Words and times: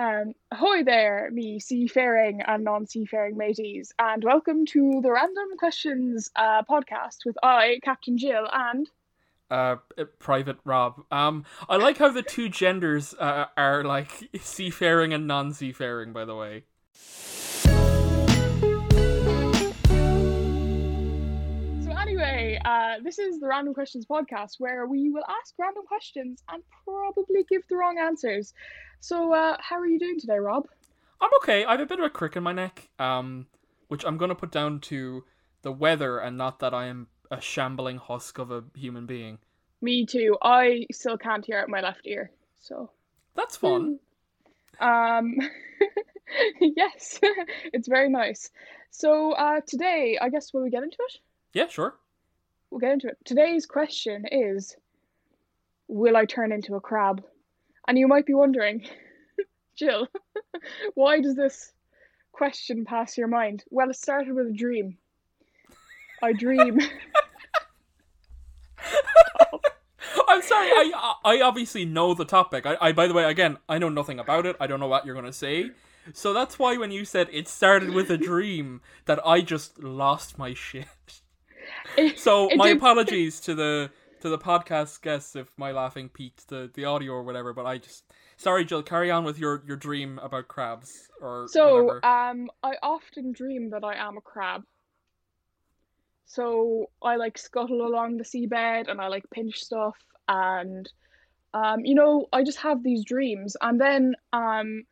Um, 0.00 0.32
ahoy 0.50 0.82
there, 0.82 1.28
me 1.30 1.60
seafaring 1.60 2.40
and 2.40 2.64
non-seafaring 2.64 3.36
mateys, 3.36 3.92
and 3.98 4.24
welcome 4.24 4.64
to 4.64 5.00
the 5.02 5.12
Random 5.12 5.58
Questions 5.58 6.30
uh, 6.36 6.62
podcast 6.62 7.26
with 7.26 7.36
I, 7.42 7.80
Captain 7.82 8.16
Jill, 8.16 8.48
and 8.50 8.88
uh, 9.50 9.76
Private 10.18 10.56
Rob. 10.64 11.02
Um, 11.10 11.44
I 11.68 11.76
like 11.76 11.98
how 11.98 12.08
the 12.08 12.22
two 12.22 12.48
genders 12.48 13.12
uh, 13.18 13.48
are 13.58 13.84
like 13.84 14.30
seafaring 14.40 15.12
and 15.12 15.26
non-seafaring. 15.26 16.14
By 16.14 16.24
the 16.24 16.34
way. 16.34 16.64
Uh, 22.58 22.94
this 23.02 23.18
is 23.18 23.38
the 23.38 23.46
Random 23.46 23.74
Questions 23.74 24.06
podcast 24.06 24.56
where 24.58 24.86
we 24.86 25.10
will 25.10 25.24
ask 25.28 25.54
random 25.58 25.84
questions 25.86 26.42
and 26.50 26.62
probably 26.84 27.44
give 27.48 27.62
the 27.68 27.76
wrong 27.76 27.98
answers. 27.98 28.52
So, 29.00 29.32
uh, 29.32 29.56
how 29.60 29.76
are 29.76 29.86
you 29.86 29.98
doing 29.98 30.18
today, 30.18 30.38
Rob? 30.38 30.66
I'm 31.20 31.30
okay. 31.42 31.64
I 31.64 31.72
have 31.72 31.80
a 31.80 31.86
bit 31.86 31.98
of 31.98 32.04
a 32.04 32.10
crick 32.10 32.36
in 32.36 32.42
my 32.42 32.52
neck, 32.52 32.88
um, 32.98 33.46
which 33.88 34.04
I'm 34.04 34.16
gonna 34.16 34.34
put 34.34 34.50
down 34.50 34.80
to 34.80 35.24
the 35.62 35.72
weather 35.72 36.18
and 36.18 36.36
not 36.38 36.58
that 36.60 36.72
I 36.74 36.86
am 36.86 37.08
a 37.30 37.40
shambling 37.40 37.98
husk 37.98 38.38
of 38.38 38.50
a 38.50 38.64
human 38.74 39.06
being. 39.06 39.38
Me 39.82 40.04
too. 40.06 40.36
I 40.42 40.86
still 40.92 41.16
can't 41.16 41.44
hear 41.44 41.58
out 41.58 41.68
my 41.68 41.80
left 41.80 42.06
ear, 42.06 42.30
so 42.58 42.90
That's 43.34 43.56
fun. 43.56 43.98
um, 44.80 45.36
yes, 46.60 47.20
it's 47.72 47.88
very 47.88 48.08
nice. 48.08 48.50
So 48.90 49.32
uh, 49.32 49.60
today, 49.66 50.18
I 50.20 50.28
guess 50.28 50.52
will 50.52 50.62
we 50.62 50.70
get 50.70 50.82
into 50.82 50.98
it? 51.00 51.18
Yeah, 51.52 51.68
sure. 51.68 51.94
We'll 52.70 52.80
get 52.80 52.92
into 52.92 53.08
it. 53.08 53.18
Today's 53.24 53.66
question 53.66 54.24
is, 54.30 54.76
will 55.88 56.16
I 56.16 56.24
turn 56.24 56.52
into 56.52 56.76
a 56.76 56.80
crab? 56.80 57.24
And 57.88 57.98
you 57.98 58.06
might 58.06 58.26
be 58.26 58.34
wondering, 58.34 58.86
Jill, 59.76 60.06
why 60.94 61.20
does 61.20 61.34
this 61.34 61.72
question 62.32 62.84
pass 62.84 63.18
your 63.18 63.28
mind? 63.28 63.64
Well, 63.70 63.90
it 63.90 63.96
started 63.96 64.34
with 64.34 64.46
a 64.46 64.52
dream. 64.52 64.98
I 66.22 66.32
dream. 66.32 66.78
I'm 70.28 70.42
sorry. 70.42 70.68
I 70.68 71.14
I 71.24 71.40
obviously 71.40 71.84
know 71.84 72.14
the 72.14 72.24
topic. 72.24 72.66
I, 72.66 72.76
I 72.80 72.92
by 72.92 73.08
the 73.08 73.14
way, 73.14 73.24
again, 73.24 73.58
I 73.68 73.78
know 73.78 73.88
nothing 73.88 74.20
about 74.20 74.46
it. 74.46 74.54
I 74.60 74.66
don't 74.66 74.80
know 74.80 74.86
what 74.86 75.04
you're 75.04 75.14
gonna 75.14 75.32
say. 75.32 75.70
So 76.12 76.32
that's 76.32 76.58
why 76.58 76.76
when 76.76 76.90
you 76.90 77.04
said 77.04 77.28
it 77.32 77.48
started 77.48 77.90
with 77.90 78.10
a 78.10 78.16
dream, 78.16 78.80
that 79.06 79.24
I 79.26 79.40
just 79.40 79.82
lost 79.82 80.38
my 80.38 80.54
shit. 80.54 80.86
So 82.16 82.48
It 82.48 82.56
my 82.56 82.68
did- 82.68 82.76
apologies 82.78 83.40
to 83.40 83.54
the 83.54 83.90
to 84.20 84.28
the 84.28 84.38
podcast 84.38 85.00
guests 85.00 85.34
if 85.34 85.48
my 85.56 85.72
laughing 85.72 86.10
peaked 86.10 86.48
the, 86.48 86.70
the 86.74 86.84
audio 86.84 87.12
or 87.12 87.22
whatever. 87.22 87.54
But 87.54 87.64
I 87.66 87.78
just 87.78 88.04
sorry, 88.36 88.64
Jill. 88.66 88.82
Carry 88.82 89.10
on 89.10 89.24
with 89.24 89.38
your, 89.38 89.62
your 89.66 89.76
dream 89.78 90.18
about 90.18 90.46
crabs 90.48 91.08
or 91.22 91.46
So, 91.48 91.84
whatever. 91.84 92.04
um, 92.04 92.50
I 92.62 92.74
often 92.82 93.32
dream 93.32 93.70
that 93.70 93.82
I 93.82 93.94
am 93.94 94.18
a 94.18 94.20
crab. 94.20 94.64
So 96.26 96.90
I 97.02 97.16
like 97.16 97.38
scuttle 97.38 97.86
along 97.86 98.18
the 98.18 98.24
seabed 98.24 98.88
and 98.90 99.00
I 99.00 99.08
like 99.08 99.24
pinch 99.30 99.56
stuff 99.64 99.96
and 100.28 100.88
um, 101.54 101.84
you 101.84 101.94
know, 101.94 102.26
I 102.32 102.44
just 102.44 102.58
have 102.58 102.82
these 102.82 103.04
dreams. 103.04 103.56
And 103.60 103.80
then 103.80 104.14
um, 104.32 104.84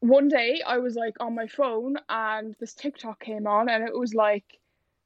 one 0.00 0.28
day 0.28 0.62
I 0.66 0.78
was 0.78 0.96
like 0.96 1.14
on 1.20 1.34
my 1.34 1.46
phone 1.46 1.96
and 2.08 2.56
this 2.58 2.74
TikTok 2.74 3.20
came 3.20 3.46
on 3.46 3.68
and 3.68 3.86
it 3.86 3.96
was 3.96 4.14
like 4.14 4.44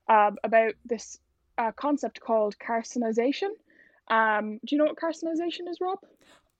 um, 0.09 0.37
about 0.45 0.75
this 0.85 1.19
uh, 1.59 1.73
concept 1.73 2.21
called 2.21 2.57
carcinization. 2.59 3.51
Um, 4.09 4.61
do 4.65 4.75
you 4.75 4.79
know 4.79 4.85
what 4.85 4.97
carcinization 4.97 5.69
is, 5.69 5.79
Rob? 5.81 5.99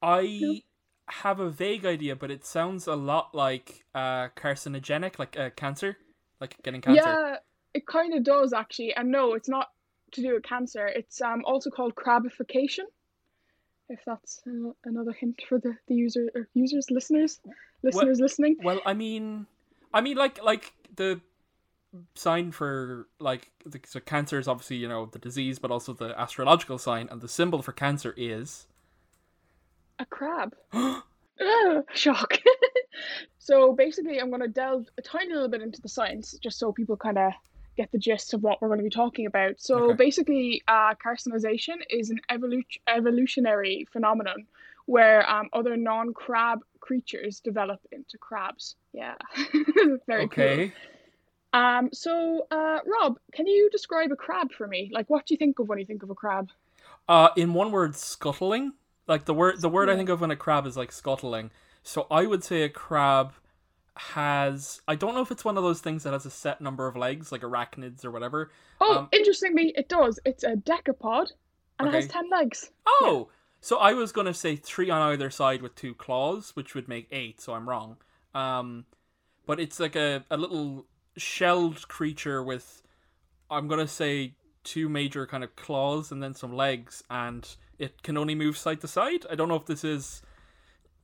I 0.03 0.62
have 1.09 1.41
a 1.41 1.50
vague 1.50 1.84
idea, 1.84 2.17
but 2.17 2.31
it 2.31 2.45
sounds 2.45 2.87
a 2.87 2.95
lot 2.95 3.34
like 3.34 3.84
uh, 3.95 4.28
carcinogenic, 4.37 5.19
like 5.19 5.39
uh, 5.39 5.50
cancer, 5.50 5.97
like 6.41 6.56
getting 6.62 6.81
cancer. 6.81 7.03
Yeah, 7.05 7.37
it 7.75 7.87
kind 7.87 8.15
of 8.15 8.25
does 8.25 8.53
actually. 8.53 8.95
And 8.95 9.10
no, 9.10 9.34
it's 9.34 9.49
not 9.49 9.71
to 10.12 10.22
do 10.22 10.34
with 10.34 10.43
cancer. 10.44 10.87
It's 10.87 11.21
um 11.21 11.43
also 11.44 11.71
called 11.71 11.94
crabification. 11.94 12.84
If 13.91 14.00
that's 14.06 14.41
uh, 14.47 14.72
another 14.84 15.12
hint 15.12 15.43
for 15.49 15.59
the 15.59 15.77
the 15.88 15.94
user 15.94 16.31
or 16.34 16.49
users, 16.54 16.91
listeners, 16.91 17.41
listeners 17.83 18.21
listening. 18.21 18.56
Well, 18.62 18.81
I 18.87 18.94
mean, 18.94 19.47
I 19.93 20.00
mean, 20.00 20.16
like, 20.16 20.43
like 20.43 20.72
the 20.97 21.21
sign 22.15 22.53
for 22.53 23.06
like 23.19 23.50
the, 23.65 23.81
so 23.84 24.00
cancer 24.00 24.38
is 24.38 24.49
obviously 24.49 24.77
you 24.77 24.88
know 24.88 25.06
the 25.06 25.19
disease, 25.19 25.59
but 25.59 25.71
also 25.71 25.93
the 25.93 26.19
astrological 26.19 26.78
sign, 26.78 27.09
and 27.10 27.21
the 27.21 27.28
symbol 27.28 27.62
for 27.62 27.72
cancer 27.72 28.15
is. 28.16 28.66
A 29.99 30.06
crab. 30.06 30.54
Ugh, 30.72 31.84
shock. 31.94 32.38
so 33.38 33.72
basically, 33.72 34.21
I'm 34.21 34.28
going 34.31 34.43
to 34.43 34.49
delve 34.49 34.87
a 34.99 35.03
tiny 35.03 35.33
little 35.33 35.49
bit 35.49 35.62
into 35.62 35.81
the 35.81 35.88
science, 35.88 36.37
just 36.43 36.59
so 36.59 36.72
people 36.72 36.97
kind 36.97 37.19
of 37.19 37.33
get 37.77 37.91
the 37.91 37.99
gist 37.99 38.34
of 38.34 38.43
what 38.43 38.62
we're 38.62 38.69
going 38.69 38.78
to 38.78 38.84
be 38.84 38.91
talking 38.91 39.27
about. 39.27 39.60
So 39.60 39.91
Okay. 39.91 39.97
basically, 39.97 40.62
uh, 40.69 40.94
carcinization 40.94 41.77
is 41.91 42.10
an 42.10 42.21
evolu- 42.31 42.65
evolutionary 42.87 43.87
phenomenon 43.93 44.47
where 44.87 45.28
um, 45.28 45.49
other 45.53 45.77
non-crab 45.77 46.60
creatures 46.81 47.41
develop 47.41 47.81
into 47.91 48.19
crabs. 48.19 48.77
Yeah, 48.93 49.15
very 50.06 50.28
cool. 50.28 50.71
Okay. 51.54 51.65
Um, 51.78 51.91
so 51.92 52.47
uh, 52.50 52.78
Rob, 52.87 53.19
can 53.32 53.47
you 53.47 53.70
describe 53.70 54.10
a 54.12 54.16
crab 54.16 54.53
for 54.53 54.66
me? 54.66 54.91
Like, 54.92 55.09
what 55.10 55.26
do 55.26 55.34
you 55.34 55.38
think 55.38 55.59
of 55.59 55.69
when 55.69 55.78
you 55.78 55.84
think 55.84 56.03
of 56.03 56.10
a 56.10 56.15
crab? 56.15 56.50
Uh, 57.09 57.28
in 57.37 57.54
one 57.54 57.70
word, 57.70 57.97
scuttling. 57.97 58.72
Like 59.06 59.26
the 59.26 59.34
word, 59.34 59.60
the 59.60 59.69
word 59.69 59.91
I 59.91 59.97
think 59.97 60.09
of 60.09 60.20
when 60.20 60.31
a 60.31 60.37
crab 60.37 60.66
is 60.66 60.76
like 60.76 60.91
scuttling. 60.91 61.50
So 61.82 62.06
I 62.10 62.26
would 62.26 62.42
say 62.42 62.62
a 62.62 62.69
crab 62.70 63.34
has. 63.97 64.81
I 64.88 64.94
don't 64.94 65.15
know 65.15 65.20
if 65.20 65.31
it's 65.31 65.44
one 65.44 65.59
of 65.59 65.62
those 65.62 65.81
things 65.81 66.03
that 66.04 66.12
has 66.15 66.25
a 66.26 66.31
set 66.31 66.60
number 66.60 66.87
of 66.87 66.97
legs, 66.97 67.31
like 67.31 67.42
arachnids 67.42 68.04
or 68.04 68.10
whatever. 68.10 68.50
Oh, 68.81 69.00
Um, 69.00 69.09
interestingly, 69.12 69.75
it 69.76 69.88
does. 69.88 70.19
It's 70.25 70.42
a 70.42 70.56
decapod, 70.56 71.32
and 71.78 71.88
it 71.88 71.94
has 71.94 72.09
ten 72.09 72.31
legs. 72.31 72.71
Oh, 72.86 73.28
so 73.60 73.78
I 73.78 73.92
was 73.92 74.10
gonna 74.10 74.34
say 74.34 74.56
three 74.56 74.88
on 74.91 75.03
either 75.03 75.31
side 75.31 75.60
with 75.60 75.75
two 75.75 75.94
claws, 75.94 76.56
which 76.56 76.75
would 76.75 76.88
make 76.88 77.09
eight. 77.12 77.41
So 77.41 77.53
I'm 77.54 77.69
wrong. 77.69 77.98
Um, 78.34 78.86
but 79.47 79.60
it's 79.60 79.78
like 79.78 79.97
a 79.97 80.25
a 80.31 80.36
little 80.38 80.86
shelled 81.16 81.86
creature 81.88 82.42
with, 82.42 82.82
I'm 83.50 83.69
gonna 83.69 83.88
say 83.88 84.34
two 84.64 84.88
major 84.88 85.26
kind 85.26 85.44
of 85.44 85.54
claws 85.56 86.10
and 86.10 86.22
then 86.22 86.34
some 86.34 86.54
legs, 86.54 87.02
and 87.10 87.56
it 87.78 88.02
can 88.02 88.16
only 88.16 88.34
move 88.34 88.56
side 88.56 88.80
to 88.80 88.88
side. 88.88 89.26
I 89.30 89.34
don't 89.34 89.48
know 89.48 89.56
if 89.56 89.66
this 89.66 89.84
is 89.84 90.22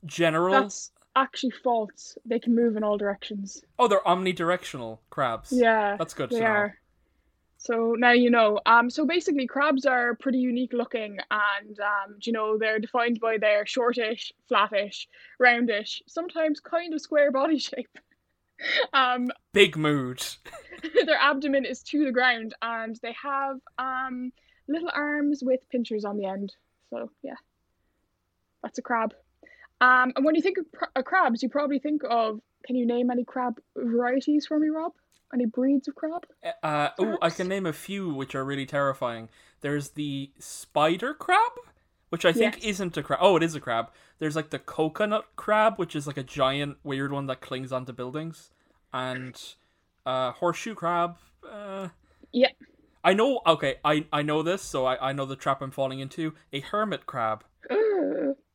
general. 0.05 0.53
That's 0.53 0.91
actually 1.15 1.51
false. 1.63 2.17
They 2.25 2.39
can 2.39 2.55
move 2.55 2.75
in 2.77 2.83
all 2.83 2.97
directions. 2.97 3.63
Oh, 3.77 3.87
they're 3.87 3.99
omnidirectional 3.99 4.99
crabs. 5.09 5.51
Yeah, 5.51 5.97
that's 5.97 6.13
good 6.13 6.29
they 6.29 6.39
know. 6.39 6.45
are. 6.45 6.77
So 7.57 7.95
now 7.95 8.11
you 8.11 8.31
know. 8.31 8.59
Um, 8.65 8.89
so 8.89 9.05
basically, 9.05 9.45
crabs 9.45 9.85
are 9.85 10.15
pretty 10.15 10.39
unique 10.39 10.73
looking, 10.73 11.19
and 11.29 11.79
um, 11.79 12.15
you 12.21 12.33
know 12.33 12.57
they're 12.57 12.79
defined 12.79 13.19
by 13.19 13.37
their 13.37 13.65
shortish, 13.65 14.33
flattish, 14.47 15.07
roundish, 15.39 16.01
sometimes 16.07 16.59
kind 16.59 16.93
of 16.93 17.01
square 17.01 17.31
body 17.31 17.59
shape. 17.69 17.99
um, 18.93 19.31
Big 19.53 19.77
mood. 19.77 20.23
their 21.05 21.17
abdomen 21.17 21.65
is 21.65 21.83
to 21.83 22.05
the 22.05 22.11
ground, 22.11 22.53
and 22.61 22.97
they 23.01 23.15
have 23.21 23.59
um 23.77 24.31
little 24.67 24.89
arms 24.93 25.41
with 25.43 25.59
pinchers 25.69 26.05
on 26.05 26.17
the 26.17 26.25
end. 26.25 26.53
So 26.89 27.11
yeah, 27.21 27.35
that's 28.63 28.77
a 28.77 28.81
crab. 28.81 29.13
Um, 29.79 30.13
and 30.15 30.23
when 30.23 30.35
you 30.35 30.41
think 30.41 30.59
of 30.59 30.65
uh, 30.95 31.01
crabs, 31.01 31.41
you 31.41 31.49
probably 31.49 31.79
think 31.79 32.03
of. 32.07 32.39
Can 32.63 32.75
you 32.75 32.85
name 32.85 33.09
any 33.09 33.23
crab 33.23 33.59
varieties 33.75 34.45
for 34.45 34.59
me, 34.59 34.69
Rob? 34.69 34.91
Any 35.33 35.45
breeds 35.45 35.87
of 35.87 35.95
crab? 35.95 36.27
Uh, 36.61 36.89
oh, 36.99 37.17
I 37.21 37.31
can 37.31 37.47
name 37.47 37.65
a 37.65 37.73
few 37.73 38.13
which 38.13 38.35
are 38.35 38.45
really 38.45 38.67
terrifying. 38.67 39.29
There's 39.61 39.89
the 39.89 40.31
spider 40.37 41.13
crab, 41.15 41.53
which 42.11 42.25
I 42.25 42.31
think 42.33 42.63
isn't 42.63 42.95
a 42.97 43.03
crab. 43.03 43.19
Oh, 43.21 43.35
it 43.37 43.43
is 43.43 43.55
a 43.55 43.59
crab. 43.59 43.89
There's 44.19 44.35
like 44.35 44.49
the 44.51 44.59
coconut 44.59 45.25
crab, 45.35 45.77
which 45.77 45.95
is 45.95 46.05
like 46.07 46.17
a 46.17 46.23
giant 46.23 46.77
weird 46.83 47.11
one 47.11 47.25
that 47.27 47.41
clings 47.41 47.71
onto 47.71 47.91
buildings, 47.93 48.51
and 48.93 49.35
uh, 50.05 50.31
horseshoe 50.33 50.75
crab. 50.75 51.17
Uh, 51.49 51.89
Yeah. 52.31 52.49
I 53.03 53.13
know. 53.13 53.41
Okay, 53.47 53.75
I 53.83 54.05
I 54.13 54.21
know 54.21 54.43
this, 54.43 54.61
so 54.61 54.85
I 54.85 55.09
I 55.09 55.11
know 55.13 55.25
the 55.25 55.35
trap 55.35 55.61
I'm 55.61 55.71
falling 55.71 55.99
into. 55.99 56.33
A 56.53 56.59
hermit 56.59 57.05
crab. 57.07 57.43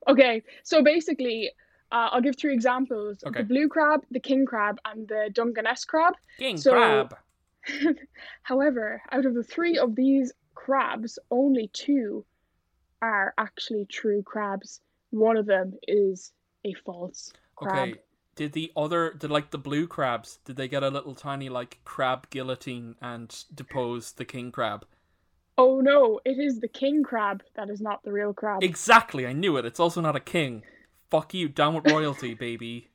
Okay, 0.08 0.42
so 0.62 0.84
basically, 0.84 1.50
uh, 1.90 2.08
I'll 2.12 2.20
give 2.20 2.36
three 2.36 2.54
examples: 2.54 3.24
Okay. 3.26 3.40
the 3.40 3.44
blue 3.46 3.68
crab, 3.68 4.04
the 4.12 4.20
king 4.20 4.46
crab, 4.46 4.78
and 4.84 5.08
the 5.08 5.30
Dungeness 5.32 5.84
crab. 5.84 6.14
King 6.38 6.56
So- 6.58 6.70
crab. 6.72 7.16
However, 8.42 9.02
out 9.10 9.26
of 9.26 9.34
the 9.34 9.42
three 9.42 9.76
of 9.78 9.96
these 9.96 10.32
crabs, 10.54 11.18
only 11.32 11.68
two 11.72 12.24
are 13.02 13.34
actually 13.38 13.86
true 13.86 14.22
crabs. 14.22 14.80
One 15.10 15.36
of 15.36 15.46
them 15.46 15.74
is 15.86 16.32
a 16.64 16.74
false 16.74 17.32
crab. 17.54 17.88
Okay. 17.88 18.00
Did 18.34 18.52
the 18.52 18.70
other, 18.76 19.14
did 19.14 19.30
like 19.30 19.50
the 19.50 19.58
blue 19.58 19.86
crabs, 19.86 20.38
did 20.44 20.56
they 20.56 20.68
get 20.68 20.82
a 20.82 20.88
little 20.88 21.14
tiny 21.14 21.48
like 21.48 21.80
crab 21.84 22.28
guillotine 22.28 22.96
and 23.00 23.34
depose 23.54 24.12
the 24.12 24.26
king 24.26 24.52
crab? 24.52 24.84
Oh 25.56 25.80
no, 25.80 26.20
it 26.26 26.38
is 26.38 26.60
the 26.60 26.68
king 26.68 27.02
crab 27.02 27.42
that 27.54 27.70
is 27.70 27.80
not 27.80 28.02
the 28.02 28.12
real 28.12 28.34
crab. 28.34 28.62
Exactly, 28.62 29.26
I 29.26 29.32
knew 29.32 29.56
it. 29.56 29.64
It's 29.64 29.80
also 29.80 30.02
not 30.02 30.16
a 30.16 30.20
king. 30.20 30.64
Fuck 31.10 31.32
you, 31.32 31.48
down 31.48 31.74
with 31.74 31.86
royalty, 31.86 32.34
baby. 32.38 32.90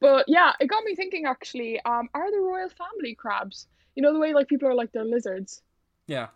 But 0.00 0.24
yeah, 0.28 0.52
it 0.60 0.68
got 0.68 0.84
me 0.84 0.94
thinking 0.94 1.24
actually, 1.26 1.80
um, 1.84 2.08
are 2.14 2.30
the 2.30 2.38
royal 2.38 2.68
family 2.68 3.14
crabs? 3.14 3.66
You 3.94 4.02
know 4.02 4.12
the 4.12 4.18
way 4.18 4.32
like 4.32 4.48
people 4.48 4.68
are 4.68 4.74
like 4.74 4.92
they're 4.92 5.04
lizards. 5.04 5.62
Yeah. 6.06 6.28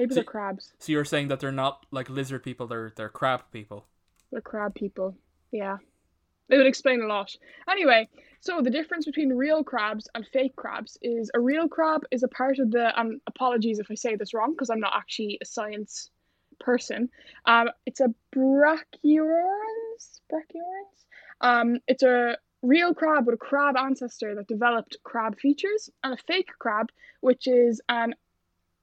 Maybe 0.00 0.14
See- 0.14 0.14
they're 0.14 0.24
crabs. 0.24 0.72
So 0.78 0.92
you're 0.92 1.04
saying 1.04 1.28
that 1.28 1.40
they're 1.40 1.52
not 1.52 1.84
like 1.90 2.08
lizard 2.08 2.42
people, 2.42 2.66
they're 2.66 2.90
they're 2.96 3.10
crab 3.10 3.42
people. 3.52 3.84
They're 4.32 4.40
crab 4.40 4.74
people. 4.74 5.14
Yeah. 5.52 5.76
It 6.48 6.56
would 6.56 6.66
explain 6.66 7.02
a 7.02 7.06
lot. 7.06 7.36
Anyway, 7.68 8.08
so 8.40 8.62
the 8.62 8.70
difference 8.70 9.04
between 9.04 9.28
real 9.34 9.62
crabs 9.62 10.08
and 10.14 10.26
fake 10.32 10.56
crabs 10.56 10.96
is 11.02 11.30
a 11.34 11.38
real 11.38 11.68
crab 11.68 12.04
is 12.10 12.22
a 12.22 12.28
part 12.28 12.58
of 12.58 12.70
the 12.70 12.98
and 12.98 13.20
apologies 13.26 13.78
if 13.78 13.90
I 13.90 13.94
say 13.94 14.16
this 14.16 14.32
wrong 14.32 14.52
because 14.52 14.70
I'm 14.70 14.80
not 14.80 14.94
actually 14.96 15.38
a 15.42 15.44
science 15.44 16.10
person. 16.58 17.10
Um, 17.44 17.68
it's 17.84 18.00
a 18.00 18.08
Brachyurans. 18.34 20.20
Brachyurans. 20.32 21.04
Um, 21.42 21.78
it's 21.86 22.02
a 22.02 22.38
real 22.62 22.94
crab 22.94 23.26
with 23.26 23.34
a 23.34 23.38
crab 23.38 23.76
ancestor 23.76 24.34
that 24.34 24.48
developed 24.48 24.96
crab 25.04 25.38
features, 25.38 25.90
and 26.02 26.14
a 26.14 26.22
fake 26.26 26.50
crab, 26.58 26.86
which 27.20 27.46
is 27.46 27.82
an 27.90 28.14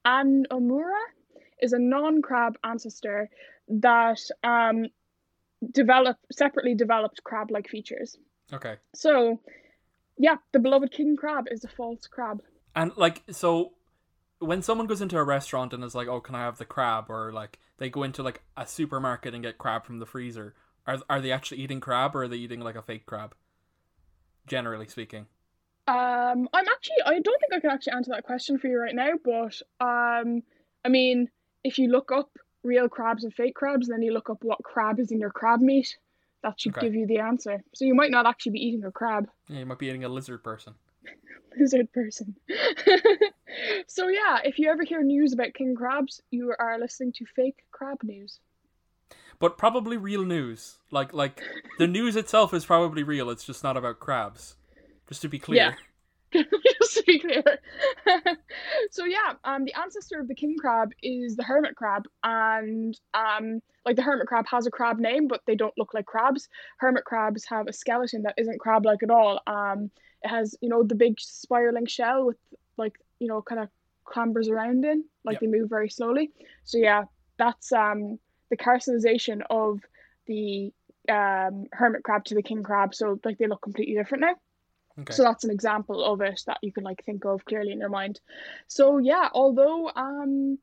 anomura, 0.08 1.04
is 1.62 1.74
a 1.74 1.80
non-crab 1.80 2.58
ancestor 2.64 3.30
that 3.68 4.20
um, 4.44 4.86
develop 5.72 6.18
separately 6.32 6.76
developed 6.76 7.24
crab-like 7.24 7.68
features. 7.68 8.18
Okay. 8.54 8.76
So, 8.96 9.40
yeah, 10.18 10.38
the 10.54 10.60
beloved 10.60 10.92
king 10.92 11.16
crab 11.18 11.46
is 11.52 11.64
a 11.64 11.68
false 11.68 12.08
crab. 12.08 12.42
And 12.76 12.92
like 12.96 13.24
so 13.32 13.74
when 14.40 14.62
someone 14.62 14.88
goes 14.88 15.02
into 15.02 15.18
a 15.18 15.24
restaurant 15.24 15.74
and 15.74 15.84
is 15.84 15.96
like, 15.96 16.08
"Oh, 16.08 16.22
can 16.22 16.36
I 16.36 16.42
have 16.42 16.58
the 16.58 16.66
crab?" 16.66 17.06
or 17.10 17.32
like 17.34 17.60
they 17.78 17.90
go 17.90 18.04
into 18.04 18.24
like 18.24 18.44
a 18.56 18.68
supermarket 18.68 19.34
and 19.34 19.44
get 19.44 19.58
crab 19.58 19.86
from 19.86 20.00
the 20.00 20.06
freezer, 20.06 20.54
are 20.86 21.00
are 21.10 21.22
they 21.22 21.32
actually 21.32 21.60
eating 21.60 21.80
crab 21.80 22.16
or 22.16 22.24
are 22.24 22.28
they 22.28 22.38
eating 22.38 22.60
like 22.60 22.76
a 22.76 22.82
fake 22.82 23.06
crab? 23.06 23.36
Generally 24.46 24.88
speaking. 24.88 25.28
Um, 25.88 26.50
I'm 26.54 26.68
actually 26.68 27.02
I 27.06 27.20
don't 27.20 27.40
think 27.40 27.54
I 27.54 27.60
can 27.62 27.70
actually 27.70 27.94
answer 27.94 28.12
that 28.12 28.26
question 28.26 28.60
for 28.60 28.68
you 28.68 28.78
right 28.78 28.96
now, 28.96 29.12
but 29.24 29.62
um, 29.80 30.44
I 30.84 30.90
mean, 30.90 31.30
if 31.64 31.78
you 31.78 31.90
look 31.90 32.12
up 32.12 32.30
real 32.64 32.90
crabs 32.90 33.24
and 33.24 33.34
fake 33.34 33.56
crabs, 33.56 33.88
then 33.88 34.02
you 34.02 34.12
look 34.12 34.30
up 34.30 34.44
what 34.44 34.62
crab 34.64 35.00
is 35.00 35.12
in 35.12 35.20
your 35.20 35.30
crab 35.30 35.62
meat, 35.62 35.98
that 36.44 36.60
should 36.60 36.78
Okay. 36.78 36.88
give 36.88 36.96
you 36.96 37.08
the 37.08 37.20
answer. 37.20 37.64
So 37.74 37.86
you 37.86 37.96
might 37.96 38.12
not 38.12 38.26
actually 38.26 38.54
be 38.54 38.66
eating 38.66 38.84
a 38.84 38.92
crab. 38.92 39.30
Yeah, 39.48 39.60
you 39.60 39.66
might 39.66 39.80
be 39.80 39.88
eating 39.88 40.04
a 40.04 40.10
lizard 40.10 40.44
person. 40.44 40.76
lizard 41.58 41.92
person. 41.94 42.36
so 43.88 44.10
yeah, 44.10 44.40
if 44.44 44.60
you 44.60 44.70
ever 44.70 44.84
hear 44.84 45.02
news 45.02 45.32
about 45.34 45.54
king 45.54 45.74
crabs, 45.76 46.22
you 46.32 46.54
are 46.60 46.78
listening 46.78 47.14
to 47.14 47.26
fake 47.34 47.64
crab 47.72 48.00
news. 48.04 48.40
But 49.40 49.58
probably 49.58 49.96
real 49.98 50.26
news. 50.26 50.80
Like 50.92 51.14
like 51.14 51.42
the 51.78 51.88
news 51.88 52.16
itself 52.16 52.54
is 52.54 52.66
probably 52.66 53.04
real. 53.04 53.30
It's 53.30 53.46
just 53.46 53.64
not 53.64 53.78
about 53.78 54.00
crabs. 54.00 54.56
Just 55.08 55.22
to 55.22 55.30
be 55.30 55.40
clear. 55.40 55.58
Yeah. 55.58 55.74
Just 56.80 56.96
to 56.96 57.04
be 57.08 57.20
clear. 57.20 57.44
so 58.92 59.06
yeah, 59.06 59.34
um, 59.46 59.64
the 59.64 59.74
ancestor 59.80 60.20
of 60.20 60.28
the 60.28 60.36
king 60.36 60.56
crab 60.60 60.92
is 61.02 61.36
the 61.36 61.44
hermit 61.44 61.76
crab, 61.76 62.04
and 62.24 63.00
um, 63.14 63.62
like 63.86 63.96
the 63.96 64.02
hermit 64.02 64.28
crab 64.28 64.46
has 64.50 64.68
a 64.68 64.72
crab 64.72 65.00
name, 65.00 65.28
but 65.28 65.42
they 65.48 65.56
don't 65.56 65.74
look 65.78 65.94
like 65.94 66.06
crabs. 66.06 66.50
Hermit 66.80 67.06
crabs 67.06 67.46
have 67.46 67.68
a 67.68 67.74
skeleton 67.74 68.24
that 68.24 68.34
isn't 68.38 68.60
crab-like 68.60 69.04
at 69.04 69.10
all. 69.10 69.40
Um, 69.48 69.90
it 70.24 70.28
has 70.28 70.56
you 70.62 70.68
know 70.70 70.84
the 70.84 70.96
big 70.96 71.20
spiraling 71.20 71.86
shell 71.86 72.26
with 72.26 72.38
like 72.78 72.94
you 73.20 73.28
know 73.28 73.42
kind 73.42 73.62
of 73.62 73.70
clambers 74.06 74.50
around 74.50 74.84
in, 74.84 75.04
like 75.24 75.36
Yep. 75.36 75.42
they 75.42 75.48
move 75.48 75.70
very 75.70 75.90
slowly. 75.90 76.32
So 76.66 76.78
yeah, 76.78 77.06
that's 77.38 77.72
um 77.72 78.20
the 78.50 78.58
carcinization 78.58 79.42
of 79.50 79.80
the 80.26 80.74
um 81.10 81.68
hermit 81.72 82.04
crab 82.04 82.26
to 82.26 82.36
the 82.36 82.44
king 82.44 82.64
crab. 82.64 82.94
So 82.94 83.18
like 83.24 83.38
they 83.38 83.48
look 83.48 83.62
completely 83.62 83.96
different 83.96 84.22
now. 84.22 84.36
Okay. 85.00 85.14
So 85.14 85.24
that's 85.24 85.44
an 85.44 85.52
example 85.52 86.04
of 86.04 86.22
it 86.22 86.42
that 86.48 86.58
you 86.62 86.72
can 86.72 86.84
like 86.84 87.04
think 87.06 87.26
of 87.26 87.46
clearly 87.46 87.72
in 87.72 87.80
your 87.80 87.90
mind. 87.90 88.20
So 88.68 88.98
yeah, 88.98 89.30
although 89.34 89.92
um 89.96 90.58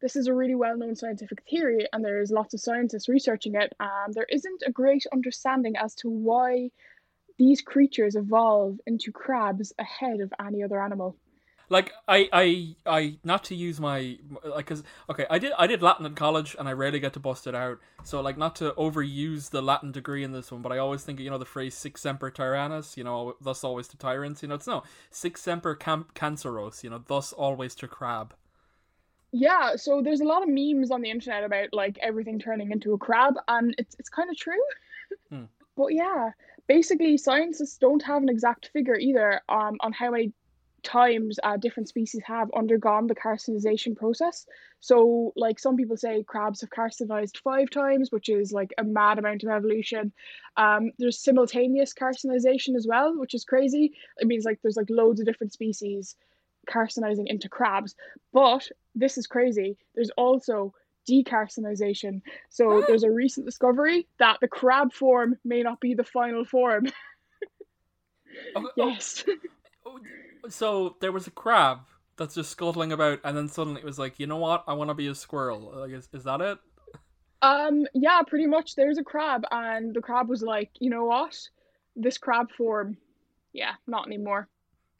this 0.00 0.16
is 0.16 0.28
a 0.28 0.34
really 0.34 0.54
well-known 0.54 0.96
scientific 0.96 1.42
theory 1.50 1.86
and 1.92 2.02
there 2.04 2.20
is 2.20 2.30
lots 2.30 2.54
of 2.54 2.60
scientists 2.60 3.08
researching 3.08 3.54
it, 3.54 3.74
um 3.80 4.12
there 4.12 4.26
isn't 4.30 4.62
a 4.66 4.72
great 4.72 5.04
understanding 5.12 5.76
as 5.76 5.94
to 5.96 6.08
why 6.08 6.70
these 7.38 7.62
creatures 7.62 8.16
evolve 8.16 8.78
into 8.86 9.12
crabs 9.12 9.72
ahead 9.78 10.20
of 10.20 10.32
any 10.44 10.62
other 10.62 10.80
animal. 10.80 11.16
Like 11.70 11.92
I, 12.08 12.28
I, 12.32 12.74
I, 12.84 13.16
not 13.22 13.44
to 13.44 13.54
use 13.54 13.80
my 13.80 14.18
like, 14.44 14.66
cause 14.66 14.82
okay, 15.08 15.24
I 15.30 15.38
did, 15.38 15.52
I 15.56 15.68
did 15.68 15.82
Latin 15.82 16.04
in 16.04 16.14
college, 16.14 16.56
and 16.58 16.68
I 16.68 16.72
rarely 16.72 16.98
get 16.98 17.12
to 17.14 17.20
bust 17.20 17.46
it 17.46 17.54
out. 17.54 17.78
So 18.02 18.20
like, 18.20 18.36
not 18.36 18.56
to 18.56 18.72
overuse 18.72 19.50
the 19.50 19.62
Latin 19.62 19.92
degree 19.92 20.24
in 20.24 20.32
this 20.32 20.50
one, 20.50 20.62
but 20.62 20.72
I 20.72 20.78
always 20.78 21.04
think 21.04 21.20
you 21.20 21.30
know 21.30 21.38
the 21.38 21.44
phrase 21.44 21.74
"sic 21.74 21.96
semper 21.96 22.30
tyrannis," 22.30 22.96
you 22.96 23.04
know, 23.04 23.36
thus 23.40 23.62
always 23.62 23.86
to 23.88 23.96
tyrants. 23.96 24.42
You 24.42 24.48
know, 24.48 24.56
it's 24.56 24.66
no 24.66 24.82
"sic 25.10 25.38
semper 25.38 25.76
cam- 25.76 26.06
canceros," 26.14 26.82
you 26.82 26.90
know, 26.90 27.02
thus 27.06 27.32
always 27.32 27.76
to 27.76 27.88
crab. 27.88 28.34
Yeah, 29.32 29.76
so 29.76 30.02
there's 30.02 30.20
a 30.20 30.24
lot 30.24 30.42
of 30.42 30.48
memes 30.48 30.90
on 30.90 31.02
the 31.02 31.10
internet 31.10 31.44
about 31.44 31.68
like 31.72 31.98
everything 32.02 32.40
turning 32.40 32.72
into 32.72 32.94
a 32.94 32.98
crab, 32.98 33.34
and 33.46 33.76
it's 33.78 33.94
it's 34.00 34.08
kind 34.08 34.28
of 34.28 34.36
true. 34.36 34.60
Hmm. 35.28 35.44
But 35.76 35.94
yeah, 35.94 36.30
basically 36.66 37.16
scientists 37.16 37.78
don't 37.78 38.02
have 38.02 38.22
an 38.22 38.28
exact 38.28 38.70
figure 38.72 38.96
either 38.96 39.40
um, 39.48 39.76
on 39.80 39.92
how 39.92 40.10
many 40.10 40.32
times 40.82 41.38
uh, 41.42 41.56
different 41.56 41.88
species 41.88 42.22
have 42.24 42.50
undergone 42.56 43.06
the 43.06 43.14
carcinization 43.14 43.96
process. 43.96 44.46
So 44.80 45.32
like 45.36 45.58
some 45.58 45.76
people 45.76 45.96
say 45.96 46.22
crabs 46.22 46.60
have 46.62 46.70
carcinized 46.70 47.38
five 47.38 47.70
times, 47.70 48.10
which 48.10 48.28
is 48.28 48.52
like 48.52 48.72
a 48.78 48.84
mad 48.84 49.18
amount 49.18 49.42
of 49.42 49.50
evolution. 49.50 50.12
Um, 50.56 50.92
there's 50.98 51.22
simultaneous 51.22 51.92
carcinization 51.92 52.76
as 52.76 52.86
well, 52.86 53.18
which 53.18 53.34
is 53.34 53.44
crazy. 53.44 53.92
It 54.18 54.26
means 54.26 54.44
like 54.44 54.58
there's 54.62 54.76
like 54.76 54.90
loads 54.90 55.20
of 55.20 55.26
different 55.26 55.52
species 55.52 56.16
carcinizing 56.68 57.26
into 57.26 57.48
crabs. 57.48 57.94
But 58.32 58.68
this 58.94 59.18
is 59.18 59.26
crazy. 59.26 59.76
There's 59.94 60.10
also 60.16 60.74
decarcinization. 61.10 62.22
So 62.48 62.84
there's 62.86 63.02
a 63.02 63.10
recent 63.10 63.46
discovery 63.46 64.06
that 64.18 64.38
the 64.40 64.48
crab 64.48 64.92
form 64.92 65.36
may 65.44 65.62
not 65.62 65.80
be 65.80 65.94
the 65.94 66.04
final 66.04 66.44
form. 66.44 66.86
Oh, 68.56 68.64
oh, 68.64 68.70
yes. 68.76 69.24
So 70.48 70.96
there 71.00 71.12
was 71.12 71.26
a 71.26 71.30
crab 71.30 71.80
that's 72.16 72.34
just 72.34 72.50
scuttling 72.50 72.92
about, 72.92 73.20
and 73.24 73.36
then 73.36 73.48
suddenly 73.48 73.80
it 73.80 73.86
was 73.86 73.98
like, 73.98 74.20
you 74.20 74.26
know 74.26 74.36
what? 74.36 74.64
I 74.66 74.74
want 74.74 74.90
to 74.90 74.94
be 74.94 75.06
a 75.06 75.14
squirrel. 75.14 75.72
Like, 75.74 75.92
is, 75.92 76.08
is 76.12 76.24
that 76.24 76.40
it? 76.40 76.58
Um, 77.42 77.86
yeah, 77.94 78.20
pretty 78.22 78.46
much. 78.46 78.74
There's 78.74 78.98
a 78.98 79.04
crab, 79.04 79.44
and 79.50 79.94
the 79.94 80.02
crab 80.02 80.28
was 80.28 80.42
like, 80.42 80.70
you 80.78 80.90
know 80.90 81.06
what? 81.06 81.36
This 81.96 82.18
crab 82.18 82.50
form, 82.52 82.96
yeah, 83.52 83.72
not 83.86 84.06
anymore. 84.06 84.48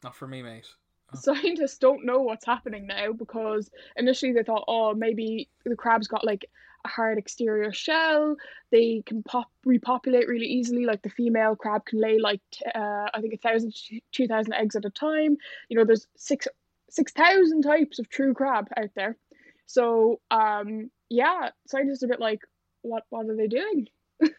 Not 0.03 0.15
for 0.15 0.27
me, 0.27 0.41
mate. 0.41 0.67
Oh. 1.13 1.19
Scientists 1.19 1.77
don't 1.77 2.05
know 2.05 2.21
what's 2.21 2.45
happening 2.45 2.87
now 2.87 3.11
because 3.11 3.69
initially 3.97 4.31
they 4.31 4.43
thought, 4.43 4.63
oh, 4.69 4.93
maybe 4.93 5.49
the 5.65 5.75
crab's 5.75 6.07
got 6.07 6.25
like 6.25 6.45
a 6.85 6.87
hard 6.87 7.17
exterior 7.17 7.71
shell. 7.71 8.35
They 8.71 9.03
can 9.05 9.23
pop 9.23 9.49
repopulate 9.65 10.27
really 10.27 10.45
easily. 10.47 10.85
Like 10.85 11.01
the 11.01 11.09
female 11.09 11.55
crab 11.55 11.85
can 11.85 11.99
lay 11.99 12.19
like 12.19 12.41
t- 12.51 12.65
uh, 12.73 13.07
I 13.13 13.21
think 13.21 13.33
a 13.33 13.37
thousand, 13.37 13.73
to 13.75 13.99
two 14.11 14.27
thousand 14.27 14.53
eggs 14.53 14.75
at 14.75 14.85
a 14.85 14.89
time. 14.89 15.37
You 15.69 15.77
know, 15.77 15.85
there's 15.85 16.07
six 16.15 16.47
six 16.89 17.11
thousand 17.11 17.63
types 17.63 17.99
of 17.99 18.09
true 18.09 18.33
crab 18.33 18.67
out 18.77 18.89
there. 18.95 19.17
So 19.65 20.19
um, 20.31 20.91
yeah, 21.09 21.49
scientists 21.67 22.03
are 22.03 22.07
a 22.07 22.09
bit 22.09 22.19
like, 22.19 22.41
what 22.81 23.03
what 23.09 23.27
are 23.27 23.35
they 23.35 23.47
doing? 23.47 23.87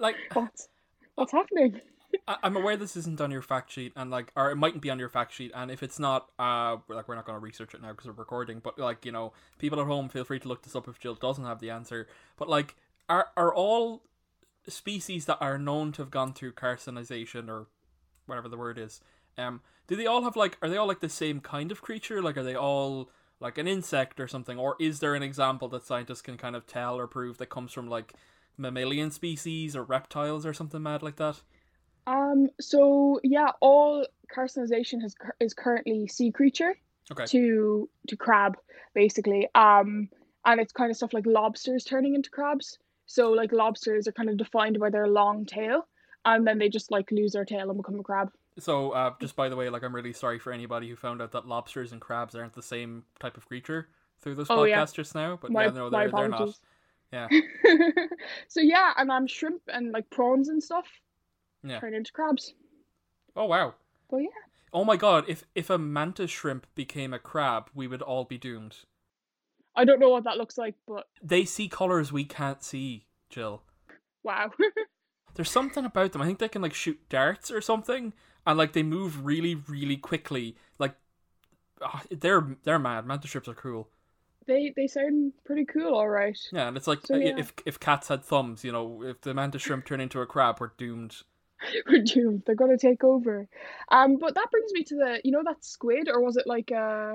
Like, 0.00 0.16
What's 0.32 0.68
what's 1.14 1.32
happening? 1.32 1.80
I- 2.28 2.38
I'm 2.42 2.56
aware 2.56 2.76
this 2.76 2.96
isn't 2.96 3.20
on 3.20 3.30
your 3.30 3.42
fact 3.42 3.70
sheet, 3.72 3.92
and 3.96 4.10
like, 4.10 4.32
or 4.36 4.50
it 4.50 4.56
mightn't 4.56 4.82
be 4.82 4.90
on 4.90 4.98
your 4.98 5.08
fact 5.08 5.32
sheet. 5.32 5.52
And 5.54 5.70
if 5.70 5.82
it's 5.82 5.98
not, 5.98 6.30
uh, 6.38 6.78
we're- 6.86 6.96
like, 6.96 7.08
we're 7.08 7.14
not 7.14 7.26
going 7.26 7.36
to 7.36 7.40
research 7.44 7.74
it 7.74 7.82
now 7.82 7.90
because 7.90 8.06
we're 8.06 8.12
recording. 8.14 8.60
But 8.60 8.78
like, 8.78 9.04
you 9.04 9.12
know, 9.12 9.32
people 9.58 9.80
at 9.80 9.86
home, 9.86 10.08
feel 10.08 10.24
free 10.24 10.40
to 10.40 10.48
look 10.48 10.62
this 10.62 10.76
up 10.76 10.88
if 10.88 10.98
Jill 10.98 11.14
doesn't 11.14 11.44
have 11.44 11.60
the 11.60 11.70
answer. 11.70 12.06
But 12.36 12.48
like, 12.48 12.76
are 13.08 13.30
are 13.36 13.54
all 13.54 14.02
species 14.66 15.26
that 15.26 15.38
are 15.40 15.58
known 15.58 15.92
to 15.92 16.02
have 16.02 16.10
gone 16.10 16.32
through 16.32 16.52
carcinization 16.52 17.48
or 17.48 17.66
whatever 18.26 18.48
the 18.48 18.56
word 18.56 18.78
is, 18.78 19.00
um, 19.36 19.60
do 19.86 19.96
they 19.96 20.06
all 20.06 20.22
have 20.24 20.36
like, 20.36 20.56
are 20.62 20.68
they 20.68 20.76
all 20.78 20.86
like 20.86 21.00
the 21.00 21.08
same 21.08 21.40
kind 21.40 21.70
of 21.70 21.82
creature? 21.82 22.22
Like, 22.22 22.36
are 22.38 22.42
they 22.42 22.54
all 22.56 23.10
like 23.40 23.58
an 23.58 23.68
insect 23.68 24.20
or 24.20 24.28
something, 24.28 24.58
or 24.58 24.76
is 24.78 25.00
there 25.00 25.14
an 25.14 25.22
example 25.22 25.68
that 25.68 25.84
scientists 25.84 26.22
can 26.22 26.38
kind 26.38 26.56
of 26.56 26.66
tell 26.66 26.96
or 26.98 27.06
prove 27.06 27.36
that 27.38 27.50
comes 27.50 27.72
from 27.72 27.88
like 27.88 28.14
mammalian 28.56 29.10
species 29.10 29.76
or 29.76 29.82
reptiles 29.82 30.46
or 30.46 30.54
something 30.54 30.82
mad 30.82 31.02
like 31.02 31.16
that? 31.16 31.42
Um, 32.06 32.48
so 32.60 33.20
yeah, 33.22 33.50
all 33.60 34.06
carcinization 34.34 35.00
has 35.02 35.14
is 35.40 35.54
currently 35.54 36.06
sea 36.08 36.30
creature 36.32 36.78
Okay. 37.12 37.26
to 37.26 37.88
to 38.08 38.16
crab 38.16 38.56
basically. 38.94 39.48
Um, 39.54 40.08
and 40.44 40.60
it's 40.60 40.72
kind 40.72 40.90
of 40.90 40.96
stuff 40.96 41.12
like 41.12 41.24
lobsters 41.26 41.84
turning 41.84 42.14
into 42.14 42.30
crabs. 42.30 42.78
So 43.06 43.30
like 43.32 43.52
lobsters 43.52 44.06
are 44.08 44.12
kind 44.12 44.28
of 44.30 44.36
defined 44.36 44.78
by 44.78 44.90
their 44.90 45.08
long 45.08 45.44
tail, 45.46 45.86
and 46.24 46.46
then 46.46 46.58
they 46.58 46.68
just 46.68 46.90
like 46.90 47.10
lose 47.10 47.32
their 47.32 47.44
tail 47.44 47.68
and 47.70 47.76
become 47.76 47.98
a 48.00 48.02
crab. 48.02 48.30
So, 48.58 48.92
uh, 48.92 49.10
just 49.20 49.34
by 49.34 49.48
the 49.48 49.56
way, 49.56 49.68
like 49.68 49.82
I'm 49.82 49.94
really 49.94 50.12
sorry 50.12 50.38
for 50.38 50.52
anybody 50.52 50.88
who 50.88 50.94
found 50.96 51.20
out 51.20 51.32
that 51.32 51.46
lobsters 51.46 51.92
and 51.92 52.00
crabs 52.00 52.34
aren't 52.36 52.52
the 52.52 52.62
same 52.62 53.04
type 53.18 53.36
of 53.36 53.46
creature 53.48 53.88
through 54.20 54.36
this 54.36 54.48
Oh, 54.48 54.58
podcast 54.58 54.68
yeah. 54.68 54.84
just 54.94 55.14
now. 55.14 55.38
But 55.40 55.50
My- 55.50 55.64
yeah, 55.64 55.70
no, 55.70 55.90
they're, 55.90 56.10
they're 56.10 56.28
not. 56.28 56.56
Yeah. 57.12 57.28
so 58.48 58.60
yeah, 58.60 58.92
and 58.96 59.10
I'm 59.12 59.26
shrimp 59.26 59.62
and 59.68 59.92
like 59.92 60.08
prawns 60.10 60.48
and 60.48 60.62
stuff 60.62 60.86
Yeah. 61.64 61.80
turn 61.80 61.94
into 61.94 62.12
crabs. 62.12 62.54
Oh 63.34 63.46
wow. 63.46 63.74
But 64.10 64.18
yeah, 64.18 64.28
Oh 64.72 64.84
my 64.84 64.96
god, 64.96 65.24
if 65.28 65.44
if 65.54 65.70
a 65.70 65.78
mantis 65.78 66.30
shrimp 66.30 66.66
became 66.74 67.12
a 67.14 67.18
crab, 67.18 67.70
we 67.74 67.86
would 67.86 68.02
all 68.02 68.24
be 68.24 68.38
doomed. 68.38 68.76
I 69.76 69.84
don't 69.84 69.98
know 69.98 70.10
what 70.10 70.24
that 70.24 70.36
looks 70.36 70.56
like, 70.58 70.74
but 70.86 71.08
They 71.22 71.44
see 71.44 71.68
colors 71.68 72.12
we 72.12 72.24
can't 72.24 72.62
see, 72.62 73.06
Jill. 73.30 73.62
wow. 74.22 74.50
There's 75.34 75.50
something 75.50 75.84
about 75.84 76.12
them. 76.12 76.22
I 76.22 76.26
think 76.26 76.38
they 76.38 76.48
can 76.48 76.62
like 76.62 76.74
shoot 76.74 77.00
darts 77.08 77.50
or 77.50 77.60
something, 77.60 78.12
and 78.46 78.56
like 78.58 78.72
they 78.72 78.84
move 78.84 79.24
really, 79.24 79.56
really 79.56 79.96
quickly. 79.96 80.56
Like 80.78 80.94
ah, 81.82 82.02
they're 82.10 82.56
they're 82.62 82.78
mad. 82.78 83.04
Mantis 83.06 83.30
shrimps 83.30 83.48
are 83.48 83.54
cool. 83.54 83.88
they 84.46 84.72
they 84.76 84.86
sound 84.86 85.32
pretty 85.44 85.64
cool, 85.64 85.94
all 85.94 86.08
right. 86.08 86.38
Yeah, 86.52 86.68
and 86.68 86.76
it's 86.76 86.86
like 86.86 87.04
So, 87.04 87.16
yeah. 87.16 87.36
if 87.36 87.52
if 87.66 87.80
cats 87.80 88.08
had 88.08 88.22
thumbs, 88.24 88.62
you 88.62 88.70
know, 88.70 89.02
if 89.02 89.20
the 89.22 89.34
mantis 89.34 89.62
shrimp 89.62 89.86
turn 89.86 90.00
into 90.00 90.20
a 90.20 90.26
crab, 90.26 90.58
we're 90.60 90.70
doomed. 90.76 91.22
We're 91.86 92.02
doomed. 92.02 92.42
They're 92.46 92.54
gonna 92.54 92.78
take 92.78 93.04
over. 93.04 93.48
Um, 93.90 94.16
but 94.16 94.34
that 94.34 94.50
brings 94.50 94.72
me 94.72 94.84
to 94.84 94.96
the, 94.96 95.20
you 95.24 95.32
know, 95.32 95.42
that 95.44 95.64
squid, 95.64 96.08
or 96.08 96.20
was 96.20 96.36
it 96.36 96.46
like 96.46 96.72
uh, 96.72 97.14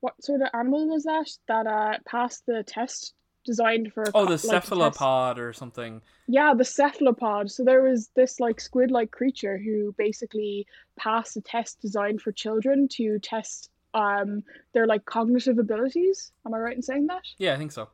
what 0.00 0.22
sort 0.22 0.42
of 0.42 0.48
animal 0.54 0.88
was 0.88 1.04
that 1.04 1.28
that 1.48 1.66
uh 1.66 1.98
passed 2.06 2.44
the 2.46 2.62
test 2.66 3.14
designed 3.44 3.92
for? 3.92 4.04
Oh, 4.08 4.12
co- 4.12 4.24
the 4.24 4.30
like, 4.32 4.40
cephalopod 4.40 5.38
or 5.38 5.52
something. 5.52 6.02
Yeah, 6.26 6.54
the 6.54 6.64
cephalopod. 6.64 7.50
So 7.50 7.64
there 7.64 7.82
was 7.82 8.10
this 8.14 8.40
like 8.40 8.60
squid-like 8.60 9.10
creature 9.10 9.58
who 9.58 9.94
basically 9.98 10.66
passed 10.96 11.36
a 11.36 11.40
test 11.40 11.80
designed 11.80 12.22
for 12.22 12.32
children 12.32 12.88
to 12.92 13.18
test 13.18 13.70
um 13.94 14.42
their 14.72 14.86
like 14.86 15.04
cognitive 15.04 15.58
abilities. 15.58 16.32
Am 16.46 16.54
I 16.54 16.58
right 16.58 16.76
in 16.76 16.82
saying 16.82 17.06
that? 17.06 17.22
Yeah, 17.38 17.54
I 17.54 17.56
think 17.56 17.72
so. 17.72 17.88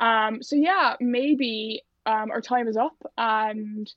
Um, 0.00 0.42
so 0.42 0.56
yeah, 0.56 0.96
maybe 1.00 1.82
um, 2.06 2.30
our 2.30 2.40
time 2.40 2.68
is 2.68 2.76
up, 2.76 2.96
and 3.16 3.90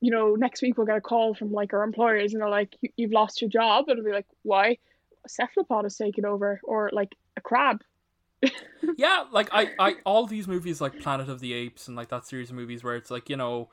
you 0.00 0.10
know, 0.10 0.34
next 0.34 0.62
week 0.62 0.76
we'll 0.76 0.86
get 0.86 0.96
a 0.96 1.00
call 1.00 1.34
from 1.34 1.52
like 1.52 1.72
our 1.72 1.82
employers, 1.82 2.32
and 2.32 2.42
they're 2.42 2.48
like, 2.48 2.74
"You- 2.80 2.92
"You've 2.96 3.12
lost 3.12 3.40
your 3.40 3.50
job," 3.50 3.88
it'll 3.88 4.04
be 4.04 4.12
like, 4.12 4.26
"Why?" 4.42 4.78
A 5.24 5.28
cephalopod 5.28 5.84
has 5.84 5.96
taken 5.96 6.24
over, 6.24 6.60
or 6.62 6.90
like 6.92 7.14
a 7.36 7.40
crab. 7.40 7.82
yeah, 8.96 9.24
like 9.32 9.48
I, 9.52 9.70
I, 9.80 9.94
all 10.06 10.26
these 10.26 10.46
movies 10.46 10.80
like 10.80 11.00
Planet 11.00 11.28
of 11.28 11.40
the 11.40 11.52
Apes 11.52 11.88
and 11.88 11.96
like 11.96 12.08
that 12.10 12.26
series 12.26 12.50
of 12.50 12.56
movies 12.56 12.84
where 12.84 12.94
it's 12.94 13.10
like 13.10 13.28
you 13.28 13.36
know, 13.36 13.68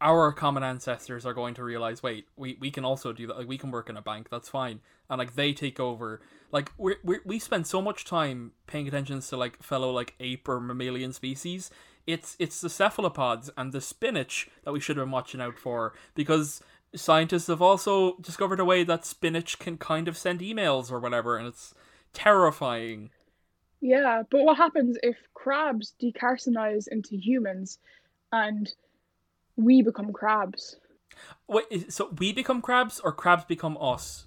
our 0.00 0.32
common 0.32 0.62
ancestors 0.62 1.26
are 1.26 1.34
going 1.34 1.54
to 1.54 1.64
realize, 1.64 2.02
wait, 2.02 2.26
we 2.36 2.56
we 2.60 2.70
can 2.70 2.84
also 2.84 3.12
do 3.12 3.26
that. 3.26 3.36
Like 3.36 3.48
we 3.48 3.58
can 3.58 3.70
work 3.70 3.90
in 3.90 3.96
a 3.96 4.02
bank. 4.02 4.28
That's 4.30 4.48
fine. 4.48 4.80
And 5.10 5.18
like 5.18 5.34
they 5.34 5.52
take 5.52 5.80
over. 5.80 6.20
Like 6.52 6.70
we 6.78 6.94
we 7.02 7.18
we 7.24 7.38
spend 7.38 7.66
so 7.66 7.82
much 7.82 8.04
time 8.04 8.52
paying 8.66 8.86
attention 8.86 9.20
to 9.20 9.36
like 9.36 9.62
fellow 9.62 9.90
like 9.90 10.14
ape 10.20 10.48
or 10.48 10.60
mammalian 10.60 11.12
species. 11.12 11.70
It's 12.06 12.36
it's 12.38 12.60
the 12.60 12.70
cephalopods 12.70 13.50
and 13.56 13.72
the 13.72 13.80
spinach 13.80 14.48
that 14.64 14.72
we 14.72 14.80
should 14.80 14.96
have 14.96 15.06
been 15.06 15.12
watching 15.12 15.40
out 15.40 15.58
for 15.58 15.92
because 16.14 16.62
scientists 16.94 17.48
have 17.48 17.62
also 17.62 18.16
discovered 18.18 18.60
a 18.60 18.64
way 18.64 18.84
that 18.84 19.04
spinach 19.04 19.58
can 19.58 19.76
kind 19.76 20.08
of 20.08 20.16
send 20.16 20.40
emails 20.40 20.90
or 20.90 21.00
whatever, 21.00 21.36
and 21.36 21.46
it's 21.46 21.74
terrifying. 22.12 23.10
Yeah, 23.80 24.22
but 24.30 24.42
what 24.44 24.56
happens 24.56 24.96
if 25.02 25.16
crabs 25.34 25.94
decarcinize 26.00 26.88
into 26.88 27.16
humans, 27.16 27.78
and 28.32 28.72
we 29.56 29.82
become 29.82 30.12
crabs? 30.12 30.76
Wait, 31.48 31.92
so 31.92 32.10
we 32.18 32.32
become 32.32 32.62
crabs 32.62 33.00
or 33.00 33.12
crabs 33.12 33.44
become 33.44 33.76
us? 33.80 34.26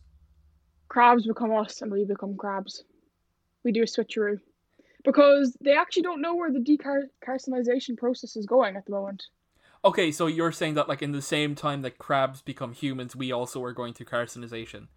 Crabs 0.88 1.26
become 1.26 1.56
us, 1.56 1.82
and 1.82 1.92
we 1.92 2.06
become 2.06 2.36
crabs. 2.36 2.84
We 3.64 3.72
do 3.72 3.84
a 3.84 3.86
switcheroo. 3.86 4.40
Because 5.04 5.56
they 5.62 5.76
actually 5.76 6.04
don't 6.04 6.22
know 6.22 6.36
where 6.36 6.52
the 6.52 6.60
decarcinization 6.60 7.98
process 7.98 8.36
is 8.36 8.46
going 8.46 8.76
at 8.76 8.86
the 8.86 8.92
moment. 8.92 9.24
Okay, 9.84 10.12
so 10.12 10.28
you're 10.28 10.52
saying 10.52 10.74
that 10.74 10.90
like 10.90 11.02
in 11.02 11.14
the 11.14 11.22
same 11.22 11.56
time 11.56 11.82
that 11.84 11.98
crabs 11.98 12.42
become 12.42 12.74
humans, 12.74 13.16
we 13.16 13.32
also 13.32 13.64
are 13.64 13.72
going 13.72 13.94
through 13.94 14.08
carcinization. 14.08 14.88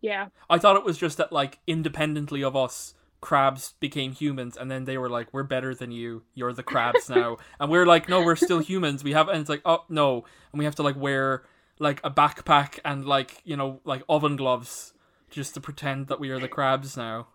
Yeah. 0.00 0.28
I 0.48 0.58
thought 0.58 0.76
it 0.76 0.84
was 0.84 0.96
just 0.96 1.18
that 1.18 1.32
like 1.32 1.58
independently 1.66 2.42
of 2.42 2.56
us, 2.56 2.94
crabs 3.20 3.74
became 3.80 4.12
humans, 4.12 4.56
and 4.56 4.70
then 4.70 4.84
they 4.84 4.96
were 4.96 5.10
like, 5.10 5.28
"We're 5.32 5.42
better 5.42 5.74
than 5.74 5.90
you. 5.92 6.22
You're 6.34 6.52
the 6.52 6.62
crabs 6.62 7.08
now," 7.10 7.36
and 7.60 7.70
we're 7.70 7.86
like, 7.86 8.08
"No, 8.08 8.22
we're 8.22 8.36
still 8.36 8.60
humans. 8.60 9.04
We 9.04 9.12
have," 9.12 9.28
and 9.28 9.40
it's 9.40 9.50
like, 9.50 9.62
"Oh 9.64 9.84
no," 9.88 10.24
and 10.52 10.58
we 10.58 10.64
have 10.64 10.76
to 10.76 10.82
like 10.82 10.96
wear 10.96 11.44
like 11.78 12.00
a 12.02 12.10
backpack 12.10 12.78
and 12.84 13.04
like 13.04 13.40
you 13.44 13.56
know 13.56 13.80
like 13.84 14.02
oven 14.08 14.36
gloves 14.36 14.94
just 15.30 15.54
to 15.54 15.60
pretend 15.60 16.06
that 16.08 16.20
we 16.20 16.30
are 16.30 16.38
the 16.38 16.48
crabs 16.48 16.96
now. 16.96 17.28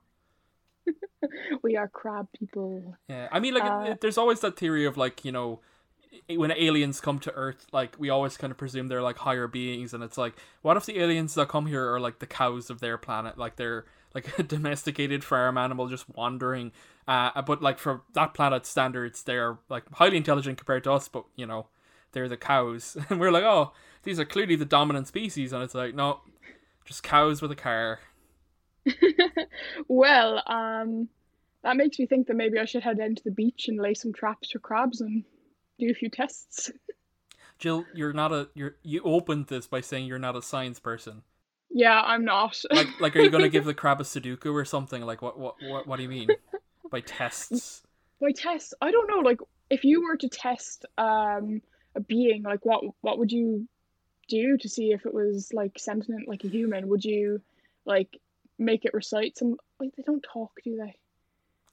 We 1.63 1.75
are 1.77 1.87
crab 1.87 2.27
people. 2.37 2.95
Yeah, 3.07 3.27
I 3.31 3.39
mean, 3.39 3.53
like, 3.53 3.63
Uh, 3.63 3.85
it- 3.91 4.01
there's 4.01 4.17
always 4.17 4.41
that 4.41 4.57
theory 4.57 4.85
of 4.85 4.97
like, 4.97 5.23
you 5.25 5.31
know, 5.31 5.61
when 6.29 6.51
aliens 6.51 7.01
come 7.01 7.19
to 7.19 7.33
Earth, 7.33 7.65
like 7.71 7.95
we 7.97 8.09
always 8.09 8.37
kind 8.37 8.51
of 8.51 8.57
presume 8.57 8.87
they're 8.87 9.01
like 9.01 9.17
higher 9.19 9.47
beings, 9.47 9.93
and 9.93 10.03
it's 10.03 10.17
like, 10.17 10.35
what 10.61 10.77
if 10.77 10.85
the 10.85 10.99
aliens 10.99 11.33
that 11.35 11.47
come 11.47 11.65
here 11.65 11.91
are 11.93 11.99
like 11.99 12.19
the 12.19 12.27
cows 12.27 12.69
of 12.69 12.79
their 12.81 12.97
planet, 12.97 13.37
like 13.37 13.55
they're 13.55 13.85
like 14.13 14.25
a 14.39 14.43
domesticated 14.43 15.23
farm 15.23 15.57
animal 15.57 15.87
just 15.87 16.07
wandering, 16.09 16.71
uh, 17.07 17.41
but 17.41 17.61
like 17.61 17.79
for 17.79 18.01
that 18.13 18.33
planet's 18.33 18.69
standards, 18.69 19.23
they're 19.23 19.57
like 19.69 19.83
highly 19.93 20.17
intelligent 20.17 20.57
compared 20.57 20.83
to 20.83 20.91
us, 20.91 21.07
but 21.07 21.25
you 21.35 21.45
know, 21.47 21.67
they're 22.11 22.29
the 22.29 22.37
cows, 22.37 22.95
and 23.09 23.19
we're 23.19 23.31
like, 23.31 23.43
oh, 23.43 23.71
these 24.03 24.19
are 24.19 24.25
clearly 24.25 24.55
the 24.55 24.65
dominant 24.65 25.07
species, 25.07 25.51
and 25.53 25.63
it's 25.63 25.73
like, 25.75 25.95
no, 25.95 26.21
just 26.85 27.01
cows 27.01 27.41
with 27.41 27.51
a 27.51 27.55
car. 27.55 27.99
well, 29.87 30.43
um, 30.47 31.07
that 31.63 31.77
makes 31.77 31.97
me 31.99 32.05
think 32.05 32.27
that 32.27 32.35
maybe 32.35 32.59
I 32.59 32.65
should 32.65 32.83
head 32.83 32.97
down 32.97 33.15
to 33.15 33.23
the 33.23 33.31
beach 33.31 33.67
and 33.67 33.79
lay 33.79 33.93
some 33.93 34.13
traps 34.13 34.51
for 34.51 34.59
crabs 34.59 35.01
and 35.01 35.23
do 35.79 35.89
a 35.89 35.93
few 35.93 36.09
tests. 36.09 36.71
Jill, 37.59 37.85
you're 37.93 38.13
not 38.13 38.33
a 38.33 38.49
you're 38.55 38.75
you 38.83 39.01
opened 39.03 39.47
this 39.47 39.67
by 39.67 39.79
saying 39.79 40.05
you're 40.05 40.19
not 40.19 40.35
a 40.35 40.41
science 40.41 40.79
person. 40.79 41.21
Yeah, 41.69 42.01
I'm 42.01 42.25
not. 42.25 42.59
like 42.71 42.87
like 42.99 43.15
are 43.15 43.21
you 43.21 43.29
gonna 43.29 43.47
give 43.47 43.65
the 43.65 43.73
crab 43.73 44.01
a 44.01 44.03
Sudoku 44.03 44.53
or 44.53 44.65
something? 44.65 45.01
Like 45.03 45.21
what 45.21 45.39
what 45.39 45.55
what, 45.61 45.87
what 45.87 45.97
do 45.97 46.03
you 46.03 46.09
mean 46.09 46.29
by 46.91 46.99
tests? 47.01 47.83
By 48.19 48.31
tests, 48.31 48.73
I 48.81 48.91
don't 48.91 49.07
know. 49.09 49.19
Like, 49.19 49.39
if 49.69 49.83
you 49.83 50.03
were 50.03 50.17
to 50.17 50.29
test 50.29 50.85
um 50.97 51.61
a 51.95 52.01
being, 52.01 52.43
like 52.43 52.65
what 52.65 52.83
what 53.01 53.19
would 53.19 53.31
you 53.31 53.67
do 54.27 54.57
to 54.57 54.67
see 54.67 54.91
if 54.91 55.05
it 55.05 55.13
was 55.13 55.51
like 55.53 55.77
sentient, 55.77 56.27
like 56.27 56.43
a 56.43 56.49
human? 56.49 56.89
Would 56.89 57.05
you 57.05 57.41
like 57.85 58.19
make 58.59 58.85
it 58.85 58.93
recite 58.93 59.37
some? 59.37 59.57
Like, 59.79 59.91
they 59.95 60.03
don't 60.03 60.25
talk, 60.33 60.51
do 60.63 60.77
they? 60.77 60.95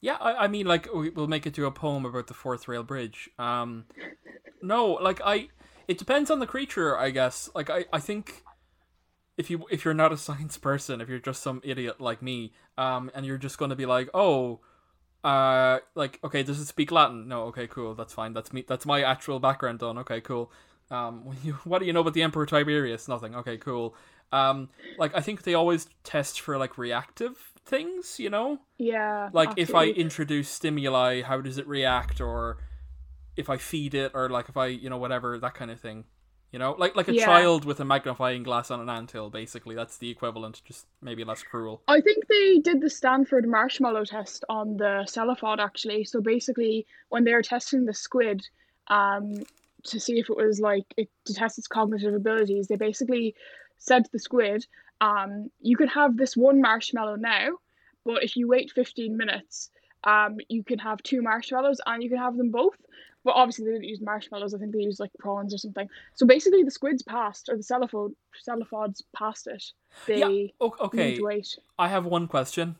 Yeah, 0.00 0.16
I, 0.20 0.44
I 0.44 0.48
mean 0.48 0.66
like 0.66 0.92
we- 0.94 1.10
we'll 1.10 1.26
make 1.28 1.46
it 1.46 1.54
to 1.54 1.66
a 1.66 1.70
poem 1.70 2.06
about 2.06 2.26
the 2.26 2.34
Forth 2.34 2.68
Rail 2.68 2.82
Bridge. 2.82 3.28
Um, 3.38 3.84
no, 4.62 4.92
like 4.94 5.20
I, 5.24 5.48
it 5.88 5.98
depends 5.98 6.30
on 6.30 6.38
the 6.38 6.46
creature, 6.46 6.98
I 6.98 7.10
guess. 7.10 7.50
Like 7.54 7.68
I 7.70 7.84
I 7.92 8.00
think 8.00 8.42
if 9.36 9.50
you 9.50 9.66
if 9.70 9.84
you're 9.84 9.94
not 9.94 10.12
a 10.12 10.16
science 10.28 10.56
person, 10.56 11.00
if 11.00 11.08
you're 11.08 11.18
just 11.18 11.42
some 11.42 11.60
idiot 11.64 12.00
like 12.00 12.22
me, 12.22 12.52
um, 12.78 13.10
and 13.14 13.26
you're 13.26 13.38
just 13.38 13.58
gonna 13.58 13.76
be 13.76 13.86
like, 13.86 14.08
oh. 14.14 14.60
Uh, 15.22 15.80
like 15.94 16.18
okay, 16.24 16.42
does 16.42 16.58
it 16.58 16.64
speak 16.64 16.90
Latin? 16.90 17.28
No, 17.28 17.42
okay, 17.48 17.66
cool, 17.66 17.94
that's 17.94 18.14
fine. 18.14 18.32
That's 18.32 18.54
me. 18.54 18.64
That's 18.66 18.86
my 18.86 19.02
actual 19.02 19.38
background 19.38 19.80
done. 19.80 19.98
Okay, 19.98 20.22
cool. 20.22 20.50
Um, 20.90 21.24
what 21.64 21.80
do 21.80 21.84
you 21.84 21.92
know 21.92 22.00
about 22.00 22.14
the 22.14 22.22
Emperor 22.22 22.46
Tiberius? 22.46 23.06
Nothing. 23.06 23.34
Okay, 23.34 23.58
cool. 23.58 23.94
Um, 24.32 24.68
like 24.96 25.14
I 25.16 25.20
think 25.20 25.42
they 25.42 25.54
always 25.54 25.88
test 26.04 26.40
for 26.40 26.58
like 26.58 26.78
reactive 26.78 27.52
things, 27.64 28.18
you 28.18 28.30
know, 28.30 28.60
Yeah. 28.78 29.30
like 29.32 29.52
if 29.56 29.74
I 29.74 29.86
introduce 29.86 30.48
stimuli, 30.48 31.22
how 31.22 31.40
does 31.40 31.58
it 31.58 31.66
react, 31.66 32.20
or 32.20 32.58
if 33.36 33.48
I 33.48 33.56
feed 33.56 33.94
it, 33.94 34.12
or 34.14 34.28
like 34.28 34.48
if 34.48 34.56
I, 34.56 34.66
you 34.66 34.90
know, 34.90 34.98
whatever 34.98 35.38
that 35.38 35.54
kind 35.54 35.70
of 35.70 35.80
thing, 35.80 36.04
you 36.52 36.58
know, 36.58 36.72
like 36.78 36.96
like 36.96 37.08
a 37.08 37.12
Yeah. 37.12 37.24
child 37.24 37.64
with 37.64 37.80
a 37.80 37.84
magnifying 37.84 38.42
glass 38.42 38.70
on 38.70 38.80
an 38.80 38.88
anthill, 38.88 39.30
basically. 39.30 39.74
That's 39.74 39.98
the 39.98 40.10
equivalent, 40.10 40.62
just 40.64 40.86
maybe 41.00 41.24
less 41.24 41.42
cruel. 41.42 41.82
I 41.88 42.00
think 42.00 42.26
they 42.28 42.58
did 42.58 42.80
the 42.80 42.90
Stanford 42.90 43.48
marshmallow 43.48 44.04
test 44.04 44.44
on 44.48 44.76
the 44.76 45.06
cephalopod 45.06 45.60
actually. 45.60 46.04
So 46.04 46.20
basically, 46.20 46.86
when 47.08 47.24
they 47.24 47.32
were 47.34 47.42
testing 47.42 47.84
the 47.84 47.94
squid, 47.94 48.46
um, 48.88 49.46
to 49.84 49.98
see 49.98 50.18
if 50.18 50.28
it 50.28 50.36
was 50.36 50.60
like 50.60 50.84
it 50.96 51.08
to 51.24 51.34
test 51.34 51.58
its 51.58 51.68
cognitive 51.68 52.14
abilities, 52.14 52.66
they 52.68 52.76
basically 52.76 53.34
said 53.80 54.04
to 54.04 54.10
the 54.12 54.18
squid, 54.18 54.64
um, 55.00 55.50
you 55.60 55.76
could 55.76 55.88
have 55.88 56.16
this 56.16 56.36
one 56.36 56.60
marshmallow 56.60 57.16
now, 57.16 57.48
but 58.04 58.22
if 58.22 58.36
you 58.36 58.46
wait 58.46 58.70
15 58.70 59.16
minutes, 59.16 59.70
um, 60.04 60.36
you 60.48 60.62
can 60.62 60.78
have 60.78 61.02
two 61.02 61.20
marshmallows 61.22 61.80
and 61.84 62.02
you 62.02 62.08
can 62.08 62.18
have 62.18 62.36
them 62.36 62.50
both. 62.50 62.76
But 63.24 63.34
obviously 63.34 63.66
they 63.66 63.72
didn't 63.72 63.84
use 63.84 64.00
marshmallows. 64.00 64.54
I 64.54 64.58
think 64.58 64.72
they 64.72 64.80
used 64.80 65.00
like 65.00 65.10
prawns 65.18 65.52
or 65.52 65.58
something. 65.58 65.88
So 66.14 66.26
basically, 66.26 66.62
the 66.62 66.70
squids 66.70 67.02
passed, 67.02 67.50
or 67.50 67.56
the 67.56 67.62
cephalopods, 67.62 68.14
cephalopods 68.42 69.02
passed 69.14 69.46
it. 69.46 69.62
They 70.06 70.54
Yeah, 70.60 70.68
okay. 70.80 71.16
to 71.16 71.24
wait. 71.24 71.58
I 71.78 71.88
have 71.88 72.06
one 72.06 72.28
question. 72.28 72.76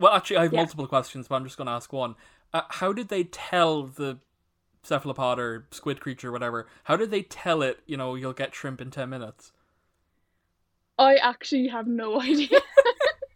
Well, 0.00 0.12
actually, 0.12 0.38
I 0.38 0.42
have 0.44 0.52
Yeah. 0.52 0.58
multiple 0.60 0.88
questions, 0.88 1.28
but 1.28 1.36
I'm 1.36 1.44
just 1.44 1.56
going 1.56 1.66
to 1.66 1.72
ask 1.72 1.92
one. 1.92 2.16
Uh, 2.52 2.62
how 2.68 2.92
did 2.92 3.08
they 3.08 3.24
tell 3.24 3.84
the 3.84 4.18
cephalopod 4.82 5.38
or 5.38 5.66
squid 5.70 6.00
creature, 6.00 6.32
whatever? 6.32 6.66
How 6.84 6.96
did 6.96 7.12
they 7.12 7.22
tell 7.22 7.62
it? 7.62 7.80
You 7.86 7.96
know, 7.96 8.16
you'll 8.16 8.32
get 8.32 8.54
shrimp 8.56 8.80
in 8.80 8.90
ten 8.90 9.10
minutes. 9.10 9.52
I 11.00 11.16
actually 11.16 11.68
have 11.68 11.86
no 11.86 12.20
idea. 12.30 12.60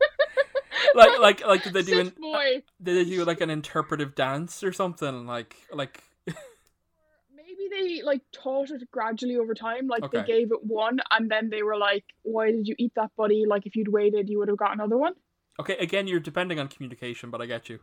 like 0.94 1.18
like 1.18 1.46
like 1.46 1.62
did 1.64 1.72
they 1.72 1.82
do 1.82 1.98
an, 1.98 2.06
Sit 2.06 2.20
boy. 2.20 2.62
did 2.82 2.96
they 2.96 3.10
do 3.10 3.24
like 3.24 3.40
an 3.40 3.50
interpretive 3.50 4.14
dance 4.14 4.62
or 4.62 4.72
something 4.72 5.26
like 5.26 5.56
like 5.72 6.04
Maybe 6.26 7.68
they 7.70 8.02
like 8.02 8.20
taught 8.32 8.70
it 8.70 8.88
gradually 8.90 9.36
over 9.36 9.54
time. 9.54 9.88
Like 9.88 10.10
they 10.12 10.22
gave 10.22 10.52
it 10.52 10.62
one, 10.62 11.00
and 11.10 11.30
then 11.30 11.50
they 11.50 11.62
were 11.62 11.76
like, 11.76 12.04
"Why 12.22 12.52
did 12.52 12.68
you 12.68 12.74
eat 12.78 12.92
that, 12.96 13.10
buddy? 13.16 13.44
Like 13.48 13.66
if 13.66 13.74
you'd 13.74 13.88
waited, 13.88 14.28
you 14.28 14.38
would 14.38 14.48
have 14.48 14.58
got 14.58 14.72
another 14.74 14.96
one." 14.96 15.14
okay 15.60 15.76
again 15.76 16.08
you're 16.08 16.18
depending 16.18 16.58
on 16.58 16.66
communication 16.66 17.30
but 17.30 17.40
I 17.40 17.46
get 17.46 17.68
you 17.68 17.78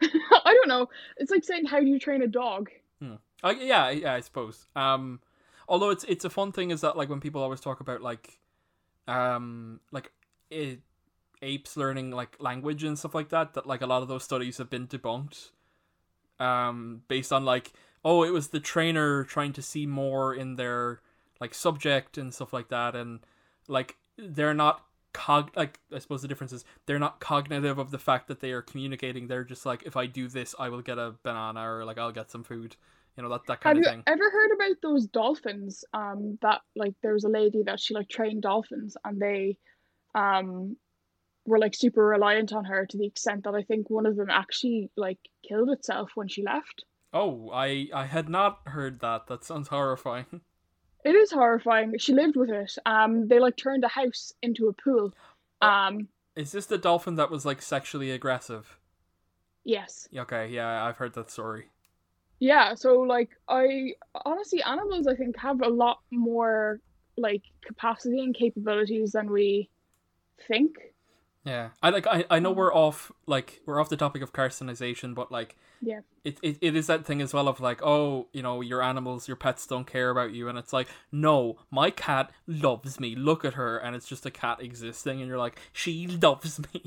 I 0.00 0.54
don't 0.54 0.68
know. 0.68 0.88
It's 1.16 1.30
like 1.32 1.42
saying, 1.44 1.64
"How 1.66 1.80
do 1.80 1.86
you 1.86 1.98
train 1.98 2.22
a 2.22 2.28
dog?" 2.28 2.70
Uh, 3.02 3.54
yeah, 3.58 3.90
yeah, 3.90 4.14
I 4.14 4.20
suppose. 4.20 4.66
Um, 4.76 5.20
although 5.68 5.90
it's 5.90 6.04
it's 6.04 6.24
a 6.24 6.30
fun 6.30 6.52
thing 6.52 6.70
is 6.70 6.82
that 6.82 6.96
like 6.96 7.08
when 7.08 7.20
people 7.20 7.42
always 7.42 7.60
talk 7.60 7.80
about 7.80 8.00
like, 8.02 8.38
um, 9.06 9.80
like 9.92 10.10
it, 10.50 10.80
apes 11.42 11.76
learning 11.76 12.10
like 12.10 12.36
language 12.40 12.82
and 12.82 12.98
stuff 12.98 13.14
like 13.14 13.28
that, 13.28 13.54
that 13.54 13.66
like 13.66 13.82
a 13.82 13.86
lot 13.86 14.02
of 14.02 14.08
those 14.08 14.24
studies 14.24 14.58
have 14.58 14.70
been 14.70 14.86
debunked, 14.86 15.50
um, 16.40 17.02
based 17.08 17.32
on 17.32 17.44
like 17.44 17.72
oh 18.04 18.22
it 18.22 18.30
was 18.30 18.48
the 18.48 18.60
trainer 18.60 19.24
trying 19.24 19.52
to 19.52 19.62
see 19.62 19.86
more 19.86 20.34
in 20.34 20.56
their 20.56 21.00
like 21.40 21.54
subject 21.54 22.18
and 22.18 22.32
stuff 22.32 22.52
like 22.52 22.68
that, 22.68 22.94
and 22.94 23.20
like 23.68 23.96
they're 24.16 24.54
not 24.54 24.82
cog 25.12 25.50
like 25.56 25.80
I 25.92 25.98
suppose 25.98 26.20
the 26.20 26.28
difference 26.28 26.52
is 26.52 26.64
they're 26.84 26.98
not 26.98 27.20
cognitive 27.20 27.78
of 27.78 27.90
the 27.90 27.98
fact 27.98 28.28
that 28.28 28.40
they 28.40 28.52
are 28.52 28.62
communicating. 28.62 29.28
They're 29.28 29.44
just 29.44 29.66
like 29.66 29.82
if 29.84 29.96
I 29.96 30.06
do 30.06 30.28
this, 30.28 30.54
I 30.58 30.68
will 30.68 30.82
get 30.82 30.98
a 30.98 31.14
banana 31.22 31.60
or 31.60 31.84
like 31.84 31.98
I'll 31.98 32.12
get 32.12 32.30
some 32.30 32.44
food. 32.44 32.76
You 33.16 33.22
know 33.22 33.30
that 33.30 33.46
that 33.46 33.60
Have 33.60 33.60
kind 33.60 33.78
you 33.78 33.84
of 33.84 33.90
thing. 33.90 34.02
ever 34.06 34.30
heard 34.30 34.50
about 34.54 34.76
those 34.82 35.06
dolphins? 35.06 35.84
Um, 35.94 36.38
that 36.42 36.60
like 36.74 36.94
there 37.02 37.14
was 37.14 37.24
a 37.24 37.28
lady 37.30 37.62
that 37.64 37.80
she 37.80 37.94
like 37.94 38.08
trained 38.08 38.42
dolphins, 38.42 38.96
and 39.04 39.20
they, 39.20 39.58
um, 40.14 40.76
were 41.46 41.58
like 41.58 41.74
super 41.74 42.04
reliant 42.04 42.52
on 42.52 42.64
her 42.64 42.86
to 42.86 42.98
the 42.98 43.06
extent 43.06 43.44
that 43.44 43.54
I 43.54 43.62
think 43.62 43.88
one 43.88 44.06
of 44.06 44.16
them 44.16 44.28
actually 44.30 44.90
like 44.96 45.18
killed 45.48 45.70
itself 45.70 46.10
when 46.14 46.28
she 46.28 46.42
left. 46.42 46.84
Oh, 47.12 47.50
I 47.52 47.88
I 47.94 48.04
had 48.06 48.28
not 48.28 48.60
heard 48.66 49.00
that. 49.00 49.26
That 49.28 49.44
sounds 49.44 49.68
horrifying. 49.68 50.40
It 51.04 51.14
is 51.14 51.30
horrifying. 51.30 51.96
She 51.98 52.12
lived 52.12 52.34
with 52.36 52.50
it. 52.50 52.76
Um, 52.84 53.28
they 53.28 53.38
like 53.38 53.56
turned 53.56 53.84
a 53.84 53.88
house 53.88 54.32
into 54.42 54.66
a 54.66 54.72
pool. 54.72 55.14
Oh. 55.62 55.66
Um, 55.66 56.08
Is 56.34 56.50
this 56.50 56.66
the 56.66 56.78
dolphin 56.78 57.14
that 57.14 57.30
was 57.30 57.46
like 57.46 57.62
sexually 57.62 58.10
aggressive? 58.10 58.78
yes. 59.64 60.08
Okay, 60.14 60.48
yeah, 60.48 60.84
I've 60.84 60.96
heard 60.96 61.14
that 61.14 61.30
story. 61.30 61.70
Yeah, 62.38 62.74
so 62.74 63.00
like 63.00 63.30
I 63.48 63.94
honestly 64.24 64.62
animals 64.62 65.06
I 65.06 65.14
think 65.14 65.38
have 65.38 65.62
a 65.62 65.68
lot 65.68 66.00
more 66.10 66.80
like 67.16 67.42
capacity 67.64 68.20
and 68.20 68.34
capabilities 68.34 69.12
than 69.12 69.30
we 69.30 69.70
think. 70.48 70.76
Yeah, 71.44 71.70
I 71.82 71.90
like 71.90 72.06
I, 72.06 72.24
I 72.28 72.38
know 72.40 72.50
um, 72.50 72.56
we're 72.56 72.74
off 72.74 73.12
like 73.26 73.60
we're 73.66 73.80
off 73.80 73.88
the 73.88 73.96
topic 73.96 74.22
of 74.22 74.32
carcinization, 74.32 75.14
but 75.14 75.30
like 75.30 75.56
Yeah. 75.80 76.00
it, 76.24 76.38
it 76.42 76.58
it 76.62 76.76
is 76.76 76.88
that 76.88 77.06
thing 77.06 77.22
as 77.22 77.34
well 77.34 77.48
of 77.48 77.60
like 77.60 77.82
oh 77.82 78.28
you 78.32 78.42
know 78.42 78.60
your 78.62 78.82
animals 78.82 79.28
your 79.28 79.36
pets 79.36 79.66
don't 79.66 79.86
care 79.86 80.10
about 80.10 80.32
you 80.32 80.48
and 80.48 80.58
it's 80.58 80.72
like 80.72 80.88
no 81.12 81.58
my 81.70 81.90
cat 81.90 82.32
loves 82.46 83.00
me 83.00 83.16
look 83.16 83.44
at 83.44 83.54
her 83.54 83.78
and 83.78 83.96
it's 83.96 84.08
just 84.08 84.26
a 84.26 84.30
cat 84.30 84.60
existing 84.62 85.20
and 85.20 85.28
you're 85.28 85.38
like 85.38 85.58
she 85.72 86.06
loves 86.08 86.60
me 86.74 86.84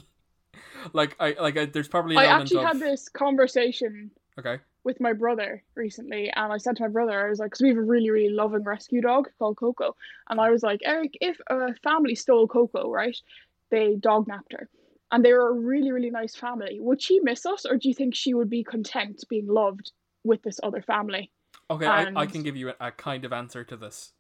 like 0.94 1.16
I 1.20 1.36
like 1.40 1.58
I, 1.58 1.66
there's 1.66 1.88
probably 1.88 2.18
I 2.18 2.26
actually 2.26 2.58
of 2.58 2.66
had 2.66 2.80
this 2.80 3.10
conversation 3.10 4.12
okay 4.40 4.60
with 4.84 5.00
my 5.00 5.14
brother 5.14 5.64
recently, 5.76 6.32
and 6.36 6.54
I 6.54 6.58
said 6.58 6.78
to 6.78 6.84
my 6.84 6.90
brother, 6.90 7.26
I 7.26 7.30
was 7.30 7.40
like, 7.40 7.52
because 7.52 7.62
we 7.62 7.70
have 7.70 7.78
a 7.78 7.82
really, 7.82 8.10
really 8.10 8.34
loving 8.34 8.64
rescue 8.64 9.02
dog 9.02 9.30
called 9.38 9.58
Coco, 9.58 9.96
and 10.30 10.40
I 10.40 10.50
was 10.50 10.64
like, 10.64 10.82
Eric, 10.84 11.18
if 11.22 11.38
a 11.50 11.74
family 11.84 12.16
stole 12.16 12.48
Coco, 12.48 12.90
right, 12.90 13.18
they 13.72 13.96
dog 13.96 14.28
napped 14.28 14.54
her, 14.54 14.70
and 15.12 15.24
they 15.24 15.34
were 15.34 15.50
a 15.50 15.54
really, 15.54 15.92
really 15.92 16.10
nice 16.10 16.36
family. 16.36 16.80
Would 16.80 17.02
she 17.02 17.20
miss 17.22 17.46
us, 17.46 17.66
or 17.66 17.78
do 17.78 17.88
you 17.88 17.94
think 17.94 18.16
she 18.16 18.34
would 18.34 18.50
be 18.50 18.64
content 18.64 19.24
being 19.30 19.48
loved 19.48 19.92
with 20.24 20.42
this 20.44 20.60
other 20.64 20.82
family? 20.82 21.32
okay 21.72 21.86
I, 21.86 22.12
I 22.16 22.26
can 22.26 22.44
give 22.44 22.56
you 22.56 22.70
a, 22.70 22.76
a 22.80 22.92
kind 22.92 23.26
of 23.26 23.34
answer 23.34 23.64
to 23.64 23.78
this 23.78 24.14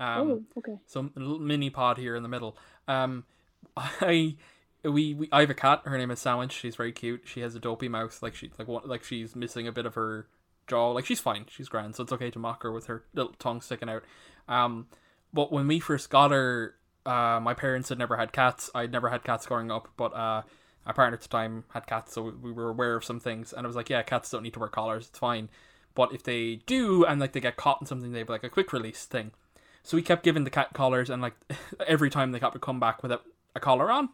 um 0.00 0.30
oh, 0.30 0.42
okay. 0.58 0.78
So 0.86 1.08
a 1.16 1.20
little 1.20 1.38
mini 1.38 1.70
pod 1.70 1.98
here 1.98 2.16
in 2.16 2.22
the 2.22 2.28
middle. 2.28 2.56
Um, 2.88 3.24
I 3.76 4.36
we, 4.84 5.14
we 5.14 5.28
I 5.32 5.40
have 5.40 5.50
a 5.50 5.54
cat. 5.54 5.82
Her 5.84 5.98
name 5.98 6.10
is 6.10 6.20
Sandwich. 6.20 6.52
She's 6.52 6.76
very 6.76 6.92
cute. 6.92 7.22
She 7.24 7.40
has 7.40 7.54
a 7.54 7.60
dopey 7.60 7.88
mouth. 7.88 8.22
Like 8.22 8.34
she 8.34 8.50
like 8.58 8.68
one 8.68 8.82
like 8.86 9.04
she's 9.04 9.34
missing 9.34 9.66
a 9.66 9.72
bit 9.72 9.86
of 9.86 9.94
her 9.94 10.26
jaw. 10.66 10.90
Like 10.90 11.06
she's 11.06 11.20
fine. 11.20 11.46
She's 11.48 11.68
grand. 11.68 11.96
So 11.96 12.02
it's 12.02 12.12
okay 12.12 12.30
to 12.30 12.38
mock 12.38 12.62
her 12.62 12.72
with 12.72 12.86
her 12.86 13.04
little 13.14 13.34
tongue 13.38 13.60
sticking 13.60 13.88
out. 13.88 14.04
Um, 14.48 14.86
but 15.32 15.52
when 15.52 15.66
we 15.66 15.80
first 15.80 16.10
got 16.10 16.30
her, 16.30 16.74
uh, 17.06 17.40
my 17.42 17.54
parents 17.54 17.88
had 17.88 17.98
never 17.98 18.16
had 18.16 18.32
cats. 18.32 18.70
I'd 18.74 18.92
never 18.92 19.08
had 19.08 19.24
cats 19.24 19.46
growing 19.46 19.70
up, 19.70 19.88
but 19.96 20.14
uh. 20.14 20.42
My 20.86 20.92
partner 20.92 21.14
at 21.14 21.22
the 21.22 21.28
time 21.28 21.64
had 21.72 21.86
cats, 21.86 22.12
so 22.12 22.34
we 22.42 22.52
were 22.52 22.68
aware 22.68 22.94
of 22.94 23.06
some 23.06 23.18
things, 23.18 23.54
and 23.54 23.66
I 23.66 23.68
was 23.68 23.74
like, 23.74 23.88
"Yeah, 23.88 24.02
cats 24.02 24.28
don't 24.28 24.42
need 24.42 24.52
to 24.52 24.58
wear 24.58 24.68
collars; 24.68 25.08
it's 25.08 25.18
fine." 25.18 25.48
But 25.94 26.12
if 26.12 26.22
they 26.22 26.56
do, 26.66 27.04
and 27.04 27.20
like 27.20 27.32
they 27.32 27.40
get 27.40 27.56
caught 27.56 27.80
in 27.80 27.86
something, 27.86 28.12
they 28.12 28.18
have 28.18 28.28
like 28.28 28.44
a 28.44 28.50
quick 28.50 28.72
release 28.72 29.06
thing. 29.06 29.30
So 29.82 29.96
we 29.96 30.02
kept 30.02 30.24
giving 30.24 30.44
the 30.44 30.50
cat 30.50 30.74
collars, 30.74 31.08
and 31.08 31.22
like 31.22 31.34
every 31.86 32.10
time 32.10 32.32
the 32.32 32.40
cat 32.40 32.52
would 32.52 32.62
come 32.62 32.80
back 32.80 33.02
without 33.02 33.22
a 33.54 33.60
collar 33.60 33.90
on, 33.90 34.10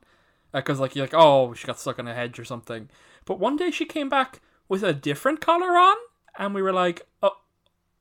because 0.52 0.80
like 0.80 0.94
you're 0.94 1.04
like, 1.04 1.14
oh, 1.14 1.54
she 1.54 1.66
got 1.66 1.78
stuck 1.78 1.98
on 1.98 2.08
a 2.08 2.14
hedge 2.14 2.38
or 2.38 2.44
something. 2.44 2.88
But 3.24 3.38
one 3.38 3.56
day 3.56 3.70
she 3.70 3.84
came 3.84 4.08
back 4.08 4.40
with 4.68 4.82
a 4.82 4.92
different 4.92 5.40
collar 5.40 5.76
on, 5.76 5.96
and 6.38 6.54
we 6.54 6.62
were 6.62 6.72
like, 6.72 7.06
oh, 7.22 7.36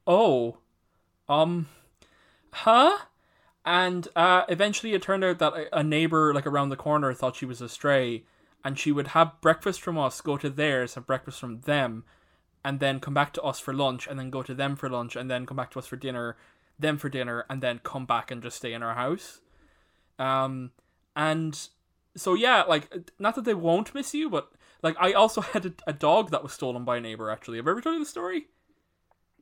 oh, 0.08 0.58
um, 1.28 1.68
huh? 2.52 2.98
And 3.66 4.08
uh, 4.16 4.44
eventually 4.50 4.94
it 4.94 5.02
turned 5.02 5.24
out 5.24 5.40
that 5.40 5.54
a- 5.54 5.80
a 5.80 5.84
neighbor, 5.84 6.34
like 6.34 6.48
around 6.48 6.70
the 6.70 6.76
corner, 6.76 7.14
thought 7.14 7.36
she 7.36 7.46
was 7.46 7.62
a 7.62 7.70
stray, 7.70 8.24
and 8.64 8.80
she 8.80 8.92
would 8.92 9.08
have 9.10 9.42
breakfast 9.42 9.82
from 9.82 9.98
us, 9.98 10.22
go 10.22 10.38
to 10.38 10.50
theirs, 10.50 10.96
have 10.96 11.06
breakfast 11.06 11.40
from 11.40 11.62
them, 11.62 12.04
and 12.64 12.80
then 12.80 13.00
come 13.00 13.14
back 13.14 13.34
to 13.34 13.42
us 13.42 13.60
for 13.60 13.74
lunch, 13.74 14.08
and 14.08 14.18
then 14.18 14.30
go 14.30 14.44
to 14.44 14.54
them 14.54 14.76
for 14.76 14.90
lunch, 14.90 15.16
and 15.16 15.30
then 15.30 15.46
come 15.46 15.58
back 15.58 15.72
to 15.72 15.80
us 15.80 15.88
for 15.88 15.98
dinner, 15.98 16.36
them 16.78 16.98
for 16.98 17.10
dinner, 17.10 17.46
and 17.50 17.62
then 17.62 17.80
come 17.84 18.06
back 18.06 18.32
and 18.32 18.42
just 18.42 18.58
stay 18.58 18.74
in 18.74 18.84
our 18.84 18.96
house. 18.96 19.42
Um, 20.18 20.72
and 21.16 21.70
so 22.19 22.34
yeah, 22.34 22.63
like 22.63 22.93
not 23.17 23.36
that 23.36 23.45
they 23.45 23.53
won't 23.53 23.93
miss 23.93 24.13
you, 24.13 24.29
but 24.29 24.51
like 24.82 24.95
I 24.99 25.13
also 25.13 25.41
had 25.53 25.65
a, 25.65 25.73
a 25.88 25.93
dog 25.93 26.32
that 26.32 26.43
was 26.43 26.53
stolen 26.53 26.86
by 26.86 26.97
a 26.97 27.01
neighbor. 27.01 27.29
Actually, 27.29 27.58
have 27.58 27.67
I 27.67 27.71
ever 27.71 27.82
told 27.82 27.93
you 27.93 28.03
the 28.03 28.10
story? 28.10 28.47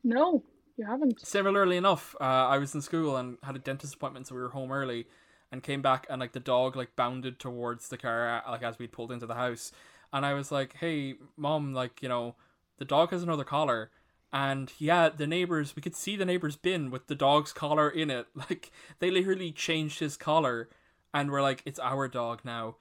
No, 0.04 0.44
you 0.78 0.86
haven't. 0.86 1.26
Similarly 1.26 1.78
enough, 1.78 2.16
uh, 2.22 2.24
I 2.24 2.58
was 2.58 2.74
in 2.76 2.82
school 2.82 3.18
and 3.18 3.38
had 3.44 3.56
a 3.56 3.60
dentist 3.60 3.96
appointment, 3.96 4.28
so 4.28 4.36
we 4.36 4.42
were 4.42 4.50
home 4.50 4.72
early, 4.72 5.08
and 5.52 5.64
came 5.64 5.82
back 5.82 6.06
and 6.10 6.20
like 6.20 6.34
the 6.34 6.40
dog 6.40 6.76
like 6.76 6.96
bounded 6.96 7.40
towards 7.40 7.90
the 7.90 7.98
car 7.98 8.42
uh, 8.46 8.52
like 8.52 8.64
as 8.64 8.80
we 8.80 8.88
pulled 8.88 9.12
into 9.12 9.26
the 9.26 9.36
house, 9.36 9.72
and 10.14 10.26
I 10.26 10.34
was 10.34 10.52
like, 10.52 10.76
"Hey, 10.76 11.16
mom, 11.36 11.74
like 11.74 12.02
you 12.02 12.10
know, 12.10 12.36
the 12.78 12.86
dog 12.86 13.12
has 13.12 13.24
another 13.24 13.44
collar." 13.44 13.92
And 14.34 14.74
yeah, 14.78 15.08
the 15.08 15.26
neighbors, 15.26 15.76
we 15.76 15.82
could 15.82 15.96
see 15.96 16.18
the 16.18 16.26
neighbor's 16.26 16.58
bin 16.58 16.92
with 16.92 17.08
the 17.08 17.16
dog's 17.16 17.54
collar 17.54 17.90
in 17.90 18.10
it. 18.10 18.28
Like, 18.36 18.72
they 19.00 19.10
literally 19.10 19.52
changed 19.52 20.00
his 20.00 20.18
collar 20.18 20.70
and 21.14 21.32
we're 21.32 21.42
like, 21.42 21.62
it's 21.66 21.80
our 21.80 22.08
dog 22.08 22.42
now. 22.44 22.76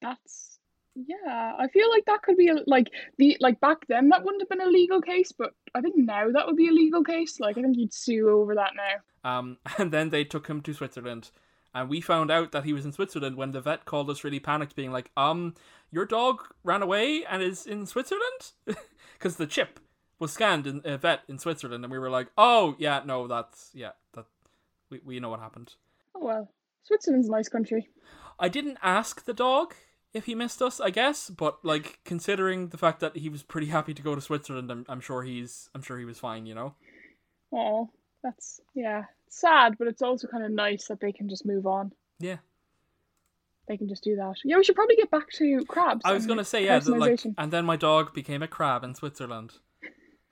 That's 0.00 0.58
yeah. 0.94 1.54
I 1.58 1.68
feel 1.68 1.88
like 1.90 2.04
that 2.06 2.22
could 2.22 2.36
be 2.36 2.48
a, 2.48 2.56
like 2.66 2.88
the 3.18 3.36
like 3.40 3.60
back 3.60 3.86
then 3.88 4.08
that 4.08 4.24
wouldn't 4.24 4.42
have 4.42 4.48
been 4.48 4.66
a 4.66 4.70
legal 4.70 5.00
case, 5.00 5.32
but 5.32 5.54
I 5.74 5.80
think 5.80 5.96
now 5.96 6.30
that 6.30 6.46
would 6.46 6.56
be 6.56 6.68
a 6.68 6.72
legal 6.72 7.04
case. 7.04 7.38
Like 7.40 7.56
I 7.58 7.62
think 7.62 7.76
you'd 7.76 7.94
sue 7.94 8.28
over 8.30 8.54
that 8.56 8.72
now. 8.76 9.38
Um, 9.38 9.58
and 9.78 9.92
then 9.92 10.10
they 10.10 10.24
took 10.24 10.48
him 10.48 10.60
to 10.62 10.74
Switzerland, 10.74 11.30
and 11.74 11.88
we 11.88 12.00
found 12.00 12.30
out 12.30 12.52
that 12.52 12.64
he 12.64 12.72
was 12.72 12.84
in 12.84 12.92
Switzerland 12.92 13.36
when 13.36 13.52
the 13.52 13.60
vet 13.60 13.84
called 13.84 14.10
us 14.10 14.24
really 14.24 14.40
panicked, 14.40 14.76
being 14.76 14.92
like, 14.92 15.10
"Um, 15.16 15.54
your 15.90 16.04
dog 16.04 16.42
ran 16.64 16.82
away 16.82 17.24
and 17.24 17.42
is 17.42 17.66
in 17.66 17.86
Switzerland," 17.86 18.52
because 19.12 19.36
the 19.36 19.46
chip 19.46 19.80
was 20.18 20.32
scanned 20.32 20.66
in 20.66 20.82
a 20.84 20.98
vet 20.98 21.20
in 21.28 21.38
Switzerland, 21.38 21.84
and 21.84 21.92
we 21.92 21.98
were 21.98 22.10
like, 22.10 22.28
"Oh 22.36 22.74
yeah, 22.78 23.02
no, 23.04 23.26
that's 23.26 23.70
yeah, 23.74 23.92
that 24.14 24.26
we 24.90 25.00
we 25.04 25.20
know 25.20 25.30
what 25.30 25.40
happened." 25.40 25.74
Oh 26.14 26.24
well, 26.24 26.50
Switzerland's 26.88 27.28
a 27.28 27.32
nice 27.32 27.48
country. 27.48 27.90
I 28.38 28.48
didn't 28.48 28.78
ask 28.82 29.24
the 29.24 29.34
dog 29.34 29.74
if 30.14 30.24
he 30.24 30.34
missed 30.34 30.62
us, 30.62 30.80
I 30.80 30.88
guess, 30.90 31.28
but 31.28 31.62
like 31.62 31.98
considering 32.04 32.68
the 32.68 32.78
fact 32.78 33.00
that 33.00 33.16
he 33.16 33.28
was 33.28 33.42
pretty 33.42 33.66
happy 33.66 33.92
to 33.92 34.02
go 34.02 34.14
to 34.14 34.20
Switzerland, 34.20 34.70
I'm 34.70 34.86
I'm 34.88 35.00
sure 35.00 35.22
he's 35.22 35.68
I'm 35.74 35.82
sure 35.82 35.98
he 35.98 36.06
was 36.06 36.18
fine, 36.18 36.46
you 36.46 36.54
know. 36.54 36.74
Oh, 37.52 37.90
that's 38.22 38.60
yeah, 38.74 39.04
sad, 39.28 39.76
but 39.78 39.86
it's 39.86 40.00
also 40.00 40.28
kind 40.28 40.44
of 40.44 40.50
nice 40.50 40.88
that 40.88 41.00
they 41.00 41.12
can 41.12 41.28
just 41.28 41.44
move 41.44 41.66
on. 41.66 41.92
Yeah. 42.18 42.38
They 43.68 43.76
can 43.76 43.88
just 43.88 44.02
do 44.02 44.16
that. 44.16 44.36
Yeah, 44.44 44.56
we 44.56 44.64
should 44.64 44.76
probably 44.76 44.96
get 44.96 45.10
back 45.10 45.30
to 45.32 45.62
crabs. 45.66 46.00
I 46.06 46.14
was 46.14 46.26
gonna 46.26 46.44
say 46.44 46.64
yeah, 46.64 46.78
that, 46.78 46.98
like, 46.98 47.20
and 47.36 47.52
then 47.52 47.66
my 47.66 47.76
dog 47.76 48.14
became 48.14 48.42
a 48.42 48.48
crab 48.48 48.82
in 48.82 48.94
Switzerland. 48.94 49.52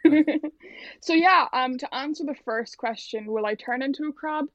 so 1.01 1.12
yeah, 1.12 1.49
um, 1.53 1.77
to 1.77 1.95
answer 1.95 2.25
the 2.25 2.37
first 2.47 2.79
question, 2.79 3.27
will 3.27 3.45
I 3.45 3.55
turn 3.57 3.83
into 3.83 4.05
a 4.05 4.12
crab? 4.12 4.47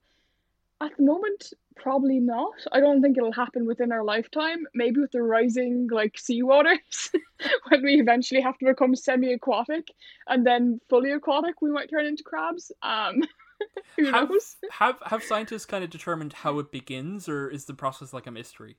At 0.82 0.98
the 0.98 1.04
moment, 1.04 1.54
probably 1.76 2.20
not. 2.20 2.54
I 2.72 2.80
don't 2.80 3.04
think 3.04 3.16
it'll 3.16 3.32
happen 3.32 3.68
within 3.68 3.92
our 3.92 4.04
lifetime. 4.04 4.66
Maybe 4.74 5.00
with 5.00 5.12
the 5.12 5.22
rising 5.22 5.88
like 5.92 6.18
sea 6.18 6.42
waters, 6.42 7.12
when 7.70 7.84
we 7.84 8.00
eventually 8.00 8.42
have 8.42 8.58
to 8.58 8.66
become 8.66 8.96
semi-aquatic 8.96 9.90
and 10.28 10.46
then 10.46 10.82
fully 10.90 11.12
aquatic, 11.12 11.62
we 11.62 11.70
might 11.70 11.90
turn 11.92 12.08
into 12.08 12.24
crabs. 12.24 12.72
Um, 12.82 13.22
who 13.96 14.12
Have, 14.12 14.30
knows? 14.30 14.58
have 14.72 14.98
have 15.06 15.24
scientists 15.24 15.66
kind 15.66 15.84
of 15.84 15.92
determined 15.92 16.34
how 16.34 16.58
it 16.58 16.72
begins, 16.72 17.30
or 17.30 17.48
is 17.48 17.66
the 17.66 17.76
process 17.76 18.12
like 18.12 18.26
a 18.26 18.32
mystery? 18.32 18.78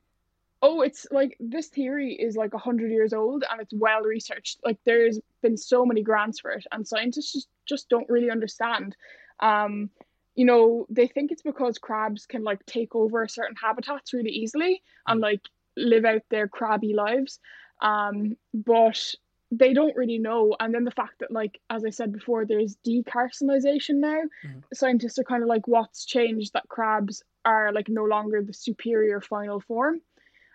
Oh, 0.60 0.82
it's 0.82 1.06
like 1.10 1.36
this 1.40 1.68
theory 1.68 2.14
is 2.14 2.36
like 2.36 2.54
a 2.54 2.58
hundred 2.58 2.90
years 2.90 3.12
old 3.12 3.44
and 3.48 3.60
it's 3.60 3.74
well 3.74 4.02
researched. 4.02 4.58
Like 4.64 4.78
there's 4.84 5.20
been 5.40 5.56
so 5.56 5.86
many 5.86 6.02
grants 6.02 6.40
for 6.40 6.50
it, 6.50 6.66
and 6.72 6.86
scientists 6.86 7.32
just 7.32 7.48
just 7.64 7.88
don't 7.88 8.08
really 8.08 8.30
understand. 8.30 8.96
Um, 9.38 9.90
you 10.34 10.44
know, 10.44 10.86
they 10.88 11.06
think 11.06 11.30
it's 11.30 11.42
because 11.42 11.78
crabs 11.78 12.26
can 12.26 12.42
like 12.44 12.64
take 12.66 12.94
over 12.94 13.26
certain 13.28 13.56
habitats 13.62 14.12
really 14.12 14.30
easily 14.30 14.82
and 15.06 15.20
like 15.20 15.42
live 15.76 16.04
out 16.04 16.22
their 16.30 16.48
crabby 16.48 16.94
lives. 16.94 17.38
Um, 17.80 18.36
but 18.54 19.14
they 19.50 19.74
don't 19.74 19.96
really 19.96 20.18
know. 20.18 20.56
And 20.58 20.74
then 20.74 20.84
the 20.84 20.90
fact 20.90 21.18
that, 21.20 21.30
like, 21.30 21.60
as 21.68 21.84
I 21.84 21.90
said 21.90 22.12
before, 22.12 22.46
there's 22.46 22.76
decarcinization 22.86 23.96
now. 23.96 24.22
Mhm. 24.44 24.62
Scientists 24.72 25.18
are 25.18 25.24
kind 25.24 25.42
of 25.42 25.48
like, 25.48 25.68
what's 25.68 26.06
changed 26.06 26.54
that 26.54 26.68
crabs 26.68 27.22
are 27.44 27.72
like 27.72 27.88
no 27.88 28.04
longer 28.04 28.42
the 28.42 28.54
superior 28.54 29.20
final 29.20 29.60
form. 29.60 30.00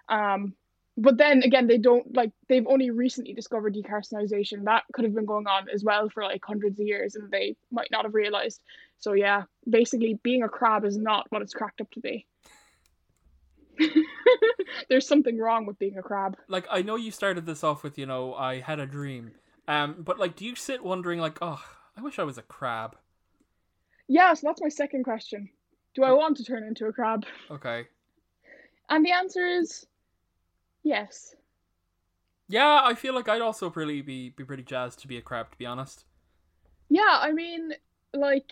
Um, 0.10 0.56
but 0.98 1.18
then 1.18 1.44
again, 1.44 1.68
they 1.68 1.78
don't 1.78 2.16
like 2.16 2.32
they've 2.50 2.66
only 2.68 2.90
recently 2.90 3.34
discovered 3.34 3.76
decarcinization. 3.76 4.66
That 4.66 4.84
could 4.94 5.06
have 5.06 5.14
been 5.14 5.26
going 5.26 5.46
on 5.48 5.70
as 5.70 5.84
well 5.84 6.10
for 6.10 6.24
like 6.24 6.42
hundreds 6.44 6.80
of 6.80 6.88
years, 6.88 7.16
and 7.16 7.30
they 7.30 7.56
might 7.72 7.92
not 7.92 8.06
have 8.06 8.16
realized. 8.16 8.62
So 8.98 9.14
yeah, 9.14 9.44
basically, 9.70 10.20
being 10.24 10.42
a 10.42 10.50
crab 10.50 10.84
is 10.86 10.98
not 10.98 11.28
what 11.30 11.44
it's 11.44 11.54
cracked 11.54 11.82
up 11.82 11.92
to 11.92 12.00
be. 12.00 12.26
There's 14.90 15.08
something 15.08 15.38
wrong 15.38 15.68
with 15.68 15.78
being 15.78 16.00
a 16.00 16.02
crab. 16.02 16.36
Like 16.48 16.66
I 16.72 16.82
know 16.82 16.96
you 16.96 17.12
started 17.12 17.46
this 17.46 17.64
off 17.64 17.84
with, 17.84 18.00
you 18.00 18.08
know, 18.08 18.34
I 18.34 18.60
had 18.60 18.80
a 18.80 18.88
dream. 18.88 19.32
Um, 19.68 19.98
but 20.00 20.18
like 20.18 20.36
do 20.36 20.46
you 20.46 20.56
sit 20.56 20.84
wondering 20.84 21.20
like, 21.20 21.38
oh, 21.42 21.64
I 21.96 22.02
wish 22.02 22.18
I 22.18 22.24
was 22.24 22.40
a 22.40 22.44
crab. 22.44 22.96
Yeah, 24.08 24.34
so 24.34 24.48
that's 24.48 24.62
my 24.62 24.70
second 24.70 25.04
question. 25.04 25.50
Do 25.94 26.04
I 26.04 26.14
want 26.14 26.38
to 26.38 26.44
turn 26.44 26.64
into 26.64 26.86
a 26.86 26.94
crab? 26.94 27.26
Okay. 27.52 27.86
And 28.90 29.06
the 29.06 29.12
answer 29.12 29.46
is 29.46 29.86
yes. 30.88 31.36
Yeah, 32.50 32.82
I 32.84 32.94
feel 32.96 33.14
like 33.14 33.30
I'd 33.30 33.42
also 33.42 33.70
really 33.72 34.02
be 34.02 34.30
be 34.30 34.44
pretty 34.44 34.64
jazzed 34.64 35.00
to 35.00 35.08
be 35.08 35.18
a 35.18 35.22
crab 35.22 35.52
to 35.52 35.58
be 35.58 35.66
honest. 35.66 36.06
Yeah, 36.90 37.18
I 37.22 37.32
mean, 37.34 37.72
like, 38.14 38.52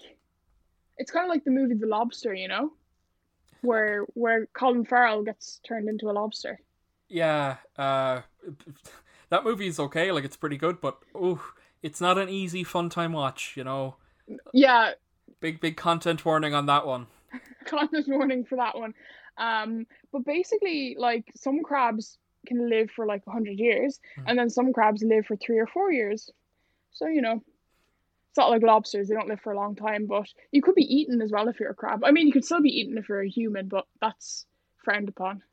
it's 0.97 1.11
kind 1.11 1.25
of 1.25 1.29
like 1.29 1.43
the 1.45 1.51
movie 1.51 1.75
The 1.75 1.87
Lobster, 1.87 2.33
you 2.33 2.47
know, 2.47 2.73
where 3.61 4.03
where 4.13 4.47
Colin 4.53 4.85
Farrell 4.85 5.23
gets 5.23 5.59
turned 5.67 5.89
into 5.89 6.09
a 6.09 6.13
lobster. 6.13 6.59
Yeah, 7.09 7.57
uh 7.77 8.21
that 9.29 9.43
movie's 9.43 9.79
okay, 9.79 10.11
like 10.11 10.23
it's 10.25 10.37
pretty 10.37 10.57
good, 10.57 10.81
but 10.81 10.99
oh, 11.13 11.43
it's 11.81 12.01
not 12.01 12.17
an 12.17 12.29
easy 12.29 12.63
fun 12.63 12.89
time 12.89 13.13
watch, 13.13 13.53
you 13.55 13.63
know. 13.63 13.97
Yeah, 14.53 14.93
Big 15.39 15.59
big 15.59 15.77
content 15.77 16.25
warning 16.25 16.53
on 16.53 16.65
that 16.67 16.85
one. 16.87 17.07
content 17.65 18.07
warning 18.07 18.45
for 18.45 18.55
that 18.57 18.77
one. 18.77 18.93
Um, 19.37 19.85
but 20.11 20.25
basically, 20.25 20.95
like 20.97 21.31
some 21.35 21.61
crabs 21.63 22.17
can 22.45 22.69
live 22.69 22.89
for 22.91 23.05
like 23.05 23.23
hundred 23.25 23.57
years, 23.59 23.99
Mhm. 24.17 24.23
and 24.27 24.39
then 24.39 24.49
some 24.49 24.71
crabs 24.73 25.03
live 25.03 25.25
for 25.25 25.35
three 25.35 25.59
or 25.59 25.67
four 25.67 25.91
years. 25.91 26.29
So 26.91 27.07
you 27.07 27.21
know, 27.21 27.41
it's 28.29 28.37
not 28.37 28.49
like 28.49 28.63
lobsters; 28.63 29.07
they 29.07 29.15
don't 29.15 29.27
live 29.27 29.41
for 29.41 29.51
a 29.53 29.55
long 29.57 29.75
time. 29.75 30.05
But 30.05 30.27
you 30.51 30.61
could 30.61 30.75
be 30.75 30.95
eaten 30.95 31.21
as 31.21 31.31
well 31.31 31.47
if 31.47 31.59
you're 31.59 31.71
a 31.71 31.75
crab. 31.75 32.03
I 32.03 32.11
mean, 32.11 32.27
you 32.27 32.33
could 32.33 32.45
still 32.45 32.61
be 32.61 32.69
eaten 32.79 32.97
if 32.97 33.09
you're 33.09 33.21
a 33.21 33.29
human, 33.29 33.67
but 33.67 33.85
that's 34.01 34.45
frowned 34.83 35.09
upon. 35.09 35.43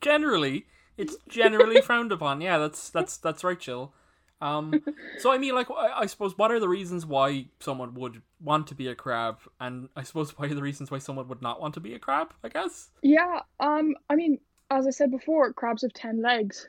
Generally, 0.00 0.66
it's 0.96 1.16
generally 1.28 1.80
frowned 1.88 2.12
upon. 2.12 2.40
Yeah, 2.40 2.58
that's 2.58 2.90
that's 2.90 3.16
that's 3.16 3.42
right, 3.44 3.58
Jill. 3.58 3.92
Um, 4.40 4.82
so 5.18 5.32
I 5.32 5.38
mean, 5.38 5.54
like, 5.54 5.70
I, 5.70 6.00
I 6.00 6.06
suppose, 6.06 6.36
what 6.36 6.50
are 6.50 6.60
the 6.60 6.68
reasons 6.68 7.06
why 7.06 7.46
someone 7.60 7.94
would 7.94 8.22
want 8.40 8.66
to 8.68 8.74
be 8.74 8.88
a 8.88 8.94
crab, 8.94 9.38
and 9.58 9.88
I 9.96 10.02
suppose 10.02 10.36
what 10.38 10.50
are 10.50 10.54
the 10.54 10.62
reasons 10.62 10.90
why 10.90 10.98
someone 10.98 11.28
would 11.28 11.40
not 11.40 11.60
want 11.60 11.74
to 11.74 11.80
be 11.80 11.94
a 11.94 11.98
crab? 11.98 12.34
I 12.42 12.48
guess. 12.48 12.90
Yeah. 13.02 13.40
Um. 13.60 13.94
I 14.10 14.16
mean, 14.16 14.38
as 14.74 14.86
I 14.86 14.90
said 14.90 15.10
before, 15.10 15.52
crabs 15.52 15.82
have 15.82 15.92
ten 15.92 16.20
legs. 16.22 16.68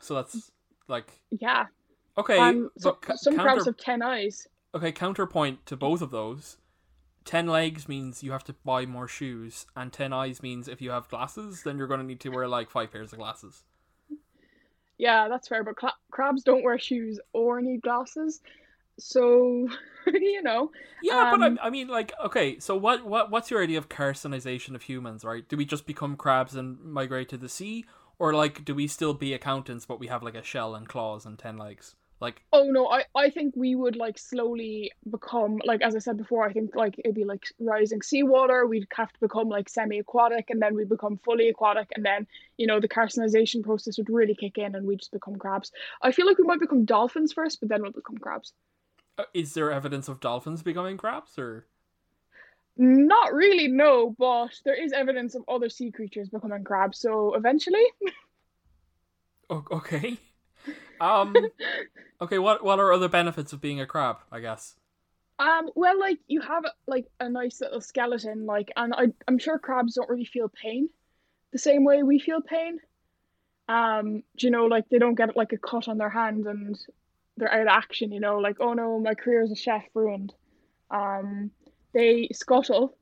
So 0.00 0.14
that's 0.14 0.50
like 0.88 1.10
Yeah. 1.30 1.66
okay. 2.18 2.38
Um. 2.38 2.70
So, 2.78 2.92
ca- 2.92 3.16
some 3.16 3.36
counter, 3.36 3.50
crabs 3.52 3.66
have 3.66 3.76
ten 3.76 4.02
eyes. 4.02 4.46
okay. 4.74 4.92
Counterpoint 4.92 5.64
to 5.66 5.76
both 5.76 6.02
of 6.02 6.10
those. 6.10 6.58
Ten 7.24 7.46
legs 7.46 7.88
means 7.88 8.22
you 8.22 8.32
have 8.32 8.44
to 8.44 8.52
buy 8.64 8.84
more 8.84 9.08
shoes, 9.08 9.66
and 9.74 9.90
ten 9.92 10.12
eyes 10.12 10.42
means 10.42 10.68
if 10.68 10.82
you 10.82 10.90
have 10.90 11.08
glasses, 11.08 11.62
then 11.62 11.78
you're 11.78 11.86
going 11.86 12.00
to 12.00 12.06
need 12.06 12.20
to 12.20 12.28
wear 12.28 12.46
like 12.46 12.68
five 12.70 12.92
pairs 12.92 13.12
of 13.14 13.18
glasses. 13.18 13.62
Yeah, 14.98 15.28
that's 15.28 15.48
fair. 15.48 15.64
But 15.64 15.76
cla- 15.76 15.96
crabs 16.10 16.42
don't 16.42 16.62
wear 16.62 16.78
shoes 16.78 17.18
or 17.32 17.60
need 17.62 17.80
glasses. 17.82 18.42
So 18.98 19.68
you 20.06 20.42
know. 20.42 20.70
Yeah, 21.02 21.30
but 21.30 21.42
Um, 21.42 21.58
I, 21.62 21.66
I 21.66 21.70
mean, 21.70 21.88
like, 21.88 22.12
okay, 22.24 22.58
so 22.58 22.76
what, 22.76 23.04
what, 23.04 23.30
what's 23.30 23.50
your 23.50 23.62
idea 23.62 23.78
of 23.78 23.88
carcinization 23.88 24.74
of 24.74 24.82
humans? 24.82 25.24
Right? 25.24 25.48
Do 25.48 25.56
we 25.56 25.64
just 25.64 25.86
become 25.86 26.16
crabs 26.16 26.54
and 26.54 26.78
migrate 26.80 27.28
to 27.30 27.36
the 27.36 27.48
sea, 27.48 27.84
or 28.18 28.32
like, 28.34 28.64
do 28.64 28.74
we 28.74 28.86
still 28.86 29.14
be 29.14 29.32
accountants, 29.34 29.86
but 29.86 29.98
we 30.00 30.06
have 30.08 30.22
like 30.22 30.34
a 30.34 30.42
shell 30.42 30.74
and 30.74 30.88
claws 30.88 31.26
and 31.26 31.38
ten 31.38 31.56
legs? 31.56 31.96
Like, 32.20 32.42
Oh 32.52 32.70
no, 32.70 32.88
I, 32.88 33.04
I 33.14 33.28
think 33.30 33.54
we 33.56 33.74
would 33.74 33.96
like 33.96 34.18
slowly 34.18 34.92
become 35.10 35.60
like 35.64 35.82
as 35.82 35.94
I 35.96 35.98
said 35.98 36.16
before, 36.16 36.48
I 36.48 36.52
think 36.52 36.74
like 36.74 36.98
it'd 36.98 37.14
be 37.14 37.24
like 37.24 37.44
rising 37.58 38.00
seawater, 38.00 38.66
we'd 38.66 38.86
have 38.96 39.12
to 39.12 39.20
become 39.20 39.48
like 39.48 39.68
semi-aquatic 39.68 40.48
and 40.48 40.62
then 40.62 40.74
we 40.74 40.84
become 40.84 41.18
fully 41.18 41.48
aquatic 41.48 41.88
and 41.96 42.04
then, 42.04 42.26
you 42.56 42.66
know, 42.66 42.80
the 42.80 42.88
carcinization 42.88 43.62
process 43.62 43.98
would 43.98 44.08
really 44.08 44.34
kick 44.34 44.56
in 44.56 44.74
and 44.74 44.86
we 44.86 44.96
just 44.96 45.12
become 45.12 45.36
crabs. 45.36 45.72
I 46.00 46.12
feel 46.12 46.26
like 46.26 46.38
we 46.38 46.44
might 46.44 46.60
become 46.60 46.84
dolphins 46.84 47.32
first, 47.32 47.60
but 47.60 47.68
then 47.68 47.82
we'll 47.82 47.92
become 47.92 48.16
crabs. 48.18 48.52
Uh, 49.18 49.24
is 49.32 49.54
there 49.54 49.70
evidence 49.70 50.08
of 50.08 50.20
dolphins 50.20 50.62
becoming 50.62 50.96
crabs, 50.96 51.38
or 51.38 51.66
Not 52.76 53.32
really, 53.32 53.68
no, 53.68 54.14
but 54.18 54.50
there 54.64 54.80
is 54.80 54.92
evidence 54.92 55.34
of 55.34 55.44
other 55.48 55.68
sea 55.68 55.90
creatures 55.90 56.28
becoming 56.28 56.64
crabs, 56.64 56.98
so 56.98 57.34
eventually. 57.34 57.84
oh, 59.50 59.64
okay, 59.70 60.18
um, 61.00 61.34
okay, 62.20 62.38
what, 62.38 62.64
what 62.64 62.78
are 62.78 62.92
other 62.92 63.08
benefits 63.08 63.52
of 63.52 63.60
being 63.60 63.80
a 63.80 63.86
crab? 63.86 64.18
I 64.30 64.40
guess. 64.40 64.74
Um, 65.38 65.70
well, 65.74 65.98
like 65.98 66.18
you 66.28 66.40
have 66.40 66.64
like 66.86 67.06
a 67.18 67.28
nice 67.28 67.60
little 67.60 67.80
skeleton, 67.80 68.46
like, 68.46 68.70
and 68.76 68.94
I, 68.94 69.06
I'm 69.26 69.38
sure 69.38 69.58
crabs 69.58 69.94
don't 69.94 70.08
really 70.08 70.24
feel 70.24 70.48
pain 70.48 70.88
the 71.54 71.58
same 71.58 71.84
way 71.84 72.02
we 72.02 72.18
feel 72.18 72.40
pain. 72.40 72.78
Um, 73.68 74.22
do 74.36 74.46
you 74.46 74.50
know, 74.50 74.66
like 74.66 74.88
they 74.90 74.98
don't 74.98 75.14
get 75.14 75.36
like 75.36 75.52
a 75.52 75.58
cut 75.58 75.88
on 75.88 75.98
their 75.98 76.10
hand 76.10 76.46
and 76.46 76.78
they're 77.36 77.52
out 77.52 77.62
of 77.62 77.68
action. 77.68 78.12
You 78.12 78.20
know, 78.20 78.38
like 78.38 78.56
oh 78.60 78.72
no, 78.74 78.98
my 78.98 79.14
career 79.14 79.42
as 79.42 79.50
a 79.50 79.56
chef 79.56 79.84
ruined. 79.94 80.32
Um, 80.90 81.50
they 81.92 82.28
scuttle. 82.32 82.96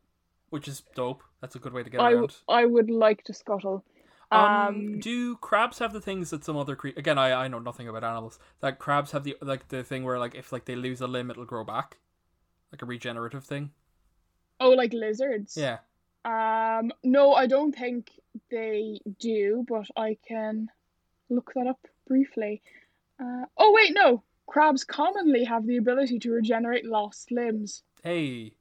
Which 0.50 0.68
is 0.68 0.82
dope. 0.94 1.22
That's 1.40 1.56
a 1.56 1.58
good 1.58 1.72
way 1.72 1.82
to 1.82 1.90
get 1.90 2.00
I, 2.00 2.12
around. 2.12 2.36
I 2.48 2.64
would 2.66 2.90
like 2.90 3.24
to 3.24 3.34
scuttle. 3.34 3.84
Um, 4.30 4.40
Um, 4.40 5.00
do 5.00 5.36
crabs 5.36 5.78
have 5.78 5.92
the 5.92 6.00
things 6.00 6.30
that 6.30 6.44
some 6.44 6.56
other 6.56 6.76
cre- 6.76 6.88
again? 6.96 7.18
I 7.18 7.32
I 7.32 7.48
know 7.48 7.58
nothing 7.58 7.88
about 7.88 8.04
animals. 8.04 8.38
That 8.60 8.78
crabs 8.78 9.10
have 9.12 9.24
the 9.24 9.36
like 9.42 9.68
the 9.68 9.82
thing 9.84 10.04
where 10.04 10.18
like 10.18 10.34
if 10.34 10.52
like 10.52 10.64
they 10.64 10.76
lose 10.76 11.00
a 11.00 11.06
limb, 11.06 11.30
it'll 11.30 11.44
grow 11.44 11.64
back, 11.64 11.98
like 12.70 12.82
a 12.82 12.86
regenerative 12.86 13.44
thing. 13.44 13.70
oh, 14.60 14.70
like 14.70 14.92
lizards. 14.92 15.56
Yeah. 15.56 15.78
Um, 16.24 16.92
no, 17.02 17.34
I 17.34 17.46
don't 17.46 17.74
think 17.76 18.10
they 18.50 19.00
do, 19.18 19.64
but 19.68 19.86
I 19.96 20.16
can 20.26 20.68
look 21.28 21.52
that 21.54 21.66
up 21.66 21.80
briefly. 22.06 22.62
Uh, 23.22 23.46
oh, 23.56 23.72
wait, 23.72 23.94
no. 23.94 24.22
Crabs 24.46 24.84
commonly 24.84 25.44
have 25.44 25.66
the 25.66 25.76
ability 25.76 26.18
to 26.18 26.32
regenerate 26.32 26.84
lost 26.84 27.30
limbs. 27.30 27.82
Hey. 28.02 28.54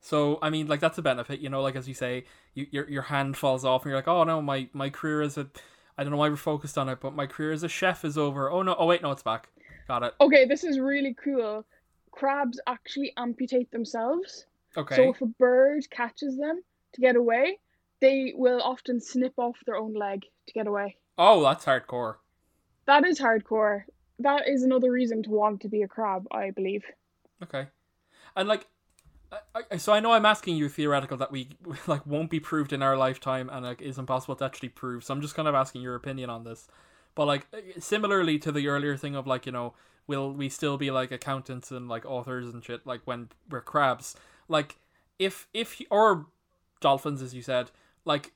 So 0.00 0.40
I 0.42 0.50
mean, 0.50 0.66
like 0.66 0.80
that's 0.80 0.98
a 0.98 1.02
benefit, 1.02 1.38
you 1.38 1.48
know. 1.48 1.62
Like 1.62 1.76
as 1.76 1.86
you 1.86 1.94
say, 1.94 2.24
you, 2.54 2.66
your 2.72 2.90
your 2.90 3.02
hand 3.02 3.36
falls 3.36 3.64
off, 3.64 3.82
and 3.82 3.90
you're 3.90 3.98
like, 3.98 4.08
oh 4.08 4.24
no, 4.24 4.42
my 4.42 4.68
my 4.72 4.90
career 4.90 5.22
as 5.22 5.38
a, 5.38 5.48
I 5.96 6.02
don't 6.02 6.10
know 6.10 6.18
why 6.18 6.28
we're 6.28 6.34
focused 6.34 6.76
on 6.76 6.88
it, 6.88 6.98
but 7.00 7.14
my 7.14 7.26
career 7.28 7.52
as 7.52 7.62
a 7.62 7.68
chef 7.68 8.04
is 8.04 8.18
over. 8.18 8.50
Oh 8.50 8.62
no, 8.62 8.74
oh 8.76 8.86
wait, 8.86 9.00
no, 9.00 9.12
it's 9.12 9.22
back. 9.22 9.48
Got 9.86 10.02
it. 10.02 10.14
Okay, 10.20 10.44
this 10.44 10.64
is 10.64 10.80
really 10.80 11.14
cool. 11.22 11.64
Crabs 12.10 12.60
actually 12.66 13.12
amputate 13.16 13.70
themselves. 13.70 14.46
Okay. 14.76 14.96
So 14.96 15.10
if 15.10 15.20
a 15.20 15.26
bird 15.26 15.88
catches 15.90 16.36
them 16.36 16.60
to 16.94 17.00
get 17.00 17.14
away, 17.14 17.60
they 18.00 18.32
will 18.34 18.60
often 18.60 19.00
snip 19.00 19.34
off 19.36 19.56
their 19.66 19.76
own 19.76 19.94
leg 19.94 20.24
to 20.48 20.52
get 20.52 20.66
away. 20.66 20.96
oh, 21.16 21.44
that's 21.44 21.64
hardcore. 21.64 22.16
That 22.86 23.04
is 23.04 23.20
hardcore. 23.20 23.84
That 24.18 24.48
is 24.48 24.62
another 24.62 24.90
reason 24.90 25.22
to 25.24 25.30
want 25.30 25.60
to 25.62 25.68
be 25.68 25.82
a 25.82 25.88
crab, 25.88 26.26
I 26.30 26.50
believe. 26.50 26.84
Okay. 27.42 27.66
And 28.36 28.48
like, 28.48 28.66
I, 29.32 29.62
I, 29.70 29.76
so 29.76 29.92
I 29.92 30.00
know 30.00 30.12
I'm 30.12 30.26
asking 30.26 30.56
you 30.56 30.68
theoretical 30.68 31.16
that 31.18 31.32
we 31.32 31.48
like 31.86 32.06
won't 32.06 32.30
be 32.30 32.40
proved 32.40 32.72
in 32.72 32.82
our 32.82 32.96
lifetime 32.96 33.48
and 33.50 33.64
like 33.64 33.80
is 33.80 33.98
impossible 33.98 34.36
to 34.36 34.44
actually 34.44 34.68
prove. 34.68 35.04
So 35.04 35.14
I'm 35.14 35.22
just 35.22 35.34
kind 35.34 35.48
of 35.48 35.54
asking 35.54 35.82
your 35.82 35.94
opinion 35.94 36.30
on 36.30 36.44
this. 36.44 36.68
But 37.14 37.26
like 37.26 37.46
uh, 37.52 37.58
similarly 37.78 38.38
to 38.40 38.52
the 38.52 38.68
earlier 38.68 38.96
thing 38.96 39.16
of 39.16 39.26
like 39.26 39.46
you 39.46 39.52
know 39.52 39.74
will 40.06 40.32
we 40.32 40.48
still 40.48 40.76
be 40.76 40.90
like 40.90 41.10
accountants 41.10 41.70
and 41.70 41.88
like 41.88 42.04
authors 42.04 42.52
and 42.52 42.64
shit 42.64 42.86
like 42.86 43.00
when 43.04 43.28
we're 43.48 43.60
crabs 43.60 44.16
like 44.48 44.78
if 45.18 45.46
if 45.54 45.80
or 45.90 46.26
dolphins 46.80 47.22
as 47.22 47.34
you 47.34 47.42
said 47.42 47.70
like 48.04 48.32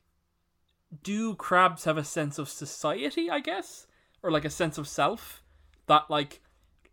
do 1.03 1.35
crabs 1.35 1.85
have 1.85 1.99
a 1.99 2.05
sense 2.05 2.39
of 2.39 2.49
society 2.49 3.29
I 3.29 3.41
guess 3.41 3.87
or 4.27 4.31
like 4.31 4.45
a 4.45 4.51
sense 4.51 4.79
of 4.79 4.89
self 4.89 5.43
that 5.87 6.05
like 6.11 6.41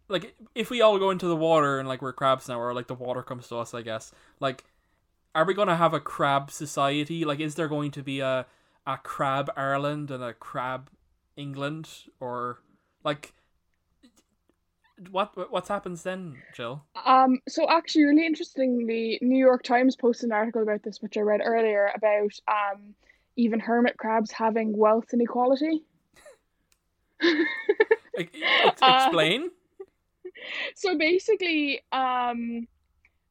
like 0.10 0.36
if 0.54 0.70
we 0.70 0.82
all 0.82 1.00
go 1.00 1.10
into 1.10 1.28
the 1.28 1.36
water 1.36 1.80
and 1.80 1.88
like 1.88 2.02
we're 2.02 2.14
crabs 2.14 2.48
now 2.48 2.60
or 2.60 2.74
like 2.74 2.88
the 2.88 2.94
water 2.94 3.24
comes 3.24 3.48
to 3.48 3.58
us 3.58 3.74
i 3.74 3.82
guess 3.82 4.12
like 4.40 4.66
are 5.34 5.46
we 5.46 5.54
going 5.54 5.68
to 5.68 5.76
have 5.76 5.94
a 5.94 6.00
crab 6.00 6.52
society 6.52 7.26
like 7.26 7.40
is 7.40 7.56
there 7.56 7.68
going 7.68 7.90
to 7.90 8.04
be 8.04 8.20
a 8.20 8.46
a 8.86 8.98
crab 8.98 9.52
Ireland 9.56 10.12
and 10.12 10.24
a 10.24 10.34
crab 10.34 10.90
England, 11.36 11.90
or 12.20 12.60
like 13.04 13.34
what 15.10 15.52
what 15.52 15.68
happens 15.68 16.04
then, 16.04 16.42
Jill? 16.56 16.84
Um, 17.06 17.40
so 17.48 17.70
actually, 17.70 18.06
really 18.06 18.26
interestingly, 18.26 19.20
New 19.22 19.38
York 19.38 19.64
Times 19.64 19.96
posted 19.96 20.30
an 20.30 20.34
article 20.34 20.62
about 20.62 20.84
this, 20.84 21.02
which 21.02 21.18
I 21.18 21.22
read 21.22 21.42
earlier, 21.44 21.92
about 21.96 22.32
um, 22.48 22.94
even 23.36 23.60
hermit 23.60 23.98
crabs 23.98 24.32
having 24.32 24.76
wealth 24.78 25.14
inequality. 25.14 25.84
Explain. 28.18 29.44
Uh, 29.44 30.30
so 30.76 30.98
basically, 30.98 31.82
um, 31.92 32.68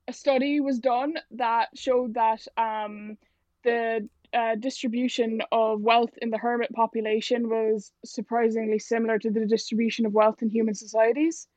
a 0.09 0.13
study 0.13 0.61
was 0.61 0.79
done 0.79 1.15
that 1.33 1.69
showed 1.75 2.15
that 2.15 2.47
um, 2.57 3.17
the 3.65 4.09
uh, 4.33 4.55
distribution 4.57 5.43
of 5.53 5.81
wealth 5.81 6.17
in 6.21 6.31
the 6.31 6.39
hermit 6.39 6.73
population 6.73 7.49
was 7.49 7.93
surprisingly 8.05 8.79
similar 8.79 9.19
to 9.19 9.31
the 9.31 9.47
distribution 9.47 10.07
of 10.07 10.13
wealth 10.13 10.43
in 10.43 10.49
human 10.49 10.75
societies. 10.75 11.49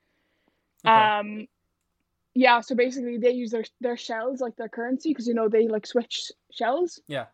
Okay. 0.85 0.93
Um, 0.93 1.47
yeah, 2.33 2.59
so 2.59 2.75
basically 2.75 3.17
they 3.17 3.31
use 3.31 3.51
their 3.51 3.63
their 3.79 3.95
shells 3.95 4.41
like 4.41 4.57
their 4.57 4.67
currency 4.67 5.09
because 5.09 5.25
you 5.25 5.33
know 5.33 5.47
they 5.47 5.67
like 5.69 5.87
switch 5.87 6.31
shells. 6.51 6.99
Yeah. 7.07 7.27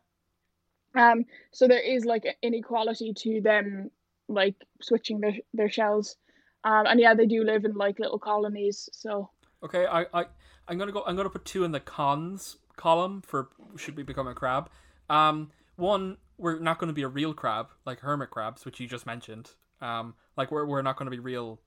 Um, 0.93 1.25
so 1.51 1.67
there 1.67 1.79
is 1.79 2.05
like 2.05 2.25
inequality 2.43 3.13
to 3.13 3.41
them 3.41 3.89
like 4.27 4.55
switching 4.81 5.19
their 5.19 5.33
their 5.53 5.69
shells. 5.69 6.17
Um, 6.63 6.85
and 6.85 6.99
yeah, 6.99 7.13
they 7.13 7.25
do 7.25 7.43
live 7.43 7.65
in 7.65 7.73
like 7.73 7.99
little 7.99 8.19
colonies. 8.19 8.89
So 8.93 9.29
okay, 9.63 9.85
I 9.85 10.05
I 10.13 10.25
I'm 10.67 10.77
gonna 10.77 10.91
go. 10.91 11.03
I'm 11.05 11.15
gonna 11.15 11.29
put 11.29 11.45
two 11.45 11.63
in 11.63 11.71
the 11.71 11.79
cons 11.79 12.57
column 12.75 13.21
for 13.21 13.49
should 13.77 13.95
we 13.95 14.03
become 14.03 14.27
a 14.27 14.33
crab. 14.33 14.69
Um, 15.09 15.51
one, 15.75 16.17
we're 16.37 16.59
not 16.59 16.79
going 16.79 16.87
to 16.87 16.93
be 16.93 17.03
a 17.03 17.07
real 17.07 17.33
crab 17.33 17.67
like 17.85 17.99
hermit 17.99 18.29
crabs, 18.29 18.65
which 18.65 18.79
you 18.79 18.87
just 18.87 19.05
mentioned. 19.05 19.51
Um, 19.81 20.15
like 20.37 20.51
we're 20.51 20.65
we're 20.65 20.81
not 20.81 20.97
going 20.97 21.07
to 21.07 21.11
be 21.11 21.19
real 21.19 21.59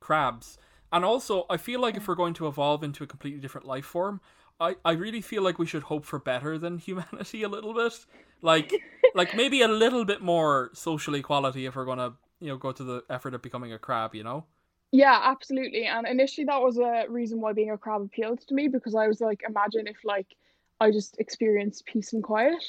crabs. 0.00 0.58
And 0.92 1.04
also, 1.04 1.44
I 1.50 1.58
feel 1.58 1.80
like 1.80 1.96
if 1.96 2.08
we're 2.08 2.14
going 2.14 2.34
to 2.34 2.46
evolve 2.46 2.82
into 2.82 3.04
a 3.04 3.06
completely 3.06 3.40
different 3.40 3.66
life 3.66 3.84
form, 3.84 4.22
I, 4.58 4.76
I 4.84 4.92
really 4.92 5.20
feel 5.20 5.42
like 5.42 5.58
we 5.58 5.66
should 5.66 5.84
hope 5.84 6.04
for 6.06 6.18
better 6.18 6.58
than 6.58 6.78
humanity 6.88 7.42
a 7.42 7.48
little 7.48 7.74
bit. 7.74 8.06
Like 8.40 8.72
like 9.14 9.34
maybe 9.34 9.62
a 9.62 9.68
little 9.68 10.04
bit 10.04 10.20
more 10.22 10.70
social 10.72 11.14
equality 11.14 11.66
if 11.66 11.76
we're 11.76 11.84
gonna, 11.84 12.14
you 12.40 12.48
know, 12.48 12.56
go 12.56 12.72
to 12.72 12.84
the 12.84 13.04
effort 13.10 13.34
of 13.34 13.42
becoming 13.42 13.72
a 13.72 13.78
crab, 13.78 14.14
you 14.14 14.24
know? 14.24 14.44
Yeah, 14.90 15.20
absolutely. 15.22 15.84
And 15.84 16.06
initially 16.06 16.46
that 16.46 16.62
was 16.62 16.78
a 16.78 17.04
reason 17.08 17.40
why 17.40 17.52
being 17.52 17.70
a 17.70 17.78
crab 17.78 18.02
appealed 18.02 18.40
to 18.48 18.54
me 18.54 18.68
because 18.68 18.94
I 18.94 19.06
was 19.06 19.20
like, 19.20 19.42
imagine 19.46 19.86
if 19.86 19.98
like 20.04 20.26
I 20.80 20.90
just 20.90 21.18
experienced 21.18 21.84
peace 21.86 22.12
and 22.12 22.22
quiet. 22.22 22.64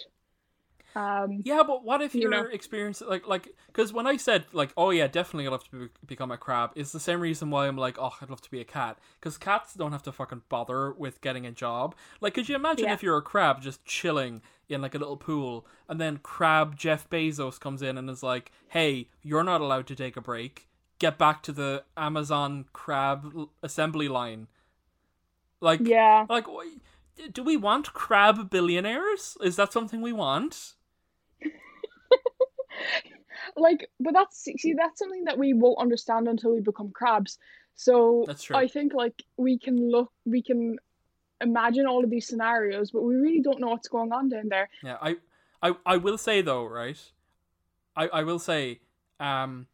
Um, 0.96 1.42
yeah, 1.46 1.62
but 1.66 1.84
what 1.84 2.02
if 2.02 2.16
you're 2.16 2.34
you 2.34 2.44
know? 2.44 2.50
experiencing 2.52 3.08
like 3.08 3.28
like 3.28 3.56
because 3.68 3.94
when 3.94 4.08
I 4.08 4.18
said 4.18 4.46
like 4.54 4.74
oh 4.76 4.90
yeah 4.90 5.08
definitely 5.08 5.46
I'd 5.46 5.52
love 5.52 5.64
to 5.66 5.72
be, 5.72 5.88
become 6.06 6.32
a 6.32 6.38
crab 6.38 6.72
it's 6.76 6.92
the 6.92 7.00
same 7.00 7.22
reason 7.22 7.52
why 7.52 7.68
I'm 7.68 7.78
like 7.78 7.98
oh 8.00 8.12
I'd 8.22 8.30
love 8.30 8.42
to 8.42 8.52
be 8.52 8.60
a 8.60 8.66
cat 8.66 8.98
because 9.20 9.38
cats 9.38 9.76
don't 9.76 9.92
have 9.92 10.02
to 10.04 10.12
fucking 10.12 10.44
bother 10.50 10.92
with 10.94 11.22
getting 11.22 11.46
a 11.46 11.52
job. 11.52 11.96
Like 12.22 12.34
could 12.34 12.50
you 12.50 12.56
imagine 12.56 12.88
yeah. 12.88 12.94
if 12.94 13.04
you're 13.04 13.18
a 13.18 13.22
crab 13.22 13.62
just 13.62 13.86
chilling 13.86 14.42
in 14.68 14.82
like 14.82 14.96
a 14.96 14.98
little 14.98 15.18
pool 15.18 15.68
and 15.88 16.02
then 16.02 16.18
crab 16.18 16.76
Jeff 16.76 17.08
Bezos 17.10 17.60
comes 17.60 17.84
in 17.84 17.98
and 17.98 18.10
is 18.10 18.24
like 18.24 18.52
hey 18.70 19.10
you're 19.22 19.44
not 19.44 19.62
allowed 19.62 19.86
to 19.88 19.96
take 19.96 20.18
a 20.18 20.22
break. 20.22 20.68
Get 20.98 21.20
back 21.20 21.44
to 21.44 21.52
the 21.52 21.84
Amazon 21.96 22.66
crab 22.74 23.32
assembly 23.62 24.08
line. 24.08 24.48
Like 25.62 25.82
yeah. 25.84 26.26
like 26.28 26.48
do 27.32 27.44
we 27.44 27.58
want 27.58 27.94
crab 27.94 28.50
billionaires? 28.50 29.38
Is 29.44 29.56
that 29.58 29.72
something 29.72 30.02
we 30.02 30.14
want 30.14 30.74
like 33.60 33.90
but 34.00 34.14
that's 34.14 34.38
see 34.38 34.74
that's 34.74 35.00
something 35.00 35.26
that 35.26 35.38
we 35.38 35.54
won't 35.54 35.80
understand 35.80 36.28
until 36.28 36.54
we 36.54 36.62
become 36.62 36.92
crabs 36.92 37.38
so 37.76 38.24
that's 38.28 38.44
true. 38.44 38.56
i 38.56 38.68
think 38.68 38.94
like 38.94 39.24
we 39.38 39.58
can 39.58 39.90
look 39.90 40.12
we 40.26 40.42
can 40.42 40.78
imagine 41.42 41.86
all 41.86 42.04
of 42.04 42.10
these 42.10 42.28
scenarios 42.28 42.92
but 42.92 43.02
we 43.02 43.16
really 43.16 43.42
don't 43.42 43.60
know 43.60 43.68
what's 43.68 43.88
going 43.88 44.12
on 44.12 44.30
down 44.30 44.50
there 44.50 44.70
yeah 44.84 44.98
i 45.02 45.16
i, 45.62 45.74
I 45.86 45.98
will 45.98 46.18
say 46.18 46.42
though 46.42 46.66
right 46.66 47.00
i 47.96 48.08
i 48.08 48.24
will 48.24 48.40
say 48.40 48.80
um 49.20 49.68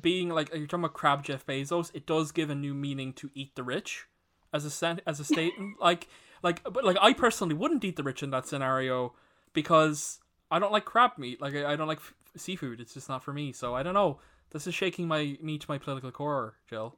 being 0.00 0.28
like 0.28 0.52
you're 0.54 0.66
talking 0.66 0.84
about 0.84 0.94
crab 0.94 1.24
jeff 1.24 1.46
bezos 1.46 1.90
it 1.94 2.06
does 2.06 2.32
give 2.32 2.50
a 2.50 2.54
new 2.54 2.74
meaning 2.74 3.12
to 3.14 3.30
eat 3.34 3.54
the 3.54 3.62
rich 3.62 4.06
as 4.52 4.64
a 4.64 4.70
sent 4.70 5.00
as 5.06 5.20
a 5.20 5.24
statement 5.24 5.76
like 5.80 6.08
like 6.42 6.62
but 6.64 6.84
like 6.84 6.96
i 7.00 7.12
personally 7.12 7.54
wouldn't 7.54 7.84
eat 7.84 7.96
the 7.96 8.02
rich 8.02 8.22
in 8.22 8.30
that 8.30 8.46
scenario 8.46 9.14
because 9.52 10.20
I 10.52 10.58
don't 10.58 10.70
like 10.70 10.84
crab 10.84 11.12
meat. 11.16 11.40
Like 11.40 11.54
I, 11.54 11.72
I 11.72 11.76
don't 11.76 11.88
like 11.88 12.00
seafood. 12.36 12.80
It's 12.80 12.94
just 12.94 13.08
not 13.08 13.22
for 13.22 13.32
me. 13.32 13.52
So 13.52 13.74
I 13.74 13.82
don't 13.82 13.94
know. 13.94 14.18
This 14.50 14.66
is 14.66 14.74
shaking 14.74 15.08
my 15.08 15.38
me 15.40 15.58
to 15.58 15.66
my 15.68 15.78
political 15.78 16.10
core, 16.10 16.54
Jill. 16.68 16.96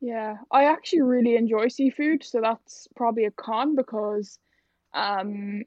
Yeah, 0.00 0.36
I 0.50 0.64
actually 0.64 1.02
really 1.02 1.36
enjoy 1.36 1.68
seafood, 1.68 2.24
so 2.24 2.40
that's 2.40 2.88
probably 2.96 3.26
a 3.26 3.30
con 3.30 3.76
because, 3.76 4.38
um, 4.94 5.62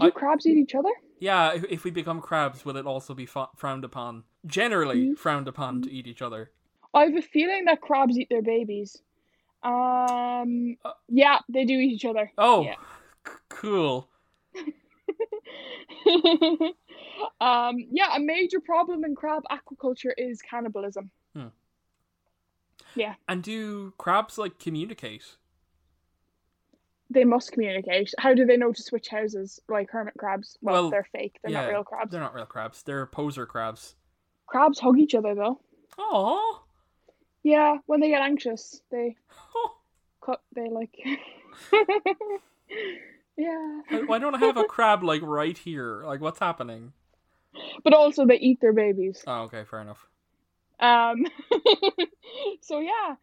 do 0.00 0.06
I, 0.06 0.10
crabs 0.10 0.46
eat 0.46 0.56
each 0.56 0.74
other? 0.74 0.88
Yeah, 1.18 1.52
if, 1.52 1.64
if 1.68 1.84
we 1.84 1.90
become 1.90 2.22
crabs, 2.22 2.64
will 2.64 2.78
it 2.78 2.86
also 2.86 3.12
be 3.12 3.26
frowned 3.26 3.84
upon? 3.84 4.24
Generally 4.46 4.96
mm-hmm. 4.96 5.14
frowned 5.14 5.46
upon 5.46 5.82
to 5.82 5.90
eat 5.90 6.06
each 6.06 6.22
other. 6.22 6.50
I 6.94 7.04
have 7.04 7.16
a 7.16 7.22
feeling 7.22 7.66
that 7.66 7.82
crabs 7.82 8.18
eat 8.18 8.28
their 8.30 8.42
babies. 8.42 9.02
Um, 9.62 10.76
uh, 10.84 10.92
yeah, 11.08 11.38
they 11.48 11.64
do 11.64 11.74
eat 11.74 11.92
each 11.92 12.04
other. 12.04 12.32
Oh, 12.38 12.64
yeah. 12.64 12.76
c- 13.26 13.32
cool. 13.48 14.08
um, 17.40 17.76
yeah, 17.90 18.16
a 18.16 18.20
major 18.20 18.60
problem 18.60 19.04
in 19.04 19.14
crab 19.14 19.42
aquaculture 19.50 20.12
is 20.16 20.40
cannibalism. 20.42 21.10
Hmm. 21.34 21.48
Yeah. 22.94 23.14
And 23.28 23.42
do 23.42 23.92
crabs 23.98 24.38
like 24.38 24.58
communicate? 24.58 25.36
They 27.10 27.24
must 27.24 27.52
communicate. 27.52 28.12
How 28.18 28.34
do 28.34 28.44
they 28.44 28.56
know 28.56 28.72
to 28.72 28.82
switch 28.82 29.08
houses 29.08 29.60
like 29.68 29.90
hermit 29.90 30.14
crabs? 30.18 30.58
Well, 30.62 30.74
well 30.74 30.90
they're 30.90 31.06
fake. 31.12 31.38
They're 31.42 31.52
yeah, 31.52 31.62
not 31.62 31.70
real 31.70 31.84
crabs. 31.84 32.10
They're 32.10 32.20
not 32.20 32.34
real 32.34 32.46
crabs. 32.46 32.82
They're 32.82 33.06
poser 33.06 33.46
crabs. 33.46 33.94
Crabs 34.46 34.78
hug 34.78 34.98
each 34.98 35.14
other 35.14 35.34
though. 35.34 35.60
Oh. 35.98 36.62
Yeah, 37.42 37.76
when 37.86 38.00
they 38.00 38.08
get 38.08 38.22
anxious, 38.22 38.80
they 38.90 39.16
cut. 40.24 40.40
They 40.54 40.68
like. 40.68 40.96
Yeah. 43.36 43.80
Why 44.06 44.18
don't 44.18 44.34
I 44.34 44.38
have 44.38 44.56
a 44.56 44.64
crab 44.64 45.02
like 45.02 45.22
right 45.22 45.56
here? 45.56 46.04
Like 46.04 46.20
what's 46.20 46.38
happening? 46.38 46.92
But 47.82 47.94
also 47.94 48.26
they 48.26 48.36
eat 48.36 48.60
their 48.60 48.72
babies. 48.72 49.22
Oh, 49.26 49.42
okay, 49.42 49.64
fair 49.64 49.80
enough. 49.80 50.06
Um 50.80 51.24
so 52.60 52.80
yeah. 52.80 53.16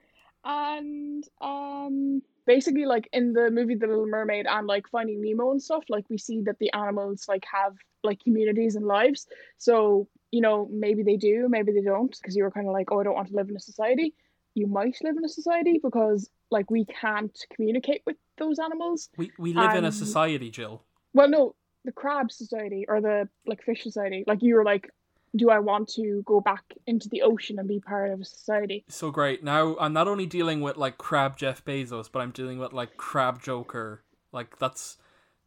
And 0.43 1.23
um 1.39 2.21
basically 2.45 2.85
like 2.85 3.07
in 3.13 3.33
the 3.33 3.49
movie 3.51 3.75
The 3.75 3.87
Little 3.87 4.07
Mermaid 4.07 4.45
and 4.47 4.67
like 4.67 4.87
Finding 4.89 5.21
Nemo 5.21 5.51
and 5.51 5.61
stuff, 5.61 5.83
like 5.89 6.09
we 6.09 6.17
see 6.17 6.41
that 6.41 6.59
the 6.59 6.71
animals 6.73 7.25
like 7.27 7.45
have 7.51 7.75
like 8.03 8.19
communities 8.23 8.75
and 8.75 8.85
lives. 8.85 9.27
So, 9.57 10.07
you 10.31 10.41
know, 10.41 10.67
maybe 10.71 11.03
they 11.03 11.17
do, 11.17 11.47
maybe 11.49 11.71
they 11.71 11.81
don't, 11.81 12.11
because 12.11 12.35
you 12.35 12.43
were 12.43 12.51
kind 12.51 12.67
of 12.67 12.73
like, 12.73 12.91
oh, 12.91 12.99
I 12.99 13.03
don't 13.03 13.13
want 13.13 13.27
to 13.29 13.35
live 13.35 13.49
in 13.49 13.55
a 13.55 13.59
society. 13.59 14.13
You 14.53 14.67
might 14.67 14.97
live 15.01 15.17
in 15.17 15.25
a 15.25 15.29
society 15.29 15.79
because 15.81 16.29
like 16.49 16.69
we 16.69 16.85
can't 16.85 17.37
communicate 17.55 18.03
with 18.05 18.17
those 18.37 18.59
animals. 18.59 19.09
We 19.17 19.31
we 19.37 19.53
live 19.53 19.75
in 19.75 19.85
a 19.85 19.91
society, 19.91 20.51
Jill. 20.51 20.83
Well, 21.13 21.29
no, 21.29 21.55
the 21.85 21.91
crab 21.91 22.31
society 22.31 22.85
or 22.87 23.01
the 23.01 23.29
like 23.45 23.63
fish 23.63 23.83
society. 23.83 24.23
Like 24.27 24.41
you 24.41 24.55
were 24.55 24.65
like, 24.65 24.89
do 25.35 25.49
I 25.49 25.59
want 25.59 25.87
to 25.95 26.23
go 26.25 26.41
back 26.41 26.63
into 26.85 27.09
the 27.09 27.21
ocean 27.21 27.59
and 27.59 27.67
be 27.67 27.79
part 27.79 28.11
of 28.11 28.21
a 28.21 28.25
society? 28.25 28.83
So 28.89 29.11
great. 29.11 29.43
Now 29.43 29.77
I'm 29.79 29.93
not 29.93 30.07
only 30.07 30.25
dealing 30.25 30.61
with 30.61 30.77
like 30.77 30.97
crab 30.97 31.37
Jeff 31.37 31.63
Bezos, 31.63 32.09
but 32.11 32.19
I'm 32.19 32.31
dealing 32.31 32.59
with 32.59 32.73
like 32.73 32.97
crab 32.97 33.41
Joker. 33.41 34.03
Like 34.31 34.59
that's 34.59 34.97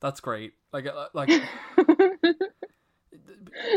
that's 0.00 0.20
great. 0.20 0.54
Like 0.72 0.86
uh, 0.86 1.08
like. 1.12 1.28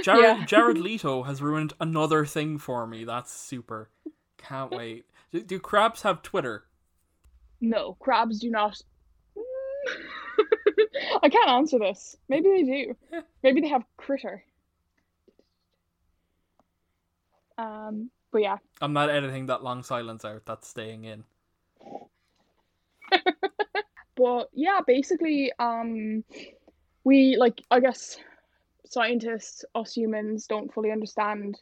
Jared 0.03 0.23
yeah. 0.23 0.45
Jared 0.45 0.79
Leto 0.79 1.23
has 1.23 1.41
ruined 1.41 1.73
another 1.79 2.25
thing 2.25 2.57
for 2.57 2.87
me. 2.87 3.03
That's 3.03 3.31
super. 3.31 3.89
Can't 4.37 4.71
wait. 4.71 5.05
Do, 5.31 5.41
do 5.41 5.59
crabs 5.59 6.01
have 6.03 6.21
Twitter? 6.21 6.65
No, 7.59 7.97
crabs 7.99 8.39
do 8.39 8.49
not. 8.49 8.81
I 11.23 11.29
can't 11.29 11.49
answer 11.49 11.79
this. 11.79 12.15
Maybe 12.29 12.49
they 12.49 12.63
do. 12.63 12.95
Maybe 13.43 13.61
they 13.61 13.67
have 13.69 13.83
critter. 13.97 14.43
Um, 17.57 18.09
but 18.31 18.41
yeah. 18.41 18.57
I'm 18.81 18.93
not 18.93 19.09
editing 19.09 19.47
that 19.47 19.63
long 19.63 19.83
silence 19.83 20.23
out. 20.23 20.45
That's 20.45 20.67
staying 20.67 21.05
in. 21.05 21.23
but 24.15 24.49
yeah, 24.53 24.79
basically, 24.85 25.51
um, 25.59 26.23
we 27.03 27.37
like 27.37 27.61
I 27.71 27.79
guess 27.79 28.17
scientists, 28.85 29.65
us 29.75 29.93
humans, 29.93 30.45
don't 30.47 30.73
fully 30.73 30.91
understand 30.91 31.59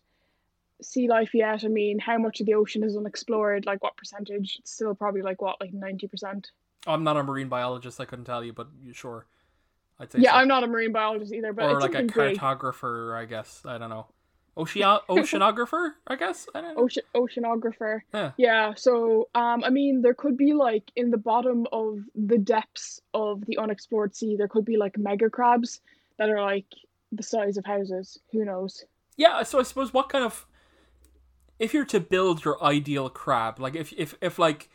sea 0.81 1.07
life 1.07 1.33
yet. 1.33 1.63
I 1.63 1.67
mean, 1.67 1.99
how 1.99 2.17
much 2.17 2.39
of 2.39 2.45
the 2.45 2.53
ocean 2.53 2.83
is 2.83 2.97
unexplored? 2.97 3.65
Like, 3.65 3.83
what 3.83 3.97
percentage? 3.97 4.57
It's 4.59 4.71
still 4.71 4.95
probably 4.95 5.21
like 5.21 5.41
what, 5.41 5.59
like 5.59 5.73
ninety 5.73 6.07
percent. 6.07 6.51
I'm 6.87 7.03
not 7.03 7.17
a 7.17 7.23
marine 7.23 7.49
biologist. 7.49 7.99
I 7.99 8.05
couldn't 8.05 8.25
tell 8.25 8.43
you, 8.43 8.53
but 8.53 8.67
sure. 8.93 9.25
I'd 9.99 10.11
say 10.11 10.19
Yeah, 10.19 10.31
so. 10.31 10.37
I'm 10.37 10.47
not 10.47 10.63
a 10.63 10.67
marine 10.67 10.91
biologist 10.91 11.33
either, 11.33 11.53
but 11.53 11.65
or 11.65 11.79
like 11.79 11.95
a 11.95 12.03
cartographer, 12.03 13.17
I 13.17 13.25
guess. 13.25 13.61
I 13.65 13.77
don't 13.77 13.89
know. 13.89 14.07
Ocean 14.57 14.81
oceanographer, 15.09 15.93
I 16.07 16.15
guess. 16.15 16.47
I 16.53 16.61
don't 16.61 16.75
know. 16.75 16.83
Ocean 16.83 17.03
oceanographer. 17.15 18.01
Yeah. 18.13 18.31
Yeah, 18.37 18.73
so 18.75 19.29
um 19.35 19.63
I 19.63 19.69
mean 19.69 20.01
there 20.01 20.13
could 20.13 20.37
be 20.37 20.53
like 20.53 20.91
in 20.95 21.11
the 21.11 21.17
bottom 21.17 21.67
of 21.71 21.99
the 22.15 22.37
depths 22.37 23.01
of 23.13 23.45
the 23.45 23.57
unexplored 23.57 24.15
sea 24.15 24.35
there 24.37 24.47
could 24.47 24.65
be 24.65 24.77
like 24.77 24.97
mega 24.97 25.29
crabs 25.29 25.81
that 26.17 26.29
are 26.29 26.41
like 26.41 26.65
the 27.11 27.23
size 27.23 27.57
of 27.57 27.65
houses. 27.65 28.19
Who 28.31 28.45
knows? 28.45 28.85
Yeah, 29.17 29.43
so 29.43 29.59
I 29.59 29.63
suppose 29.63 29.93
what 29.93 30.09
kind 30.09 30.25
of 30.25 30.45
if 31.59 31.73
you're 31.73 31.85
to 31.85 31.99
build 31.99 32.43
your 32.45 32.61
ideal 32.63 33.09
crab, 33.09 33.59
like 33.59 33.75
if 33.75 33.93
if 33.97 34.15
if 34.21 34.37
like 34.39 34.69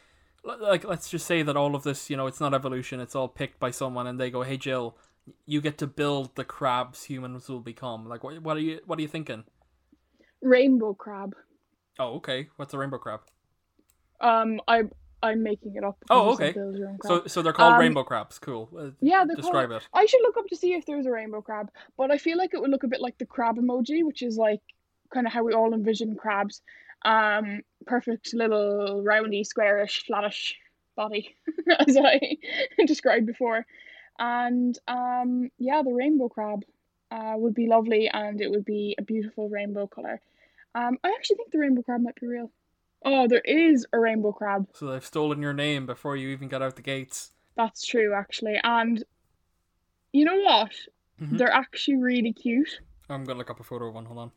like 0.45 0.85
let's 0.85 1.09
just 1.11 1.27
say 1.27 1.43
that 1.43 1.57
all 1.57 1.75
of 1.75 1.83
this, 1.83 2.09
you 2.11 2.17
know, 2.17 2.27
it's 2.27 2.41
not 2.41 2.55
evolution, 2.55 3.01
it's 3.01 3.15
all 3.15 3.29
picked 3.29 3.59
by 3.61 3.71
someone 3.71 4.07
and 4.07 4.19
they 4.19 4.31
go, 4.31 4.43
"Hey 4.43 4.57
Jill, 4.57 4.97
you 5.47 5.61
get 5.61 5.77
to 5.79 5.87
build 5.87 6.35
the 6.37 6.45
crabs 6.45 7.05
humans 7.05 7.49
will 7.49 7.61
become." 7.61 8.09
Like 8.09 8.25
what 8.25 8.41
what 8.43 8.57
are 8.57 8.61
you 8.61 8.81
what 8.87 8.99
are 8.99 9.03
you 9.03 9.09
thinking? 9.09 9.45
Rainbow 10.43 10.95
crab. 10.95 11.35
Oh, 11.99 12.15
okay. 12.17 12.49
What's 12.57 12.73
a 12.73 12.79
rainbow 12.79 12.99
crab? 12.99 13.21
Um 14.21 14.61
I 14.67 14.85
I'm 15.23 15.43
making 15.43 15.75
it 15.77 15.85
up. 15.85 15.99
Oh, 16.09 16.35
because 16.35 16.39
you 16.41 16.47
said 16.47 16.49
okay. 16.49 16.53
build 16.59 16.79
your 16.79 16.89
own 16.89 16.99
crab. 16.99 17.23
So 17.23 17.27
so 17.27 17.43
they're 17.43 17.53
called 17.53 17.75
Um, 17.75 17.81
rainbow 17.81 18.05
crabs. 18.05 18.39
Cool. 18.39 18.71
Uh, 18.79 18.91
Yeah, 19.01 19.25
they're 19.27 19.37
describe 19.37 19.69
called- 19.69 19.83
it. 19.83 19.89
I 19.93 20.07
should 20.07 20.23
look 20.23 20.39
up 20.39 20.47
to 20.49 20.57
see 20.57 20.73
if 20.73 20.87
there's 20.87 21.05
a 21.05 21.11
rainbow 21.11 21.43
crab, 21.43 21.71
but 21.99 22.11
I 22.11 22.17
feel 22.17 22.39
like 22.39 22.55
it 22.55 22.61
would 22.61 22.71
look 22.71 22.85
a 22.85 22.89
bit 22.89 23.03
like 23.03 23.19
the 23.19 23.27
crab 23.27 23.57
emoji, 23.57 24.03
which 24.03 24.23
is 24.23 24.39
like 24.39 24.63
kind 25.13 25.27
of 25.27 25.33
how 25.33 25.43
we 25.45 25.53
all 25.53 25.75
envision 25.75 26.17
crabs. 26.17 26.63
Um, 27.05 27.63
perfect 27.87 28.35
little 28.35 29.03
roundy, 29.03 29.45
squarish, 29.45 30.05
flattish 30.07 30.57
body, 30.97 31.35
as 31.79 31.97
I 31.97 32.37
described 32.87 33.27
before. 33.27 33.65
And 34.19 34.79
um, 34.87 35.51
yeah, 35.59 35.83
the 35.83 35.93
rainbow 35.93 36.29
crab 36.29 36.63
uh, 37.11 37.35
would 37.37 37.55
be 37.55 37.67
lovely, 37.67 38.09
and 38.09 38.41
it 38.41 38.51
would 38.51 38.65
be 38.65 38.95
a 38.99 39.03
beautiful 39.03 39.49
rainbow 39.49 39.87
color. 39.87 40.21
Um, 40.75 40.99
I 41.03 41.09
actually 41.17 41.37
think 41.37 41.51
the 41.53 41.59
rainbow 41.59 41.83
crab 41.83 42.03
might 42.03 42.21
be 42.21 42.27
real. 42.27 42.51
Oh, 43.03 43.27
there 43.27 43.41
is 43.45 43.87
a 43.95 43.99
rainbow 43.99 44.33
crab. 44.33 44.69
So 44.75 44.87
they've 44.87 45.05
stolen 45.05 45.41
your 45.41 45.55
name 45.55 45.87
before 45.87 46.17
you 46.17 46.29
even 46.29 46.49
got 46.49 46.61
out 46.61 46.77
the 46.77 46.83
gates. 46.83 47.33
That's 47.57 47.85
true, 47.85 48.13
actually. 48.15 48.61
And 48.63 49.03
you 50.13 50.25
know 50.27 50.39
what? 50.41 50.73
Mhm. 51.21 51.39
They're 51.39 51.51
actually 51.53 51.97
really 51.97 52.33
cute. 52.33 52.81
I'm 53.09 53.25
gonna 53.25 53.39
look 53.39 53.51
up 53.51 53.59
a 53.61 53.65
photo 53.65 53.89
of 53.89 53.95
one. 53.95 54.05
Hold 54.05 54.19
on. 54.19 54.33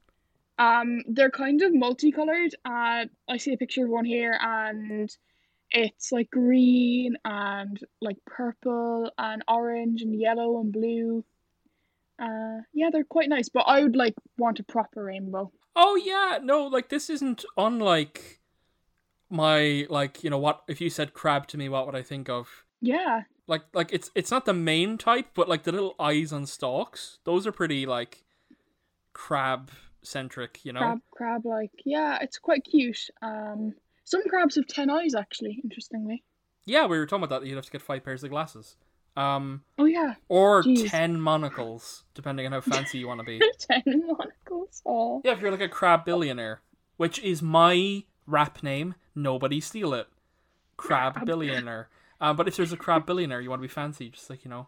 Um, 0.58 1.02
they're 1.08 1.32
kind 1.32 1.62
of 1.62 1.74
multicolored. 1.74 2.56
Uh, 2.64 3.06
I 3.28 3.38
see 3.38 3.54
a 3.54 3.58
picture 3.58 3.86
of 3.86 3.90
one 3.90 4.06
here, 4.06 4.38
and 4.40 5.10
it's 5.72 6.12
like 6.12 6.30
green 6.30 7.18
and 7.26 7.80
like 8.02 8.18
purple 8.26 9.12
and 9.18 9.44
orange 9.48 10.02
and 10.02 10.20
yellow 10.20 10.60
and 10.60 10.72
blue. 10.72 11.26
Uh, 12.20 12.60
yeah, 12.74 12.90
they're 12.92 13.04
quite 13.04 13.30
nice, 13.30 13.50
but 13.50 13.62
I 13.62 13.82
would 13.82 13.96
like 13.96 14.14
want 14.38 14.60
a 14.60 14.64
proper 14.64 15.04
rainbow. 15.04 15.52
Oh 15.76 15.96
yeah, 15.96 16.38
no, 16.42 16.68
like 16.68 16.90
this 16.90 17.10
isn't 17.10 17.44
unlike 17.58 18.40
my 19.30 19.88
like 19.90 20.24
you 20.24 20.30
know 20.30 20.38
what 20.38 20.62
if 20.68 20.80
you 20.80 20.92
said 20.92 21.14
crab 21.14 21.48
to 21.48 21.58
me, 21.58 21.68
what 21.70 21.88
would 21.88 21.96
I 21.96 22.04
think 22.04 22.30
of? 22.30 22.64
Yeah, 22.82 23.24
Like 23.48 23.64
like 23.74 23.92
it's 23.92 24.12
it's 24.14 24.30
not 24.30 24.46
the 24.46 24.54
main 24.54 25.00
type, 25.00 25.30
but 25.34 25.50
like 25.50 25.64
the 25.64 25.72
little 25.72 25.96
eyes 26.00 26.32
on 26.32 26.46
stalks, 26.46 27.18
those 27.24 27.48
are 27.48 27.52
pretty 27.52 27.88
like 27.88 28.24
crab 29.14 29.72
centric, 30.04 30.60
you 30.64 30.74
know. 30.74 30.80
crab, 30.80 31.00
crab, 31.12 31.46
like 31.46 31.72
yeah, 31.86 32.20
it's 32.22 32.38
quite 32.38 32.64
cute. 32.64 33.10
Um, 33.22 33.74
some 34.04 34.22
crabs 34.30 34.56
have 34.56 34.68
ten 34.68 34.90
eyes, 34.90 35.16
actually. 35.16 35.60
Interestingly. 35.64 36.24
Yeah, 36.66 36.86
we 36.86 36.98
were 36.98 37.06
talking 37.06 37.24
about 37.24 37.42
that. 37.42 37.48
You'd 37.48 37.56
have 37.56 37.66
to 37.66 37.72
get 37.72 37.82
five 37.82 38.04
pairs 38.06 38.24
of 38.24 38.30
glasses, 38.30 38.76
um, 39.18 39.64
Oh 39.78 39.86
yeah, 39.86 40.16
or 40.30 40.64
Jeez. 40.64 40.90
ten 40.90 41.20
monocles, 41.20 42.04
depending 42.14 42.46
on 42.46 42.52
how 42.52 42.62
fancy 42.62 42.98
you 43.00 43.08
want 43.08 43.20
to 43.20 43.26
be. 43.26 43.42
ten 43.60 43.84
monocles. 43.86 44.82
Oh. 44.86 45.22
Yeah, 45.24 45.34
if 45.34 45.42
you're 45.42 45.52
like 45.52 45.62
a 45.62 45.70
crab 45.70 46.06
billionaire, 46.06 46.62
which 46.98 47.20
is 47.20 47.42
my 47.42 48.04
rap 48.26 48.64
name, 48.64 48.96
nobody 49.16 49.60
steal 49.60 49.94
it. 49.94 50.08
Crab 50.78 51.14
Crab. 51.14 51.26
billionaire. 51.26 51.90
Um, 52.20 52.36
but 52.38 52.48
if 52.48 52.56
there's 52.56 52.72
a 52.72 52.78
crab 52.78 53.06
billionaire, 53.06 53.42
you 53.42 53.50
want 53.50 53.62
to 53.62 53.68
be 53.68 53.72
fancy, 53.74 54.10
just 54.10 54.30
like 54.30 54.44
you 54.46 54.50
know. 54.50 54.68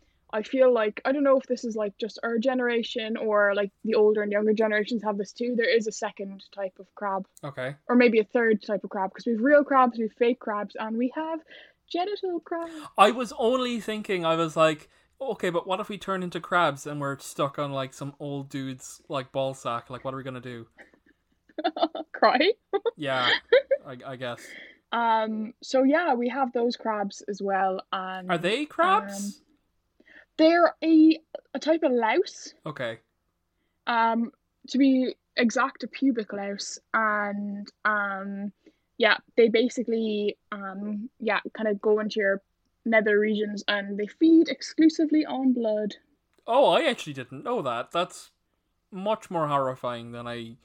I 0.33 0.43
feel 0.43 0.73
like 0.73 1.01
I 1.05 1.11
don't 1.11 1.23
know 1.23 1.37
if 1.37 1.45
this 1.47 1.63
is 1.65 1.75
like 1.75 1.97
just 1.97 2.19
our 2.23 2.37
generation 2.37 3.17
or 3.17 3.53
like 3.55 3.71
the 3.83 3.95
older 3.95 4.21
and 4.21 4.31
younger 4.31 4.53
generations 4.53 5.03
have 5.03 5.17
this 5.17 5.33
too. 5.33 5.55
There 5.57 5.69
is 5.69 5.87
a 5.87 5.91
second 5.91 6.43
type 6.55 6.73
of 6.79 6.87
crab, 6.95 7.25
Okay. 7.43 7.75
or 7.87 7.95
maybe 7.95 8.19
a 8.19 8.23
third 8.23 8.61
type 8.65 8.83
of 8.83 8.89
crab, 8.89 9.09
because 9.11 9.25
we 9.25 9.33
have 9.33 9.41
real 9.41 9.63
crabs, 9.63 9.97
we 9.97 10.03
have 10.05 10.13
fake 10.13 10.39
crabs, 10.39 10.75
and 10.79 10.97
we 10.97 11.11
have 11.15 11.39
genital 11.91 12.39
crabs. 12.39 12.71
I 12.97 13.11
was 13.11 13.33
only 13.37 13.79
thinking, 13.81 14.25
I 14.25 14.35
was 14.35 14.55
like, 14.55 14.87
okay, 15.19 15.49
but 15.49 15.67
what 15.67 15.79
if 15.79 15.89
we 15.89 15.97
turn 15.97 16.23
into 16.23 16.39
crabs 16.39 16.87
and 16.87 16.99
we're 17.01 17.19
stuck 17.19 17.59
on 17.59 17.71
like 17.73 17.93
some 17.93 18.15
old 18.19 18.49
dude's 18.49 19.01
like 19.09 19.31
ball 19.31 19.53
sack? 19.53 19.89
Like, 19.89 20.03
what 20.05 20.13
are 20.13 20.17
we 20.17 20.23
gonna 20.23 20.39
do? 20.39 20.67
Cry. 22.13 22.53
Yeah, 22.97 23.29
I, 23.85 23.97
I 24.05 24.15
guess. 24.15 24.39
Um. 24.91 25.53
So 25.61 25.83
yeah, 25.83 26.13
we 26.15 26.29
have 26.29 26.51
those 26.53 26.75
crabs 26.75 27.21
as 27.27 27.41
well, 27.41 27.81
and 27.93 28.29
Are 28.31 28.37
they 28.37 28.65
crabs? 28.65 29.41
They're 30.37 30.75
a 30.83 31.19
a 31.53 31.59
type 31.59 31.83
of 31.83 31.91
louse. 31.91 32.53
Okay. 32.65 32.99
Um, 33.87 34.31
to 34.69 34.77
be 34.77 35.15
exact, 35.37 35.83
a 35.83 35.87
pubic 35.87 36.33
louse, 36.33 36.79
and 36.93 37.67
um, 37.85 38.51
yeah, 38.97 39.17
they 39.37 39.49
basically 39.49 40.37
um, 40.51 41.09
yeah, 41.19 41.39
kind 41.53 41.69
of 41.69 41.81
go 41.81 41.99
into 41.99 42.19
your 42.19 42.41
nether 42.85 43.19
regions, 43.19 43.63
and 43.67 43.97
they 43.97 44.07
feed 44.07 44.49
exclusively 44.49 45.25
on 45.25 45.53
blood. 45.53 45.95
Oh, 46.47 46.69
I 46.71 46.83
actually 46.83 47.13
didn't 47.13 47.43
know 47.43 47.61
that. 47.61 47.91
That's 47.91 48.31
much 48.91 49.29
more 49.29 49.47
horrifying 49.47 50.11
than 50.11 50.27
I 50.27 50.57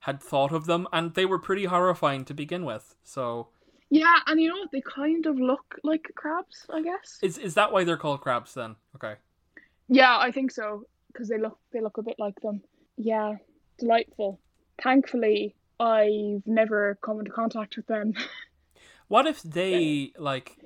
had 0.00 0.22
thought 0.22 0.52
of 0.52 0.66
them, 0.66 0.86
and 0.92 1.14
they 1.14 1.24
were 1.24 1.38
pretty 1.38 1.64
horrifying 1.64 2.24
to 2.26 2.34
begin 2.34 2.64
with. 2.64 2.94
So, 3.02 3.48
Yeah, 3.94 4.16
and 4.26 4.40
you 4.40 4.48
know 4.48 4.56
what? 4.56 4.72
They 4.72 4.80
kind 4.80 5.24
of 5.24 5.38
look 5.38 5.78
like 5.84 6.10
crabs, 6.16 6.66
I 6.68 6.82
guess. 6.82 7.20
is 7.22 7.38
is 7.38 7.54
that 7.54 7.70
why 7.70 7.84
they're 7.84 7.96
called 7.96 8.22
crabs 8.22 8.52
then? 8.52 8.74
Okay. 8.96 9.14
Yeah, 9.86 10.18
I 10.18 10.32
think 10.32 10.50
so 10.50 10.86
because 11.12 11.28
they 11.28 11.38
look 11.38 11.58
they 11.72 11.80
look 11.80 11.96
a 11.96 12.02
bit 12.02 12.16
like 12.18 12.40
them. 12.40 12.60
Yeah, 12.96 13.34
delightful. 13.78 14.40
Thankfully, 14.82 15.54
I've 15.78 16.42
never 16.44 16.98
come 17.02 17.20
into 17.20 17.30
contact 17.30 17.76
with 17.76 17.86
them. 17.86 18.14
What 19.06 19.26
if 19.26 19.42
they 19.42 20.12
like 20.18 20.56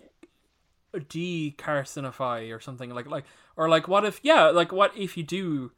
decarcinify 0.94 2.54
or 2.54 2.60
something 2.60 2.90
like 2.90 3.06
like 3.06 3.24
or 3.56 3.68
like 3.68 3.88
what 3.88 4.04
if 4.04 4.20
yeah 4.22 4.44
like 4.44 4.72
what 4.72 4.96
if 4.96 5.16
you 5.16 5.24
do 5.24 5.72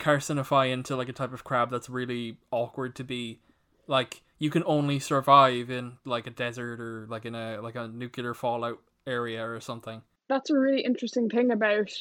carcinify 0.00 0.70
into 0.70 0.96
like 0.96 1.08
a 1.08 1.12
type 1.12 1.32
of 1.32 1.44
crab 1.44 1.70
that's 1.70 1.88
really 1.88 2.36
awkward 2.50 2.96
to 2.96 3.04
be 3.04 3.38
like 3.86 4.22
you 4.42 4.50
can 4.50 4.64
only 4.66 4.98
survive 4.98 5.70
in 5.70 5.92
like 6.04 6.26
a 6.26 6.30
desert 6.30 6.80
or 6.80 7.06
like 7.08 7.24
in 7.24 7.34
a 7.36 7.60
like 7.62 7.76
a 7.76 7.86
nuclear 7.86 8.34
fallout 8.34 8.80
area 9.06 9.46
or 9.46 9.60
something 9.60 10.02
That's 10.26 10.50
a 10.50 10.58
really 10.58 10.82
interesting 10.82 11.28
thing 11.28 11.52
about 11.52 11.92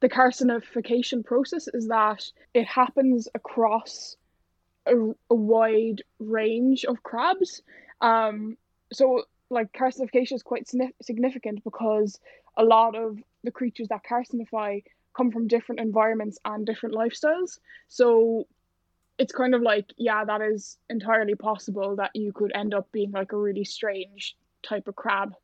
the 0.00 0.08
carcinification 0.10 1.24
process 1.24 1.66
is 1.66 1.88
that 1.88 2.22
it 2.52 2.66
happens 2.66 3.26
across 3.34 4.16
a, 4.86 4.94
a 5.30 5.34
wide 5.34 6.02
range 6.18 6.84
of 6.84 7.02
crabs. 7.02 7.62
Um, 8.00 8.58
so 8.92 9.22
like 9.50 9.72
carcinification 9.72 10.34
is 10.34 10.42
quite 10.42 10.66
signi- 10.66 10.92
significant 11.02 11.64
because 11.64 12.20
a 12.56 12.64
lot 12.64 12.96
of 12.96 13.18
the 13.44 13.50
creatures 13.50 13.88
that 13.88 14.02
carcinify 14.04 14.82
come 15.16 15.30
from 15.32 15.48
different 15.48 15.80
environments 15.80 16.38
and 16.44 16.66
different 16.66 16.94
lifestyles. 16.94 17.58
So 17.88 18.46
it's 19.18 19.32
kind 19.32 19.54
of 19.54 19.62
like, 19.62 19.92
yeah, 19.96 20.24
that 20.24 20.40
is 20.40 20.78
entirely 20.88 21.34
possible 21.34 21.96
that 21.96 22.10
you 22.14 22.32
could 22.32 22.52
end 22.54 22.74
up 22.74 22.90
being 22.92 23.10
like 23.10 23.32
a 23.32 23.36
really 23.36 23.64
strange 23.64 24.36
type 24.62 24.88
of 24.88 24.96
crab 24.96 25.34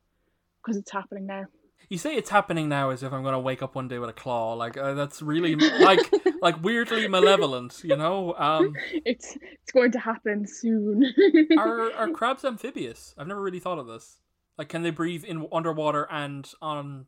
because 0.61 0.77
it's 0.77 0.91
happening 0.91 1.25
now. 1.25 1.45
you 1.89 1.97
say 1.97 2.15
it's 2.15 2.29
happening 2.31 2.67
now 2.67 2.89
as 2.89 3.03
if 3.03 3.13
i'm 3.13 3.23
gonna 3.23 3.39
wake 3.39 3.61
up 3.61 3.75
one 3.75 3.87
day 3.87 3.99
with 3.99 4.09
a 4.09 4.13
claw 4.13 4.53
like 4.53 4.75
uh, 4.75 4.93
that's 4.95 5.21
really 5.21 5.53
like 5.55 5.99
like 6.41 6.61
weirdly 6.63 7.07
malevolent 7.07 7.81
you 7.83 7.95
know 7.95 8.33
um 8.37 8.73
It's 9.05 9.37
it's 9.61 9.71
going 9.71 9.91
to 9.91 9.99
happen 9.99 10.47
soon. 10.47 11.13
are 11.57 11.91
are 11.93 12.09
crabs 12.09 12.43
amphibious? 12.43 13.13
I've 13.17 13.27
never 13.27 13.41
really 13.41 13.59
thought 13.59 13.77
of 13.79 13.87
this. 13.87 14.17
Like, 14.57 14.69
can 14.69 14.81
they 14.83 14.89
breathe 14.89 15.23
in 15.23 15.47
underwater 15.51 16.07
and 16.11 16.51
on 16.61 17.05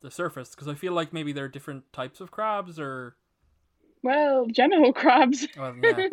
the 0.00 0.10
surface? 0.10 0.50
Because 0.50 0.68
I 0.68 0.74
feel 0.74 0.92
like 0.94 1.12
maybe 1.12 1.32
there 1.32 1.44
are 1.44 1.48
different 1.48 1.92
types 1.92 2.20
of 2.20 2.30
crabs, 2.30 2.80
or 2.80 3.14
well, 4.02 4.46
genital 4.46 4.92
crabs. 4.92 5.46
well, 5.56 5.74
yeah. 5.82 6.08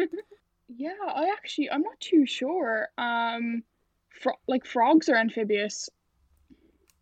Yeah, 0.75 0.91
I 1.07 1.33
actually 1.35 1.71
I'm 1.71 1.81
not 1.81 1.99
too 1.99 2.25
sure. 2.25 2.89
Um, 2.97 3.63
fro 4.09 4.33
like 4.47 4.65
frogs 4.65 5.09
are 5.09 5.15
amphibious. 5.15 5.89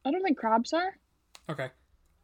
I 0.06 0.12
don't 0.12 0.24
think 0.24 0.38
crabs 0.38 0.72
are. 0.74 0.96
Okay. 1.50 1.70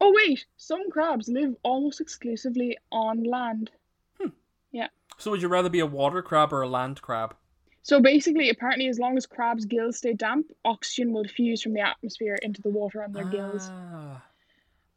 Oh 0.00 0.12
wait, 0.14 0.46
some 0.56 0.90
crabs 0.90 1.28
live 1.28 1.54
almost 1.62 2.00
exclusively 2.00 2.78
on 2.90 3.24
land. 3.24 3.70
Hmm. 4.18 4.30
Yeah. 4.72 4.88
So 5.18 5.30
would 5.30 5.42
you 5.42 5.48
rather 5.48 5.68
be 5.68 5.80
a 5.80 5.86
water 5.86 6.22
crab 6.22 6.52
or 6.52 6.62
a 6.62 6.68
land 6.68 7.02
crab? 7.02 7.36
So 7.82 8.00
basically, 8.00 8.48
apparently, 8.48 8.88
as 8.88 8.98
long 8.98 9.18
as 9.18 9.26
crabs' 9.26 9.66
gills 9.66 9.98
stay 9.98 10.14
damp, 10.14 10.46
oxygen 10.64 11.12
will 11.12 11.22
diffuse 11.22 11.62
from 11.62 11.74
the 11.74 11.80
atmosphere 11.80 12.38
into 12.40 12.62
the 12.62 12.70
water 12.70 13.02
on 13.02 13.12
their 13.12 13.24
gills. 13.24 13.70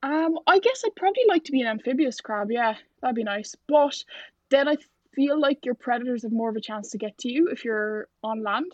Um, 0.04 0.38
I 0.45 0.60
guess 0.60 0.84
I'd 0.86 0.95
probably 0.95 1.24
like 1.28 1.43
to 1.45 1.52
be 1.52 1.62
an 1.62 1.68
amphibious 1.68 2.22
crab. 2.22 2.52
Yeah, 2.52 2.76
that'd 3.02 3.16
be 3.16 3.24
nice. 3.24 3.56
But 3.68 4.04
then 4.50 4.68
I 4.68 4.78
feel 5.14 5.39
like 5.39 5.66
your 5.66 5.74
predators 5.74 6.24
have 6.24 6.32
more 6.32 6.50
of 6.50 6.56
a 6.56 6.62
chance 6.62 6.91
to 6.91 6.98
get 6.98 7.18
to 7.20 7.32
you 7.32 7.50
if 7.50 7.66
you're 7.66 8.08
on 8.24 8.43
land. 8.43 8.72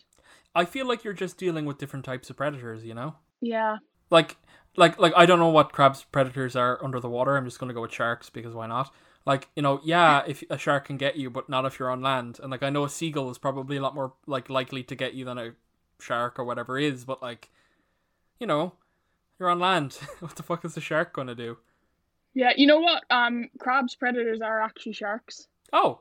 I 0.55 0.65
feel 0.65 0.87
like 0.87 1.03
you're 1.03 1.13
just 1.13 1.37
dealing 1.37 1.65
with 1.65 1.77
different 1.77 2.05
types 2.05 2.29
of 2.29 2.37
predators, 2.37 2.83
you 2.83 2.93
know? 2.93 3.15
Yeah. 3.41 3.77
Like 4.09 4.37
like 4.75 4.99
like 4.99 5.13
I 5.15 5.25
don't 5.25 5.39
know 5.39 5.49
what 5.49 5.71
crabs 5.71 6.03
predators 6.11 6.55
are 6.55 6.83
under 6.83 6.99
the 6.99 7.09
water. 7.09 7.35
I'm 7.35 7.45
just 7.45 7.59
gonna 7.59 7.73
go 7.73 7.81
with 7.81 7.93
sharks 7.93 8.29
because 8.29 8.53
why 8.53 8.67
not? 8.67 8.93
Like, 9.25 9.47
you 9.55 9.61
know, 9.61 9.79
yeah, 9.83 10.23
if 10.27 10.43
a 10.49 10.57
shark 10.57 10.85
can 10.85 10.97
get 10.97 11.15
you, 11.15 11.29
but 11.29 11.47
not 11.47 11.65
if 11.65 11.79
you're 11.79 11.89
on 11.89 12.01
land. 12.01 12.39
And 12.41 12.51
like 12.51 12.63
I 12.63 12.69
know 12.69 12.83
a 12.83 12.89
seagull 12.89 13.29
is 13.29 13.37
probably 13.37 13.77
a 13.77 13.81
lot 13.81 13.95
more 13.95 14.13
like 14.27 14.49
likely 14.49 14.83
to 14.83 14.95
get 14.95 15.13
you 15.13 15.25
than 15.25 15.37
a 15.37 15.51
shark 15.99 16.37
or 16.37 16.43
whatever 16.43 16.77
is, 16.77 17.05
but 17.05 17.21
like 17.21 17.49
you 18.39 18.47
know, 18.47 18.73
you're 19.43 19.51
on 19.51 19.59
land. 19.59 19.93
what 20.21 20.37
the 20.37 20.43
fuck 20.43 20.63
is 20.63 20.73
the 20.73 20.81
shark 20.81 21.11
gonna 21.11 21.35
do? 21.35 21.57
Yeah, 22.33 22.53
you 22.55 22.65
know 22.65 22.79
what? 22.79 23.03
Um, 23.09 23.49
crabs' 23.59 23.95
predators 23.95 24.41
are 24.41 24.61
actually 24.61 24.93
sharks. 24.93 25.47
Oh, 25.73 25.99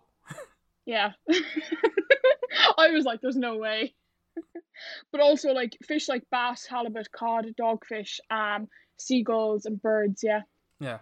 Yeah. 0.86 1.12
I 2.78 2.90
was 2.90 3.04
like, 3.04 3.20
there's 3.20 3.36
no 3.36 3.56
way. 3.56 3.94
but 5.12 5.20
also 5.20 5.50
like 5.52 5.76
fish 5.86 6.08
like 6.08 6.22
bass, 6.30 6.66
halibut, 6.66 7.10
cod, 7.10 7.46
dogfish, 7.60 8.20
um, 8.30 8.68
seagulls 8.96 9.66
and 9.66 9.82
birds, 9.82 10.22
yeah. 10.22 10.42
yeah. 10.80 10.98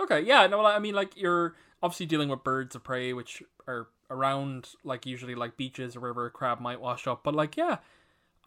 Okay, 0.00 0.20
yeah, 0.20 0.46
no, 0.46 0.64
I 0.64 0.78
mean, 0.78 0.94
like, 0.94 1.16
you're 1.16 1.56
obviously 1.82 2.06
dealing 2.06 2.28
with 2.28 2.44
birds 2.44 2.76
of 2.76 2.84
prey, 2.84 3.12
which 3.14 3.42
are 3.66 3.88
around, 4.10 4.68
like, 4.84 5.06
usually, 5.06 5.34
like, 5.34 5.56
beaches 5.56 5.96
or 5.96 6.00
wherever 6.00 6.26
a 6.26 6.30
crab 6.30 6.60
might 6.60 6.80
wash 6.80 7.06
up. 7.08 7.24
But, 7.24 7.34
like, 7.34 7.56
yeah, 7.56 7.78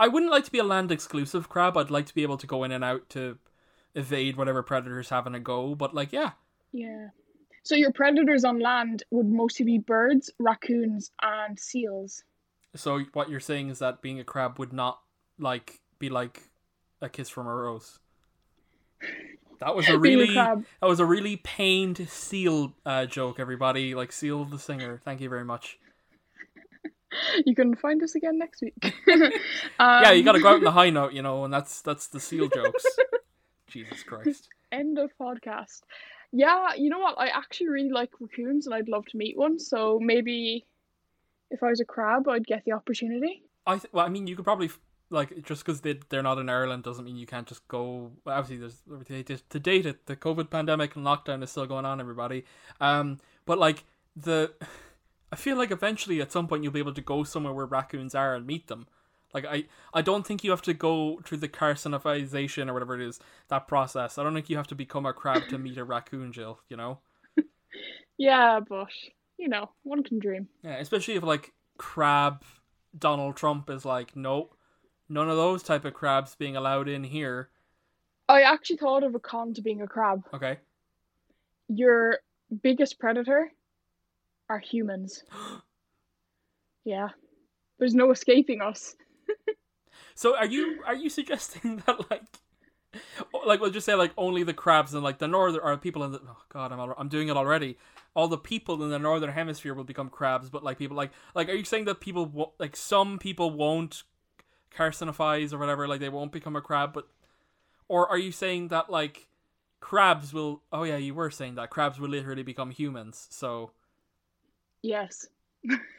I 0.02 0.08
wouldn't 0.08 0.32
like 0.32 0.46
to 0.46 0.52
be 0.52 0.58
a 0.58 0.64
land 0.64 0.92
exclusive 0.92 1.48
crab. 1.48 1.78
I'd 1.78 1.92
like 1.92 2.08
to 2.08 2.16
be 2.16 2.24
able 2.24 2.38
to 2.38 2.48
go 2.48 2.64
in 2.64 2.72
and 2.72 2.84
out 2.84 3.08
to 3.12 3.38
evade 3.94 4.36
whatever 4.36 4.64
predators 4.64 5.10
having 5.10 5.36
a 5.36 5.40
go. 5.40 5.76
But, 5.76 5.94
like, 5.94 6.12
yeah, 6.12 6.32
Yeah. 6.72 7.10
So 7.62 7.76
your 7.76 7.92
predators 7.92 8.44
on 8.44 8.58
land 8.58 9.04
would 9.12 9.28
mostly 9.28 9.64
be 9.64 9.78
birds, 9.78 10.32
raccoons, 10.40 11.12
and 11.22 11.60
seals. 11.60 12.24
so 12.76 13.02
what 13.14 13.30
you're 13.30 13.40
saying 13.40 13.70
is 13.70 13.78
that 13.78 14.02
being 14.02 14.20
a 14.20 14.24
crab 14.24 14.58
would 14.58 14.74
not, 14.74 15.02
like, 15.38 15.82
be 16.00 16.10
like 16.10 16.50
a 17.00 17.08
kiss 17.08 17.30
from 17.30 17.46
a 17.46 17.54
rose. 17.54 18.00
That 19.60 19.76
was 19.76 19.88
a 19.88 20.00
Being 20.00 20.16
a 20.16 20.22
really 20.22 20.34
that 20.34 20.66
was 20.82 21.00
a 21.00 21.06
really 21.06 21.38
pained 21.38 22.10
seal 22.10 22.74
uh, 22.88 23.06
joke, 23.06 23.40
everybody. 23.40 23.94
Like 23.94 24.12
Seal 24.12 24.46
the 24.46 24.58
singer. 24.58 25.00
Thank 25.06 25.22
you 25.22 25.30
very 25.30 25.46
much. 25.46 25.78
You 27.46 27.56
can 27.56 27.76
find 27.76 28.02
us 28.04 28.16
again 28.16 28.38
next 28.38 28.62
week. 28.62 28.94
um, 29.08 29.32
yeah, 30.04 30.12
you 30.12 30.24
got 30.24 30.34
to 30.34 30.40
go 30.40 30.50
out 30.50 30.56
on 30.56 30.64
the 30.64 30.72
high 30.72 30.90
note, 30.90 31.14
you 31.14 31.22
know, 31.22 31.44
and 31.44 31.54
that's 31.54 31.82
that's 31.82 32.08
the 32.08 32.20
seal 32.20 32.48
jokes. 32.48 32.86
Jesus 33.68 34.04
Christ. 34.04 34.50
End 34.72 34.98
of 34.98 35.12
podcast. 35.20 35.82
Yeah, 36.32 36.74
you 36.76 36.90
know 36.90 37.00
what? 37.00 37.16
I 37.18 37.28
actually 37.28 37.68
really 37.70 37.90
like 37.90 38.10
raccoons 38.20 38.66
and 38.66 38.74
I'd 38.76 38.88
love 38.90 39.06
to 39.08 39.18
meet 39.18 39.38
one. 39.38 39.60
So 39.60 40.00
maybe 40.02 40.66
if 41.50 41.62
I 41.64 41.68
was 41.70 41.82
a 41.82 41.86
crab, 41.86 42.28
I'd 42.30 42.48
get 42.48 42.64
the 42.66 42.72
opportunity. 42.72 43.44
I 43.66 43.74
th- 43.78 43.92
well, 43.92 44.06
I 44.06 44.10
mean, 44.10 44.28
you 44.28 44.36
could 44.36 44.46
probably 44.46 44.70
like 45.10 45.44
just 45.44 45.66
because 45.66 45.82
they 45.82 46.00
they're 46.10 46.24
not 46.24 46.38
in 46.38 46.48
Ireland 46.50 46.84
doesn't 46.84 47.04
mean 47.04 47.18
you 47.18 47.28
can't 47.28 47.48
just 47.48 47.68
go. 47.68 48.12
well, 48.26 48.38
Obviously, 48.38 48.58
there's 48.58 49.26
to- 49.26 49.44
to 49.50 49.60
date 49.60 49.86
it, 49.86 50.06
the 50.06 50.16
COVID 50.16 50.50
pandemic 50.50 50.96
and 50.96 51.06
lockdown 51.06 51.44
is 51.44 51.52
still 51.52 51.66
going 51.66 51.86
on, 51.86 52.00
everybody. 52.00 52.46
Um, 52.80 53.20
but 53.46 53.58
like 53.60 53.84
the, 54.16 54.54
I 55.32 55.36
feel 55.36 55.58
like 55.58 55.72
eventually 55.72 56.22
at 56.22 56.32
some 56.32 56.48
point 56.48 56.64
you'll 56.64 56.74
be 56.74 56.80
able 56.80 56.94
to 56.94 57.02
go 57.02 57.24
somewhere 57.24 57.54
where 57.54 57.66
raccoons 57.66 58.16
are 58.16 58.36
and 58.36 58.46
meet 58.46 58.68
them. 58.68 58.88
Like 59.34 59.46
I, 59.46 59.66
I 59.94 60.02
don't 60.02 60.28
think 60.28 60.44
you 60.44 60.52
have 60.52 60.62
to 60.64 60.74
go 60.74 61.22
through 61.24 61.38
the 61.38 61.48
carcinization 61.48 62.70
or 62.70 62.74
whatever 62.74 63.00
it 63.00 63.08
is 63.08 63.20
that 63.48 63.68
process. 63.68 64.18
I 64.18 64.24
don't 64.24 64.34
think 64.34 64.50
you 64.50 64.58
have 64.58 64.68
to 64.68 64.76
become 64.76 65.06
a 65.06 65.14
crab 65.14 65.48
to 65.50 65.58
meet 65.58 65.78
a 65.78 65.86
raccoon, 65.86 66.32
Jill. 66.32 66.60
You 66.70 66.78
know. 66.78 67.00
Yeah, 68.18 68.60
but 68.60 68.90
you 69.40 69.48
know, 69.48 69.72
one 69.82 70.04
can 70.04 70.20
dream. 70.20 70.48
Yeah, 70.64 70.78
especially 70.78 71.16
if 71.16 71.24
like 71.24 71.54
crab 71.78 72.44
Donald 72.98 73.36
Trump 73.36 73.70
is 73.70 73.86
like, 73.86 74.16
no, 74.16 74.50
none 75.10 75.30
of 75.30 75.38
those 75.38 75.64
type 75.64 75.86
of 75.86 75.96
crabs 75.96 76.36
being 76.36 76.56
allowed 76.56 76.88
in 76.88 77.04
here. 77.04 77.50
I 78.30 78.44
actually 78.44 78.78
thought 78.78 79.04
of 79.04 79.16
a 79.16 79.20
con 79.20 79.56
to 79.56 79.62
being 79.62 79.82
a 79.82 79.88
crab. 79.88 80.24
Okay. 80.34 80.60
Your 81.68 82.20
biggest 82.62 83.00
predator 83.00 83.52
are 84.52 84.60
humans. 84.60 85.24
yeah. 86.86 87.10
There's 87.80 87.96
no 87.96 88.12
escaping 88.12 88.62
us. 88.62 88.96
So 90.14 90.38
are 90.38 90.46
you 90.46 90.82
are 90.86 90.94
you 90.94 91.10
suggesting 91.10 91.82
that 91.88 92.12
like 92.12 92.24
like 93.46 93.60
we'll 93.60 93.72
just 93.72 93.86
say 93.86 93.96
like 93.96 94.12
only 94.18 94.44
the 94.44 94.54
crabs 94.54 94.94
and 94.94 95.04
like 95.04 95.18
the 95.18 95.28
northern 95.28 95.62
or 95.64 95.76
people 95.78 96.04
in 96.04 96.12
the 96.12 96.20
oh 96.20 96.44
god 96.50 96.72
I'm 96.72 96.80
al- 96.80 96.96
I'm 96.98 97.08
doing 97.08 97.30
it 97.30 97.38
already. 97.38 97.78
All 98.14 98.28
the 98.28 98.38
people 98.38 98.84
in 98.84 98.92
the 98.92 99.00
northern 99.00 99.32
hemisphere 99.32 99.74
will 99.74 99.86
become 99.86 100.10
crabs, 100.10 100.50
but 100.50 100.64
like 100.64 100.78
people 100.78 100.98
like 100.98 101.12
like 101.34 101.50
are 101.50 101.54
you 101.54 101.64
saying 101.64 101.86
that 101.86 102.02
people 102.02 102.54
like 102.60 102.76
some 102.76 103.18
people 103.18 103.50
won't 103.50 104.04
carcinifies 104.76 105.54
or 105.54 105.58
whatever 105.58 105.88
like 105.88 106.02
they 106.02 106.10
won't 106.10 106.32
become 106.32 106.56
a 106.56 106.62
crab, 106.62 106.94
but 106.94 107.08
or 107.88 108.08
are 108.08 108.20
you 108.20 108.32
saying 108.32 108.68
that 108.68 108.90
like 108.90 109.28
crabs 109.80 110.34
will 110.34 110.62
oh 110.72 110.84
yeah 110.84 110.98
you 110.98 111.16
were 111.16 111.32
saying 111.32 111.56
that 111.56 111.72
crabs 111.72 112.00
will 112.00 112.10
literally 112.10 112.44
become 112.44 112.70
humans 112.70 113.28
so 113.32 113.72
Yes. 114.84 115.28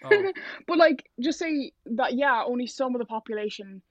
oh, 0.05 0.33
but 0.67 0.79
like 0.79 1.09
just 1.21 1.39
say 1.39 1.73
that 1.87 2.15
yeah, 2.15 2.43
only 2.45 2.67
some 2.67 2.95
of 2.95 2.99
the 2.99 3.05
population 3.07 3.83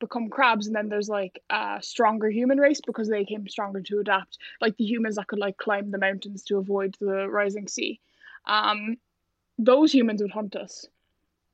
become 0.00 0.28
crabs 0.30 0.68
and 0.68 0.76
then 0.76 0.88
there's 0.88 1.08
like 1.08 1.42
a 1.50 1.78
stronger 1.82 2.30
human 2.30 2.58
race 2.58 2.80
because 2.86 3.08
they 3.08 3.24
came 3.24 3.48
stronger 3.48 3.80
to 3.80 3.98
adapt. 3.98 4.38
Like 4.60 4.76
the 4.76 4.84
humans 4.84 5.16
that 5.16 5.26
could 5.26 5.40
like 5.40 5.56
climb 5.56 5.90
the 5.90 5.98
mountains 5.98 6.44
to 6.44 6.58
avoid 6.58 6.96
the 7.00 7.28
rising 7.28 7.66
sea. 7.68 8.00
Um 8.46 8.96
those 9.58 9.92
humans 9.92 10.22
would 10.22 10.30
hunt 10.30 10.54
us. 10.54 10.86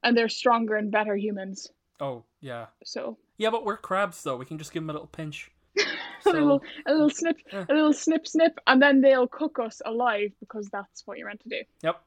And 0.03 0.14
they're 0.14 0.28
stronger 0.28 0.76
and 0.76 0.91
better 0.91 1.16
humans. 1.16 1.70
oh 2.01 2.24
yeah 2.43 2.66
So 2.85 3.16
yeah 3.39 3.49
but 3.51 3.64
we're 3.64 3.78
crabs 3.78 4.22
though 4.22 4.37
we 4.37 4.45
can 4.45 4.59
just 4.59 4.72
give 4.72 4.82
them 4.82 4.91
a 4.91 4.93
little 4.93 5.09
pinch 5.09 5.51
a 6.26 6.30
little 6.30 6.62
a 6.87 6.93
little 6.93 7.11
snip 7.11 7.39
a 7.53 7.72
little 7.72 7.93
snip 7.95 8.26
snip 8.26 8.59
and 8.66 8.80
then 8.80 9.01
they'll 9.01 9.26
cook 9.26 9.59
us 9.59 9.80
alive 9.87 10.30
because 10.41 10.68
that's 10.68 11.07
what 11.07 11.16
you're 11.18 11.28
meant 11.28 11.41
to 11.41 11.49
do. 11.49 11.62
yep 11.82 12.03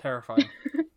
terrifying 0.00 0.50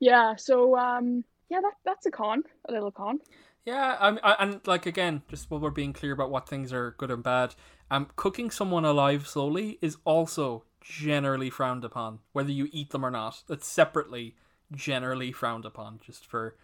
Yeah, 0.00 0.36
so 0.36 0.76
um 0.76 1.24
yeah 1.48 1.60
that 1.60 1.74
that's 1.84 2.06
a 2.06 2.10
con, 2.10 2.42
a 2.68 2.72
little 2.72 2.90
con. 2.92 3.20
Yeah, 3.64 3.96
I'm, 4.00 4.18
I, 4.24 4.36
and 4.40 4.60
like 4.66 4.86
again, 4.86 5.22
just 5.28 5.50
while 5.50 5.60
we're 5.60 5.70
being 5.70 5.92
clear 5.92 6.12
about 6.12 6.30
what 6.30 6.48
things 6.48 6.72
are 6.72 6.92
good 6.98 7.10
and 7.12 7.22
bad, 7.22 7.54
um, 7.90 8.08
cooking 8.16 8.50
someone 8.50 8.84
alive 8.84 9.26
slowly 9.28 9.78
is 9.80 9.96
also 10.04 10.64
generally 10.80 11.48
frowned 11.48 11.84
upon, 11.84 12.18
whether 12.32 12.50
you 12.50 12.68
eat 12.72 12.90
them 12.90 13.06
or 13.06 13.10
not. 13.10 13.42
It's 13.48 13.68
separately 13.68 14.34
generally 14.72 15.30
frowned 15.30 15.64
upon. 15.64 16.00
Just 16.04 16.26
for 16.26 16.56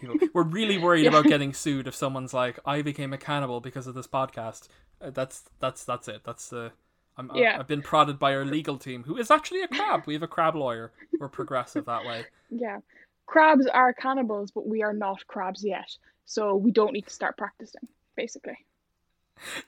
people, 0.00 0.18
we're 0.32 0.42
really 0.44 0.78
worried 0.78 1.06
Yeah. 1.06 1.08
about 1.08 1.26
getting 1.28 1.52
sued 1.52 1.86
if 1.86 1.94
someone's 1.94 2.34
like, 2.34 2.58
"I 2.64 2.82
became 2.82 3.12
a 3.12 3.18
cannibal 3.18 3.60
because 3.60 3.86
of 3.86 3.94
this 3.94 4.06
podcast." 4.06 4.68
Uh, 5.00 5.10
that's 5.10 5.44
that's 5.58 5.84
that's 5.84 6.08
it. 6.08 6.22
That's 6.24 6.48
the. 6.48 6.72
I'm, 7.20 7.30
Yeah. 7.36 7.58
I've 7.58 7.68
been 7.68 7.82
prodded 7.82 8.18
by 8.18 8.34
our 8.34 8.44
legal 8.44 8.78
team, 8.78 9.04
who 9.04 9.16
is 9.16 9.30
actually 9.30 9.62
a 9.62 9.68
crab. 9.68 10.04
We 10.06 10.14
have 10.14 10.22
a 10.22 10.28
crab 10.28 10.56
lawyer. 10.56 10.92
We're 11.18 11.28
progressive 11.28 11.84
that 11.86 12.04
way. 12.04 12.24
Yeah. 12.50 12.78
Crabs 13.26 13.66
are 13.68 13.92
cannibals, 13.92 14.50
but 14.50 14.66
we 14.66 14.82
are 14.82 14.92
not 14.92 15.24
crabs 15.28 15.64
yet. 15.64 15.88
So 16.24 16.56
we 16.56 16.72
don't 16.72 16.92
need 16.92 17.06
to 17.06 17.12
start 17.12 17.36
practicing, 17.36 17.86
basically. 18.16 18.56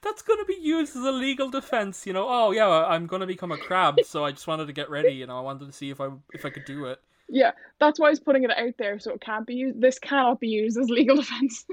that's 0.03 0.23
going 0.23 0.41
to 0.41 0.45
be 0.45 0.59
used 0.61 0.97
as 0.97 1.05
a 1.05 1.13
legal 1.13 1.49
defense. 1.49 2.07
You 2.07 2.13
know, 2.13 2.27
oh 2.29 2.51
yeah, 2.51 2.67
I'm 2.69 3.07
going 3.07 3.21
to 3.21 3.27
become 3.27 3.53
a 3.53 3.57
crab, 3.59 4.01
so 4.05 4.25
I 4.25 4.33
just 4.33 4.47
wanted 4.49 4.67
to 4.67 4.73
get 4.73 4.91
ready. 4.91 5.13
You 5.13 5.27
know, 5.27 5.39
I 5.39 5.41
wanted 5.43 5.67
to 5.67 5.73
see 5.73 5.91
if 5.91 6.01
I 6.01 6.09
if 6.33 6.45
I 6.45 6.51
could 6.51 6.65
do 6.65 6.87
it. 6.87 7.01
Yeah, 7.29 7.53
that's 7.81 7.99
why 7.99 8.09
I 8.09 8.11
was 8.11 8.21
putting 8.21 8.45
it 8.45 8.51
out 8.51 8.75
there 8.79 8.99
so 8.99 9.13
it 9.13 9.21
can't 9.21 9.47
be 9.47 9.55
used. 9.55 9.81
This 9.81 9.99
cannot 9.99 10.39
be 10.41 10.49
used 10.49 10.79
as 10.79 10.91
legal 10.91 11.17
defense. 11.23 11.65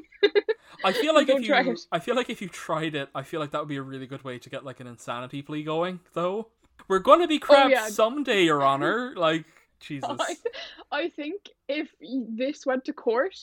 I 0.84 0.94
feel 0.94 1.14
like 1.14 1.28
Don't 1.28 1.44
if 1.44 1.48
you. 1.48 1.78
I 1.92 2.00
feel 2.00 2.16
like 2.16 2.30
if 2.30 2.42
you 2.42 2.48
tried 2.48 2.96
it, 2.96 3.10
I 3.14 3.24
feel 3.24 3.40
like 3.40 3.52
that 3.52 3.60
would 3.60 3.68
be 3.68 3.76
a 3.78 3.82
really 3.82 4.08
good 4.08 4.24
way 4.24 4.40
to 4.40 4.50
get 4.50 4.64
like 4.64 4.80
an 4.80 4.88
insanity 4.88 5.42
plea 5.42 5.64
going. 5.64 6.00
Though 6.14 6.48
we're 6.88 7.00
going 7.00 7.22
to 7.22 7.28
be 7.28 7.40
crabs 7.40 7.66
Oh, 7.66 7.70
yeah. 7.70 7.88
someday, 7.90 8.44
Your 8.44 8.64
Honor. 8.72 9.14
Like 9.16 9.46
Jesus. 9.80 10.10
I, 10.20 10.36
I 10.92 11.10
think 11.10 11.50
if 11.68 11.90
this 12.02 12.66
went 12.66 12.86
to 12.86 12.94
court, 12.94 13.36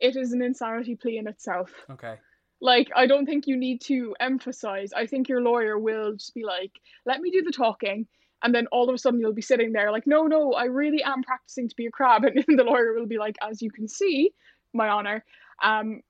it 0.00 0.16
is 0.16 0.32
an 0.32 0.42
insanity 0.42 0.96
plea 0.96 1.18
in 1.18 1.26
itself. 1.26 1.70
Okay. 1.90 2.14
Like, 2.60 2.88
I 2.96 3.06
don't 3.06 3.24
think 3.24 3.46
you 3.46 3.56
need 3.56 3.82
to 3.82 4.16
emphasize. 4.18 4.92
I 4.92 5.06
think 5.06 5.28
your 5.28 5.40
lawyer 5.40 5.78
will 5.78 6.14
just 6.14 6.34
be 6.34 6.44
like, 6.44 6.72
let 7.06 7.20
me 7.20 7.30
do 7.30 7.42
the 7.42 7.52
talking, 7.52 8.06
and 8.42 8.54
then 8.54 8.66
all 8.72 8.88
of 8.88 8.94
a 8.94 8.98
sudden 8.98 9.20
you'll 9.20 9.32
be 9.32 9.42
sitting 9.42 9.72
there 9.72 9.90
like, 9.92 10.06
no, 10.06 10.24
no, 10.26 10.52
I 10.52 10.64
really 10.64 11.02
am 11.02 11.22
practicing 11.22 11.68
to 11.68 11.74
be 11.76 11.86
a 11.86 11.90
crab, 11.90 12.24
and 12.26 12.44
the 12.46 12.64
lawyer 12.64 12.94
will 12.94 13.06
be 13.06 13.18
like, 13.18 13.36
as 13.42 13.60
you 13.62 13.70
can 13.70 13.88
see, 13.88 14.30
my 14.72 14.88
honor, 14.88 15.24
um, 15.62 16.02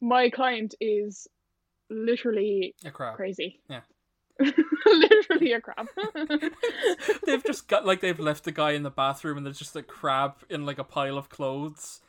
my 0.00 0.30
client 0.30 0.74
is 0.80 1.26
literally 1.90 2.74
A 2.84 2.90
crab. 2.90 3.16
crazy. 3.16 3.60
Yeah. 3.68 3.80
literally 4.86 5.52
a 5.52 5.60
crab. 5.60 5.86
they've 7.26 7.44
just 7.44 7.68
got 7.68 7.86
like 7.86 8.00
they've 8.00 8.18
left 8.18 8.44
the 8.44 8.50
guy 8.52 8.72
in 8.72 8.82
the 8.82 8.90
bathroom 8.90 9.36
and 9.36 9.46
there's 9.46 9.58
just 9.58 9.76
a 9.76 9.82
crab 9.82 10.36
in 10.48 10.64
like 10.66 10.78
a 10.78 10.84
pile 10.84 11.16
of 11.18 11.28
clothes. 11.28 12.00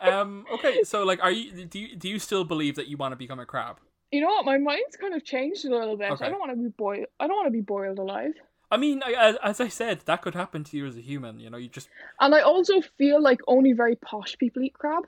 um. 0.00 0.46
Okay. 0.54 0.82
So 0.84 1.04
like, 1.04 1.22
are 1.22 1.30
you 1.30 1.64
do 1.66 1.78
you 1.78 1.96
do 1.96 2.08
you 2.08 2.18
still 2.18 2.44
believe 2.44 2.76
that 2.76 2.86
you 2.88 2.96
want 2.96 3.12
to 3.12 3.16
become 3.16 3.40
a 3.40 3.46
crab? 3.46 3.78
You 4.10 4.20
know 4.20 4.28
what? 4.28 4.44
My 4.44 4.58
mind's 4.58 4.96
kind 4.96 5.14
of 5.14 5.24
changed 5.24 5.64
a 5.64 5.70
little 5.70 5.96
bit. 5.96 6.10
Okay. 6.12 6.26
I 6.26 6.28
don't 6.30 6.38
want 6.40 6.52
to 6.52 6.56
be 6.56 6.68
boiled. 6.70 7.06
I 7.20 7.26
don't 7.26 7.36
want 7.36 7.46
to 7.48 7.52
be 7.52 7.60
boiled 7.60 7.98
alive. 7.98 8.32
I 8.70 8.76
mean, 8.76 9.02
I- 9.04 9.14
as, 9.30 9.36
as 9.42 9.60
I 9.60 9.68
said, 9.68 10.00
that 10.06 10.22
could 10.22 10.34
happen 10.34 10.64
to 10.64 10.76
you 10.76 10.86
as 10.86 10.96
a 10.96 11.00
human. 11.00 11.38
You 11.40 11.50
know, 11.50 11.56
you 11.58 11.68
just 11.68 11.88
And 12.20 12.34
I 12.34 12.40
also 12.40 12.80
feel 12.98 13.20
like 13.22 13.40
only 13.46 13.72
very 13.72 13.96
posh 13.96 14.36
people 14.38 14.62
eat 14.62 14.74
crab. 14.74 15.04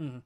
Mhm. 0.00 0.22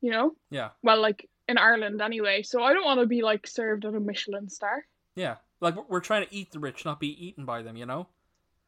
You 0.00 0.10
know? 0.12 0.36
yeah, 0.50 0.70
Well, 0.82 1.00
like 1.00 1.28
in 1.48 1.58
Ireland 1.58 2.00
anyway. 2.00 2.42
So 2.42 2.62
I 2.62 2.72
don't 2.72 2.84
want 2.84 3.00
to 3.00 3.06
be 3.06 3.22
like 3.22 3.46
served 3.46 3.84
at 3.84 3.94
a 3.94 4.00
Michelin 4.00 4.48
star. 4.48 4.86
yeah. 5.14 5.36
Like 5.60 5.74
we're- 5.74 5.86
we're 5.88 6.00
trying 6.00 6.24
to 6.26 6.32
eat 6.34 6.52
the 6.52 6.60
rich, 6.60 6.84
not 6.84 7.00
be 7.00 7.08
eaten 7.26 7.44
by 7.44 7.62
them. 7.62 7.76
You 7.76 7.86
know. 7.86 8.06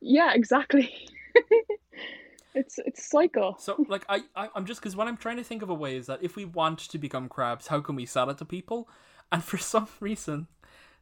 Yeah, 0.00 0.32
exactly. 0.34 0.92
it's 2.54 2.78
it's 2.78 3.08
cycle. 3.08 3.56
So 3.58 3.84
like 3.88 4.04
I, 4.08 4.22
I 4.34 4.48
I'm 4.54 4.66
just 4.66 4.80
because 4.80 4.96
what 4.96 5.06
I'm 5.06 5.16
trying 5.16 5.36
to 5.36 5.44
think 5.44 5.62
of 5.62 5.70
a 5.70 5.74
way 5.74 5.96
is 5.96 6.06
that 6.06 6.22
if 6.22 6.36
we 6.36 6.44
want 6.44 6.78
to 6.80 6.98
become 6.98 7.28
crabs, 7.28 7.68
how 7.68 7.80
can 7.80 7.96
we 7.96 8.06
sell 8.06 8.30
it 8.30 8.38
to 8.38 8.44
people? 8.44 8.88
And 9.32 9.42
for 9.42 9.58
some 9.72 9.88
reason, 10.00 10.48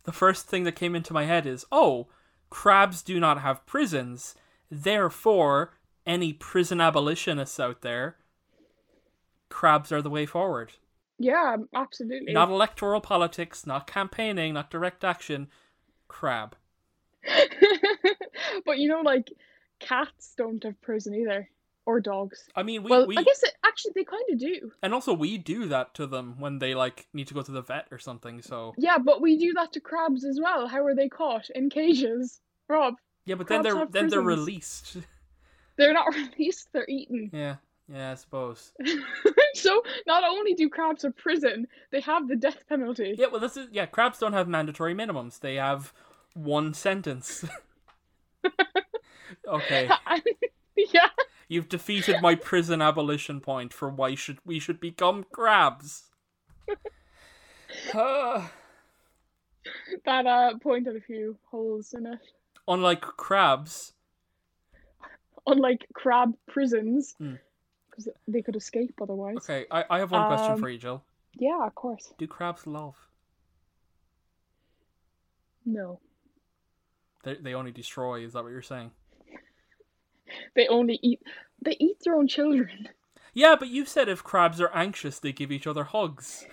the 0.05 0.13
first 0.13 0.47
thing 0.47 0.65
that 0.65 0.77
came 0.77 0.95
into 0.95 1.13
my 1.13 1.25
head 1.25 1.47
is, 1.47 1.67
oh, 1.71 2.09
crabs 2.51 3.03
do 3.03 3.19
not 3.21 3.41
have 3.41 3.67
prisons. 3.67 4.35
Therefore, 4.71 5.73
any 6.07 6.33
prison 6.33 6.81
abolitionists 6.81 7.59
out 7.59 7.83
there, 7.83 8.17
crabs 9.49 9.93
are 9.93 10.03
the 10.03 10.11
way 10.11 10.27
forward. 10.27 10.73
Yeah, 11.19 11.57
absolutely. 11.75 12.33
Not 12.33 12.49
electoral 12.49 13.01
politics, 13.01 13.67
not 13.67 13.87
campaigning, 13.87 14.55
not 14.55 14.71
direct 14.71 15.05
action. 15.05 15.49
Crab. 16.07 16.55
but 18.65 18.79
you 18.79 18.89
know, 18.89 19.01
like 19.01 19.33
cats 19.81 20.35
don't 20.37 20.63
have 20.65 20.81
prison 20.81 21.15
either, 21.15 21.49
or 21.87 22.01
dogs. 22.01 22.49
I 22.55 22.63
mean, 22.63 22.83
we, 22.83 22.91
well, 22.91 23.07
we 23.07 23.17
I 23.17 23.23
guess 23.23 23.43
it, 23.43 23.55
actually 23.65 23.93
they 23.95 24.05
kind 24.05 24.25
of 24.31 24.39
do. 24.39 24.73
and 24.83 24.93
also 24.93 25.13
we 25.15 25.39
do 25.39 25.67
that 25.67 25.95
to 25.95 26.07
them 26.07 26.37
when 26.39 26.59
they 26.59 26.75
like 26.75 27.07
need 27.13 27.29
to 27.29 27.35
go 27.35 27.43
to 27.43 27.53
the 27.53 27.63
vet 27.63 27.87
or 27.91 27.99
something. 27.99 28.43
So 28.43 28.75
Yeah, 28.77 28.99
but 28.99 29.21
we 29.23 29.39
do 29.39 29.53
that 29.55 29.73
to 29.73 29.81
crabs 29.81 30.25
as 30.25 30.39
well. 30.43 30.67
How 30.69 30.85
are 30.85 30.95
they 30.95 31.09
caught 31.09 31.49
in 31.55 31.71
cages, 31.71 32.41
Rob? 32.69 32.95
yeah, 33.25 33.37
but 33.37 33.47
then 33.49 33.63
they're 33.63 33.77
have 33.77 33.93
then 33.93 34.09
they're 34.09 34.21
released. 34.21 34.97
They're 35.77 35.95
not 35.95 36.13
released; 36.15 36.71
they're 36.73 36.89
eaten. 36.89 37.31
Yeah, 37.33 37.55
yeah, 37.89 38.11
I 38.11 38.15
suppose. 38.17 38.73
so 39.55 39.83
not 40.09 40.25
only 40.25 40.55
do 40.55 40.69
crabs 40.69 41.05
have 41.05 41.17
prison, 41.17 41.69
they 41.93 42.01
have 42.01 42.27
the 42.27 42.35
death 42.35 42.65
penalty. 42.69 43.15
Yeah, 43.17 43.27
well, 43.31 43.41
this 43.41 43.57
is 43.57 43.69
yeah. 43.71 43.87
Crabs 43.87 44.19
don't 44.19 44.33
have 44.33 44.49
mandatory 44.49 44.93
minimums. 44.93 45.39
They 45.39 45.55
have 45.55 45.93
one 46.35 46.75
sentence. 46.75 47.45
Okay, 49.47 49.89
yeah. 50.77 51.09
you've 51.49 51.69
defeated 51.69 52.21
my 52.23 52.35
prison 52.35 52.81
abolition 52.83 53.41
point 53.41 53.73
for 53.73 53.89
why 53.89 54.15
should 54.15 54.39
we 54.45 54.59
should 54.59 54.81
become 54.81 55.25
crabs. 55.33 56.05
Ah. 57.95 58.53
That 60.07 60.27
uh, 60.27 60.57
point 60.63 60.87
had 60.87 60.97
a 60.97 61.01
few 61.01 61.37
holes 61.51 61.93
in 61.93 62.07
it. 62.07 62.21
unlike 62.67 63.03
crabs, 63.03 63.93
Unlike 65.47 65.89
crab 65.93 66.33
prisons, 66.47 67.15
Hmm. 67.19 67.35
because 67.91 68.09
they 68.27 68.41
could 68.41 68.57
escape 68.57 68.95
otherwise. 69.03 69.37
okay, 69.39 69.67
I, 69.71 69.85
I 69.91 69.99
have 69.99 70.11
one 70.11 70.27
question 70.29 70.53
Um, 70.53 70.61
for 70.61 70.71
you, 70.71 70.79
Jill. 70.79 71.03
Yeah, 71.35 71.67
of 71.67 71.75
course. 71.75 72.15
Do 72.17 72.27
crabs 72.27 72.67
love? 72.67 72.97
No, 75.67 76.01
They 77.25 77.35
they 77.35 77.53
only 77.55 77.73
destroy. 77.73 78.25
Is 78.25 78.33
that 78.33 78.43
what 78.45 78.51
you're 78.51 78.63
saying? 78.63 78.91
They 80.55 80.67
only 80.69 80.99
eat. 81.03 81.21
They 81.61 81.77
eat 81.81 81.99
their 82.05 82.15
own 82.15 82.29
children. 82.29 82.89
Yeah, 83.35 83.57
but 83.59 83.69
you 83.69 83.85
said 83.85 84.09
if 84.09 84.25
crabs 84.25 84.61
are 84.61 84.71
anxious, 84.75 85.19
they 85.19 85.33
give 85.33 85.53
each 85.53 85.67
other 85.67 85.85
hugs. 85.85 86.47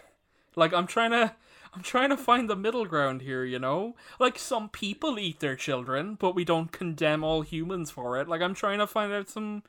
Like 0.55 0.73
I'm 0.73 0.88
trying 0.88 1.11
to, 1.11 1.36
I'm 1.73 1.82
trying 1.82 2.09
to 2.09 2.17
find 2.17 2.49
the 2.49 2.55
middle 2.55 2.86
ground 2.86 3.21
here. 3.21 3.43
You 3.43 3.59
know, 3.59 3.95
like 4.19 4.38
some 4.39 4.69
people 4.69 5.19
eat 5.19 5.39
their 5.39 5.55
children, 5.55 6.15
but 6.15 6.36
we 6.36 6.45
don't 6.45 6.71
condemn 6.71 7.23
all 7.23 7.41
humans 7.41 7.91
for 7.91 8.17
it. 8.19 8.28
Like 8.28 8.41
I'm 8.41 8.53
trying 8.53 8.80
to 8.80 8.88
find 8.88 9.11
out 9.13 9.30
some, 9.30 9.63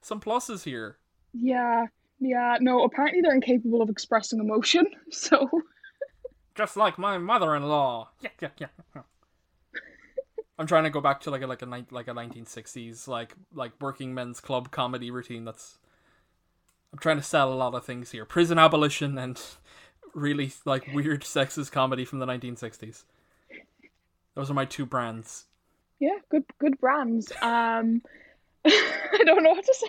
some 0.00 0.20
pluses 0.20 0.64
here. 0.64 0.98
Yeah, 1.32 1.86
yeah. 2.20 2.56
No, 2.60 2.84
apparently 2.84 3.20
they're 3.20 3.34
incapable 3.34 3.82
of 3.82 3.90
expressing 3.90 4.40
emotion. 4.40 4.86
So 5.10 5.48
Just 6.54 6.76
like 6.76 6.98
my 6.98 7.18
mother-in-law. 7.18 8.10
Yeah, 8.20 8.30
yeah, 8.40 8.48
yeah. 8.58 8.68
I'm 10.60 10.66
trying 10.66 10.84
to 10.84 10.90
go 10.90 11.00
back 11.00 11.20
to 11.22 11.30
like 11.30 11.40
a 11.40 11.46
like 11.46 11.62
a 11.62 11.66
like 11.66 12.06
a 12.06 12.12
1960s 12.12 13.08
like 13.08 13.34
like 13.54 13.72
working 13.80 14.12
men's 14.12 14.40
club 14.40 14.70
comedy 14.70 15.10
routine. 15.10 15.46
That's 15.46 15.78
I'm 16.92 16.98
trying 16.98 17.16
to 17.16 17.22
sell 17.22 17.50
a 17.50 17.54
lot 17.54 17.74
of 17.74 17.86
things 17.86 18.10
here. 18.10 18.26
Prison 18.26 18.58
abolition 18.58 19.16
and 19.16 19.40
really 20.14 20.52
like 20.66 20.86
weird 20.92 21.22
sexist 21.22 21.72
comedy 21.72 22.04
from 22.04 22.18
the 22.18 22.26
1960s. 22.26 23.04
Those 24.34 24.50
are 24.50 24.54
my 24.54 24.66
two 24.66 24.84
brands. 24.84 25.46
yeah, 25.98 26.18
good 26.30 26.44
good 26.58 26.78
brands. 26.78 27.32
Um, 27.40 28.02
I 28.66 29.22
don't 29.24 29.42
know 29.42 29.52
what 29.52 29.64
to 29.64 29.74
say. 29.74 29.88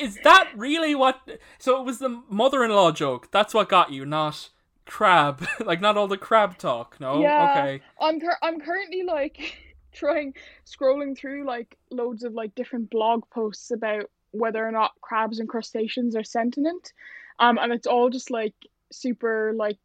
Is 0.00 0.18
that 0.24 0.50
really 0.56 0.96
what? 0.96 1.20
So 1.60 1.80
it 1.80 1.86
was 1.86 2.00
the 2.00 2.22
mother-in-law 2.28 2.90
joke. 2.90 3.30
That's 3.30 3.54
what 3.54 3.68
got 3.68 3.92
you, 3.92 4.04
not 4.04 4.48
crab. 4.86 5.46
like 5.64 5.80
not 5.80 5.96
all 5.96 6.08
the 6.08 6.16
crab 6.18 6.58
talk. 6.58 6.96
No. 7.00 7.20
Yeah. 7.22 7.50
Okay. 7.64 7.82
I'm 8.00 8.20
cur- 8.20 8.38
I'm 8.42 8.60
currently 8.60 9.02
like 9.02 9.56
trying 9.92 10.34
scrolling 10.66 11.16
through 11.16 11.44
like 11.46 11.76
loads 11.90 12.24
of 12.24 12.32
like 12.34 12.54
different 12.54 12.90
blog 12.90 13.24
posts 13.30 13.70
about 13.70 14.10
whether 14.30 14.66
or 14.66 14.72
not 14.72 14.92
crabs 15.00 15.38
and 15.38 15.48
crustaceans 15.48 16.16
are 16.16 16.24
sentient. 16.24 16.92
Um 17.38 17.58
and 17.58 17.72
it's 17.72 17.86
all 17.86 18.10
just 18.10 18.30
like 18.30 18.54
super 18.90 19.52
like 19.54 19.78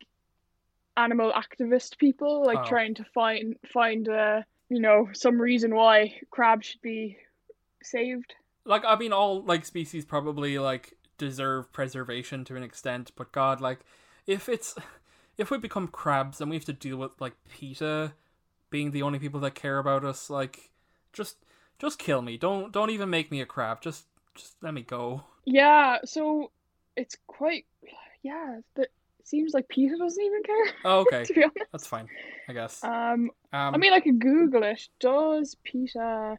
animal 0.96 1.32
activist 1.32 1.98
people 1.98 2.44
like 2.46 2.60
Oh. 2.60 2.66
trying 2.68 2.96
to 2.96 3.04
find 3.14 3.56
find 3.72 4.10
uh 4.10 4.42
you 4.70 4.80
know 4.82 5.10
some 5.14 5.40
reason 5.40 5.76
why 5.76 6.20
crabs 6.32 6.66
should 6.68 6.82
be 6.82 7.18
saved. 7.84 8.34
like 8.66 8.84
I 8.86 8.96
mean 8.98 9.14
all 9.14 9.44
like 9.44 9.64
species 9.66 10.06
probably 10.06 10.58
like 10.60 10.94
deserve 11.18 11.72
preservation 11.72 12.44
to 12.46 12.56
an 12.56 12.64
extent, 12.64 13.12
but 13.16 13.32
God, 13.32 13.60
like 13.62 13.80
if 14.28 14.50
it's 14.50 14.76
if 15.38 15.50
we 15.50 15.58
become 15.58 15.88
crabs 15.88 16.42
and 16.42 16.50
we 16.50 16.56
have 16.56 16.66
to 16.66 16.74
deal 16.74 16.98
with 16.98 17.12
like 17.20 17.34
PETA 17.50 18.14
being 18.70 18.92
the 18.92 19.02
only 19.02 19.20
people 19.20 19.40
that 19.40 19.56
care 19.56 19.78
about 19.80 20.04
us, 20.04 20.30
like 20.30 20.72
just 21.14 21.38
just 21.80 21.98
kill 22.00 22.22
me. 22.22 22.38
Don't 22.38 22.72
don't 22.72 22.90
even 22.90 23.10
make 23.10 23.32
me 23.32 23.42
a 23.42 23.46
crab. 23.46 23.82
Just 23.82 24.06
just 24.36 24.56
let 24.62 24.74
me 24.74 24.82
go. 24.82 25.24
Yeah, 25.46 26.00
so 26.06 26.52
it's 26.96 27.16
quite 27.28 27.66
yeah, 28.24 28.60
but 28.76 28.90
it 29.20 29.28
seems 29.28 29.54
like 29.54 29.68
PETA 29.70 29.98
doesn't 29.98 30.24
even 30.24 30.44
care 30.44 30.66
Oh, 30.86 31.00
okay. 31.02 31.24
to 31.24 31.34
be 31.34 31.44
honest. 31.44 31.72
That's 31.72 31.88
fine, 31.88 32.10
I 32.50 32.54
guess. 32.54 32.84
Um 32.84 33.32
Um, 33.54 33.76
I 33.76 33.78
mean, 33.78 33.94
I 33.94 34.00
could 34.02 34.20
Google 34.20 34.64
it. 34.64 34.82
Does 35.00 35.56
PETA 35.64 36.38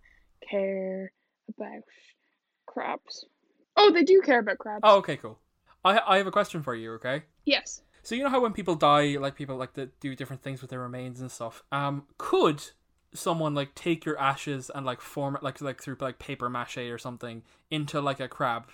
care 0.49 1.13
about 1.49 1.83
crabs? 2.67 3.25
Oh, 3.77 3.93
they 3.93 4.03
do 4.05 4.21
care 4.21 4.41
about 4.41 4.59
crabs. 4.59 4.83
oh, 4.83 4.99
okay, 4.99 5.17
cool. 5.17 5.39
I 5.89 6.15
I 6.15 6.17
have 6.19 6.27
a 6.27 6.33
question 6.33 6.63
for 6.63 6.75
you. 6.75 6.93
Okay. 6.95 7.23
yes. 7.45 7.83
So 8.03 8.15
you 8.15 8.23
know 8.23 8.31
how 8.31 8.41
when 8.41 8.53
people 8.53 8.75
die, 8.75 9.17
like 9.19 9.35
people 9.35 9.57
like 9.57 9.75
to 9.75 9.91
do 10.01 10.15
different 10.17 10.43
things 10.43 10.63
with 10.63 10.71
their 10.71 10.81
remains 10.81 11.21
and 11.21 11.31
stuff. 11.31 11.63
Um, 11.71 12.05
could 12.17 12.63
someone 13.13 13.55
like 13.55 13.75
take 13.75 14.05
your 14.05 14.19
ashes 14.19 14.71
and 14.75 14.87
like 14.87 15.01
form 15.01 15.37
it 15.37 15.43
like 15.43 15.61
like 15.61 15.83
through 15.83 15.97
like 16.01 16.19
paper 16.19 16.49
mache 16.49 16.79
or 16.79 16.99
something 16.99 17.43
into 17.71 18.01
like 18.01 18.21
a 18.21 18.29
crab? 18.29 18.69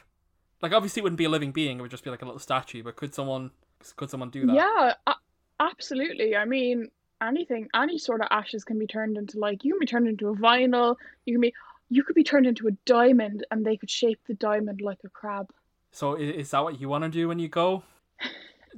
Like 0.62 0.73
obviously 0.73 1.01
it 1.01 1.03
wouldn't 1.05 1.19
be 1.19 1.25
a 1.25 1.31
living 1.31 1.53
being; 1.53 1.79
it 1.79 1.83
would 1.83 1.91
just 1.91 2.05
be 2.05 2.11
like 2.11 2.23
a 2.23 2.25
little 2.25 2.39
statue. 2.39 2.83
But 2.83 2.97
could 2.97 3.15
someone 3.15 3.51
could 3.97 4.11
someone 4.11 4.31
do 4.31 4.47
that? 4.47 4.55
Yeah, 4.55 4.95
a- 5.07 5.15
absolutely. 5.61 6.37
I 6.37 6.45
mean, 6.45 6.91
anything, 7.23 7.69
any 7.75 7.99
sort 7.99 8.21
of 8.21 8.29
ashes 8.31 8.65
can 8.65 8.79
be 8.79 8.87
turned 8.87 9.17
into 9.17 9.39
like 9.39 9.65
you 9.65 9.73
can 9.73 9.81
be 9.81 9.87
turned 9.87 10.09
into 10.09 10.29
a 10.29 10.37
vinyl. 10.37 10.97
You 11.27 11.35
can 11.35 11.41
be, 11.41 11.55
you 11.91 12.05
could 12.05 12.15
be 12.15 12.25
turned 12.25 12.47
into 12.47 12.69
a 12.69 12.73
diamond, 12.87 13.47
and 13.51 13.65
they 13.65 13.77
could 13.77 13.91
shape 13.91 14.21
the 14.27 14.35
diamond 14.35 14.81
like 14.81 14.99
a 15.05 15.09
crab. 15.09 15.51
So 15.95 16.16
i- 16.16 16.20
is 16.20 16.51
that 16.51 16.62
what 16.64 16.80
you 16.80 16.88
want 16.88 17.05
to 17.05 17.11
do 17.11 17.28
when 17.28 17.38
you 17.38 17.49
go? 17.49 17.84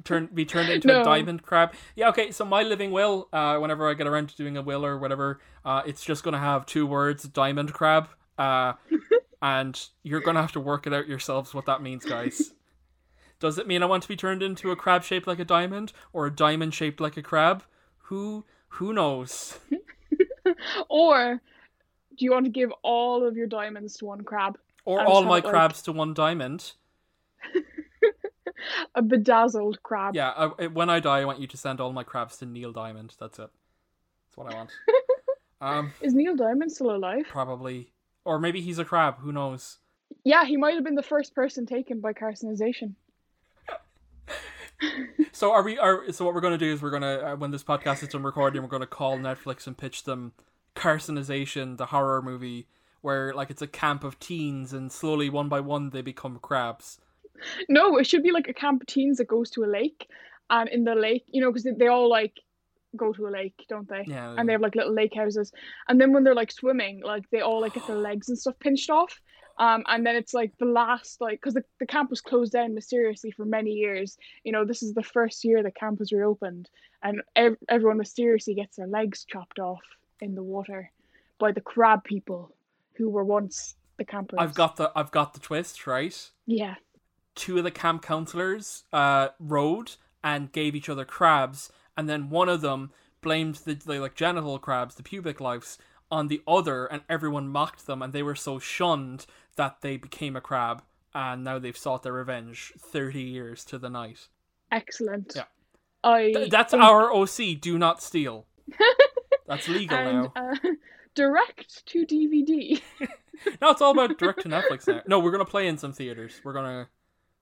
Turn 0.04 0.26
be 0.26 0.44
turned 0.44 0.68
into 0.68 0.88
No. 0.88 1.00
a 1.00 1.04
diamond 1.04 1.42
crab. 1.42 1.72
Yeah, 1.94 2.10
okay. 2.10 2.30
So 2.30 2.44
my 2.44 2.62
living 2.62 2.90
will, 2.92 3.28
uh, 3.32 3.56
whenever 3.58 3.88
I 3.88 3.94
get 3.94 4.06
around 4.06 4.28
to 4.28 4.36
doing 4.36 4.56
a 4.58 4.62
will 4.62 4.84
or 4.84 4.98
whatever, 4.98 5.40
uh, 5.64 5.80
it's 5.86 6.04
just 6.04 6.22
gonna 6.22 6.38
have 6.38 6.66
two 6.66 6.86
words: 6.86 7.24
diamond 7.24 7.72
crab. 7.72 8.08
Uh, 8.38 8.74
and 9.40 9.88
you're 10.02 10.20
gonna 10.20 10.42
have 10.42 10.52
to 10.52 10.60
work 10.60 10.86
it 10.86 10.92
out 10.92 11.08
yourselves 11.08 11.54
what 11.54 11.64
that 11.64 11.80
means, 11.80 12.04
guys. 12.04 12.52
Does 13.40 13.56
it 13.56 13.66
mean 13.66 13.82
I 13.82 13.86
want 13.86 14.02
to 14.02 14.08
be 14.10 14.16
turned 14.16 14.42
into 14.42 14.70
a 14.70 14.76
crab 14.76 15.02
shaped 15.04 15.26
like 15.26 15.38
a 15.38 15.44
diamond, 15.44 15.94
or 16.12 16.26
a 16.26 16.30
diamond 16.30 16.74
shaped 16.74 17.00
like 17.00 17.16
a 17.16 17.22
crab, 17.22 17.64
Who 18.10 18.44
who 18.68 18.92
knows? 18.92 19.58
Or 20.90 21.40
do 22.16 22.24
you 22.24 22.30
want 22.32 22.44
to 22.44 22.50
give 22.50 22.70
all 22.82 23.26
of 23.26 23.36
your 23.36 23.46
diamonds 23.46 23.96
to 23.98 24.04
one 24.06 24.22
crab? 24.22 24.58
Or 24.84 25.00
all 25.02 25.24
my 25.24 25.40
crabs 25.40 25.82
to 25.82 25.92
one 25.92 26.14
diamond. 26.14 26.72
A 28.94 29.02
bedazzled 29.02 29.82
crab. 29.82 30.14
Yeah, 30.14 30.30
I, 30.30 30.66
when 30.66 30.90
I 30.90 31.00
die, 31.00 31.20
I 31.20 31.24
want 31.24 31.40
you 31.40 31.46
to 31.46 31.56
send 31.56 31.80
all 31.80 31.92
my 31.92 32.02
crabs 32.02 32.36
to 32.38 32.46
Neil 32.46 32.72
Diamond. 32.72 33.14
That's 33.18 33.38
it. 33.38 33.50
That's 34.26 34.36
what 34.36 34.52
I 34.52 34.56
want. 34.56 34.70
um, 35.60 35.92
Is 36.00 36.14
Neil 36.14 36.36
Diamond 36.36 36.72
still 36.72 36.94
alive? 36.94 37.24
probably, 37.28 37.92
or 38.24 38.38
maybe 38.38 38.60
he's 38.60 38.78
a 38.78 38.84
crab. 38.84 39.18
Who 39.18 39.32
knows? 39.32 39.78
Yeah, 40.24 40.44
he 40.44 40.56
might 40.56 40.74
have 40.74 40.84
been 40.84 40.94
the 40.94 41.02
first 41.02 41.34
person 41.34 41.66
taken 41.66 42.00
by 42.00 42.12
carcinization. 42.12 42.94
So 45.32 45.52
are 45.52 45.62
we? 45.62 45.78
Are 45.78 46.10
so 46.12 46.24
what 46.24 46.34
we're 46.34 46.40
gonna 46.40 46.56
do 46.56 46.72
is 46.72 46.80
we're 46.80 46.90
gonna 46.90 47.18
uh, 47.18 47.36
when 47.36 47.50
this 47.50 47.62
podcast 47.62 48.02
is 48.02 48.08
done 48.08 48.22
recording, 48.22 48.62
we're 48.62 48.68
gonna 48.68 48.86
call 48.86 49.18
Netflix 49.18 49.66
and 49.66 49.76
pitch 49.76 50.04
them 50.04 50.32
Carcinization, 50.74 51.76
the 51.76 51.86
horror 51.86 52.22
movie 52.22 52.66
where 53.06 53.32
like 53.34 53.50
it's 53.50 53.62
a 53.62 53.66
camp 53.66 54.02
of 54.02 54.18
teens 54.18 54.72
and 54.72 54.90
slowly 54.90 55.30
one 55.30 55.48
by 55.48 55.60
one 55.60 55.90
they 55.90 56.02
become 56.02 56.38
crabs. 56.38 56.98
No, 57.68 57.98
it 57.98 58.06
should 58.06 58.22
be 58.22 58.32
like 58.32 58.48
a 58.48 58.54
camp 58.54 58.82
of 58.82 58.86
teens 58.86 59.18
that 59.18 59.28
goes 59.28 59.50
to 59.50 59.64
a 59.64 59.66
lake, 59.66 60.08
and 60.50 60.68
in 60.68 60.84
the 60.84 60.94
lake, 60.94 61.24
you 61.28 61.40
know, 61.40 61.50
because 61.50 61.64
they, 61.64 61.72
they 61.72 61.88
all 61.88 62.08
like 62.08 62.34
go 62.96 63.12
to 63.12 63.26
a 63.26 63.30
lake, 63.30 63.64
don't 63.68 63.88
they? 63.88 64.04
Yeah, 64.06 64.34
And 64.36 64.48
they 64.48 64.52
have 64.52 64.62
like 64.62 64.74
little 64.74 64.94
lake 64.94 65.14
houses, 65.14 65.52
and 65.88 66.00
then 66.00 66.12
when 66.12 66.24
they're 66.24 66.34
like 66.34 66.52
swimming, 66.52 67.02
like 67.04 67.28
they 67.30 67.40
all 67.40 67.60
like 67.60 67.74
get 67.74 67.86
their 67.86 67.96
legs 67.96 68.28
and 68.28 68.38
stuff 68.38 68.58
pinched 68.58 68.90
off. 68.90 69.20
Um, 69.58 69.84
and 69.86 70.04
then 70.06 70.16
it's 70.16 70.34
like 70.34 70.52
the 70.58 70.66
last 70.66 71.20
like 71.20 71.40
because 71.40 71.54
the, 71.54 71.64
the 71.80 71.86
camp 71.86 72.10
was 72.10 72.20
closed 72.20 72.52
down 72.52 72.74
mysteriously 72.74 73.30
for 73.30 73.46
many 73.46 73.70
years. 73.70 74.18
You 74.44 74.52
know, 74.52 74.64
this 74.64 74.82
is 74.82 74.92
the 74.92 75.02
first 75.02 75.44
year 75.44 75.62
the 75.62 75.70
camp 75.70 75.98
was 75.98 76.12
reopened, 76.12 76.68
and 77.02 77.22
ev- 77.34 77.56
everyone 77.68 77.98
mysteriously 77.98 78.54
gets 78.54 78.76
their 78.76 78.86
legs 78.86 79.24
chopped 79.24 79.58
off 79.58 79.82
in 80.20 80.34
the 80.34 80.42
water 80.42 80.90
by 81.38 81.52
the 81.52 81.60
crab 81.60 82.04
people 82.04 82.54
who 82.96 83.08
were 83.08 83.24
once 83.24 83.76
the 83.96 84.04
campers. 84.04 84.38
I've 84.40 84.54
got 84.54 84.76
the 84.76 84.92
I've 84.94 85.10
got 85.10 85.32
the 85.32 85.40
twist 85.40 85.86
right. 85.86 86.30
yeah. 86.46 86.74
Two 87.36 87.58
of 87.58 87.64
the 87.64 87.70
camp 87.70 88.02
counselors 88.02 88.82
uh, 88.92 89.28
rode 89.38 89.92
and 90.24 90.50
gave 90.50 90.74
each 90.74 90.88
other 90.88 91.04
crabs, 91.04 91.70
and 91.96 92.08
then 92.08 92.30
one 92.30 92.48
of 92.48 92.60
them 92.62 92.90
blamed 93.20 93.56
the, 93.64 93.74
the 93.74 94.00
like 94.00 94.14
genital 94.16 94.58
crabs, 94.58 94.96
the 94.96 95.02
pubic 95.04 95.40
lice, 95.40 95.78
on 96.10 96.26
the 96.28 96.42
other, 96.48 96.86
and 96.86 97.02
everyone 97.08 97.46
mocked 97.48 97.86
them, 97.86 98.02
and 98.02 98.12
they 98.12 98.22
were 98.22 98.34
so 98.34 98.58
shunned 98.58 99.26
that 99.56 99.82
they 99.82 99.96
became 99.96 100.34
a 100.34 100.40
crab, 100.40 100.82
and 101.14 101.44
now 101.44 101.58
they've 101.58 101.76
sought 101.76 102.02
their 102.02 102.12
revenge 102.12 102.72
thirty 102.78 103.22
years 103.22 103.64
to 103.66 103.78
the 103.78 103.90
night. 103.90 104.28
Excellent. 104.72 105.32
Yeah. 105.36 105.44
I 106.02 106.32
Th- 106.32 106.50
that's 106.50 106.72
think- 106.72 106.82
our 106.82 107.12
OC. 107.14 107.60
Do 107.60 107.78
not 107.78 108.02
steal. 108.02 108.46
That's 109.46 109.68
legal 109.68 109.96
and 109.96 110.22
now. 110.22 110.32
uh, 110.34 110.56
direct 111.14 111.86
to 111.86 112.04
DVD. 112.06 112.80
No, 113.60 113.70
it's 113.70 113.82
all 113.82 113.92
about 113.92 114.16
direct 114.18 114.40
to 114.42 114.48
Netflix 114.48 114.88
now. 114.88 115.02
No, 115.06 115.18
we're 115.20 115.30
gonna 115.30 115.44
play 115.44 115.66
in 115.68 115.76
some 115.76 115.92
theaters. 115.92 116.40
We're 116.42 116.54
gonna, 116.54 116.88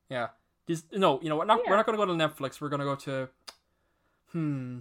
yeah. 0.08 0.28
Just 0.68 0.92
no, 0.92 1.20
you 1.20 1.28
know 1.28 1.36
what? 1.36 1.46
Not, 1.46 1.60
Yeah. 1.64 1.70
We're 1.70 1.76
not 1.76 1.86
gonna 1.86 1.98
go 1.98 2.06
to 2.06 2.12
Netflix. 2.12 2.60
We're 2.60 2.70
gonna 2.70 2.84
go 2.84 2.94
to, 2.96 3.28
hmm, 4.32 4.78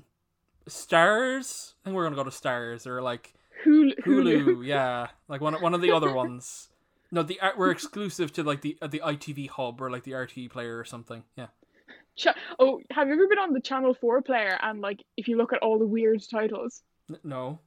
Starz. 0.68 1.74
I 1.82 1.86
think 1.86 1.96
we're 1.96 2.04
gonna 2.04 2.16
go 2.16 2.24
to 2.24 2.30
Starz 2.30 2.88
or 2.88 3.02
like 3.02 3.34
Hulu. 3.66 4.00
Hulu. 4.06 4.66
yeah, 4.66 5.08
like 5.28 5.42
one 5.42 5.56
one 5.56 5.74
of 5.74 5.82
the 5.82 5.92
other 5.92 6.14
ones. 6.14 6.70
No, 7.12 7.22
the 7.22 7.40
uh, 7.40 7.52
we're 7.58 7.72
exclusive 7.72 8.34
to 8.34 8.44
like 8.44 8.62
the 8.62 8.78
uh, 8.82 8.88
the 8.88 9.02
ITV 9.06 9.50
hub 9.50 9.82
or 9.82 9.92
like 9.92 10.04
the 10.04 10.12
RTE 10.12 10.50
player 10.50 10.78
or 10.78 10.86
something. 10.86 11.24
Yeah. 11.38 11.48
Cha- 12.16 12.36
oh, 12.60 12.80
have 12.92 13.08
you 13.08 13.14
ever 13.14 13.28
been 13.28 13.40
on 13.40 13.54
the 13.54 13.62
Channel 13.62 13.94
Four 13.94 14.22
player 14.22 14.58
and 14.62 14.82
like 14.82 15.04
if 15.18 15.28
you 15.28 15.38
look 15.38 15.54
at 15.54 15.60
all 15.60 15.80
the 15.80 15.86
weird 15.86 16.22
titles? 16.30 16.82
N- 17.10 17.20
no, 17.24 17.60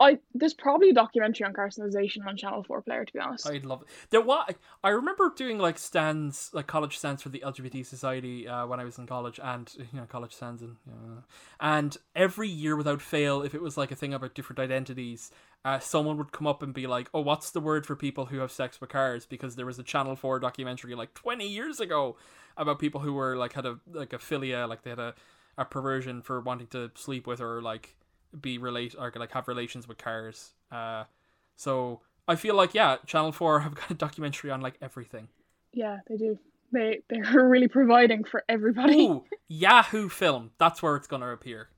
I 0.00 0.18
there's 0.34 0.54
probably 0.54 0.90
a 0.90 0.94
documentary 0.94 1.46
on 1.46 1.52
carcinization 1.52 2.26
on 2.26 2.34
Channel 2.36 2.64
Four 2.64 2.80
player 2.80 3.04
to 3.04 3.12
be 3.12 3.18
honest. 3.18 3.46
I'd 3.46 3.66
love 3.66 3.82
it. 3.82 3.88
There 4.08 4.22
was 4.22 4.54
I 4.82 4.88
remember 4.88 5.30
doing 5.36 5.58
like 5.58 5.78
stands, 5.78 6.50
like 6.54 6.66
college 6.66 6.96
stands 6.96 7.22
for 7.22 7.28
the 7.28 7.42
LGBT 7.46 7.84
society 7.84 8.48
uh, 8.48 8.66
when 8.66 8.80
I 8.80 8.84
was 8.84 8.98
in 8.98 9.06
college, 9.06 9.38
and 9.42 9.70
you 9.76 9.86
know 10.00 10.06
college 10.06 10.32
stands 10.32 10.62
and 10.62 10.76
you 10.86 10.92
know, 10.92 11.22
and 11.60 11.96
every 12.16 12.48
year 12.48 12.76
without 12.76 13.02
fail, 13.02 13.42
if 13.42 13.54
it 13.54 13.60
was 13.60 13.76
like 13.76 13.92
a 13.92 13.94
thing 13.94 14.14
about 14.14 14.34
different 14.34 14.58
identities, 14.58 15.30
uh, 15.66 15.78
someone 15.78 16.16
would 16.16 16.32
come 16.32 16.46
up 16.46 16.62
and 16.62 16.72
be 16.72 16.86
like, 16.86 17.10
"Oh, 17.12 17.20
what's 17.20 17.50
the 17.50 17.60
word 17.60 17.84
for 17.84 17.94
people 17.94 18.26
who 18.26 18.38
have 18.38 18.50
sex 18.50 18.80
with 18.80 18.88
cars?" 18.88 19.26
Because 19.26 19.56
there 19.56 19.66
was 19.66 19.78
a 19.78 19.84
Channel 19.84 20.16
Four 20.16 20.40
documentary 20.40 20.94
like 20.94 21.12
twenty 21.12 21.46
years 21.46 21.78
ago 21.78 22.16
about 22.56 22.78
people 22.78 23.02
who 23.02 23.12
were 23.12 23.36
like 23.36 23.52
had 23.52 23.66
a 23.66 23.78
like 23.92 24.14
a 24.14 24.18
philia, 24.18 24.66
like 24.66 24.82
they 24.82 24.90
had 24.90 24.98
a 24.98 25.14
a 25.58 25.66
perversion 25.66 26.22
for 26.22 26.40
wanting 26.40 26.68
to 26.68 26.90
sleep 26.94 27.26
with 27.26 27.40
or 27.40 27.60
like 27.60 27.96
be 28.38 28.58
relate 28.58 28.94
or 28.98 29.12
like 29.16 29.32
have 29.32 29.48
relations 29.48 29.88
with 29.88 29.98
cars. 29.98 30.52
Uh, 30.70 31.04
so 31.56 32.00
I 32.28 32.36
feel 32.36 32.54
like 32.54 32.74
yeah, 32.74 32.96
Channel 33.06 33.32
Four 33.32 33.60
have 33.60 33.74
got 33.74 33.90
a 33.90 33.94
documentary 33.94 34.50
on 34.50 34.60
like 34.60 34.74
everything. 34.80 35.28
yeah, 35.72 35.98
they 36.08 36.16
do. 36.16 36.38
They 36.72 37.00
they're 37.08 37.24
really 37.48 37.68
providing 37.68 38.24
for 38.24 38.44
everybody. 38.48 39.06
Ooh, 39.06 39.24
Yahoo 39.48 40.08
Film. 40.08 40.50
That's 40.58 40.82
where 40.82 40.96
it's 40.96 41.06
gonna 41.06 41.30
appear. 41.32 41.68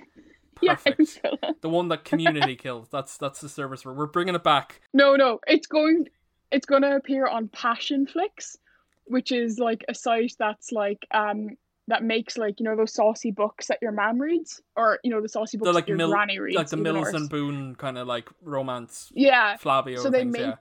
yeah, 0.62 0.74
Perfect. 0.74 1.20
The 1.60 1.68
one 1.68 1.88
that 1.88 2.04
Community 2.04 2.56
killed. 2.64 2.88
That's 2.90 3.16
that's 3.16 3.40
the 3.40 3.48
service 3.48 3.84
we're 3.84 3.92
we're 3.92 4.06
bringing 4.06 4.34
it 4.34 4.44
back. 4.44 4.80
No, 4.92 5.16
no, 5.16 5.40
it's 5.46 5.66
going 5.66 6.08
it's 6.50 6.66
going 6.66 6.82
to 6.82 6.96
appear 6.96 7.26
on 7.26 7.48
Passionflix, 7.48 8.56
which 9.04 9.30
is 9.32 9.58
like 9.58 9.84
a 9.88 9.94
site 9.94 10.34
that's 10.38 10.72
like 10.72 11.06
um 11.12 11.50
that 11.90 12.02
makes 12.02 12.36
like 12.38 12.58
you 12.58 12.64
know 12.64 12.74
those 12.76 12.92
saucy 12.94 13.30
books 13.30 13.66
that 13.68 13.78
your 13.82 13.92
mom 13.92 14.18
reads 14.18 14.62
or 14.76 14.98
you 15.04 15.10
know 15.10 15.20
the 15.20 15.28
saucy 15.28 15.58
books 15.58 15.74
like 15.74 15.84
that 15.84 15.88
your 15.88 15.98
Mil- 15.98 16.10
granny 16.10 16.38
reads. 16.38 16.56
like 16.56 16.68
the 16.68 16.76
Mills 16.76 16.98
worse. 17.06 17.14
and 17.14 17.28
Boon 17.28 17.74
kind 17.76 17.98
of 17.98 18.06
like 18.06 18.28
romance 18.42 19.10
Yeah, 19.14 19.56
Flavio 19.58 20.00
So 20.02 20.08
they 20.10 20.20
things. 20.20 20.32
make- 20.32 20.54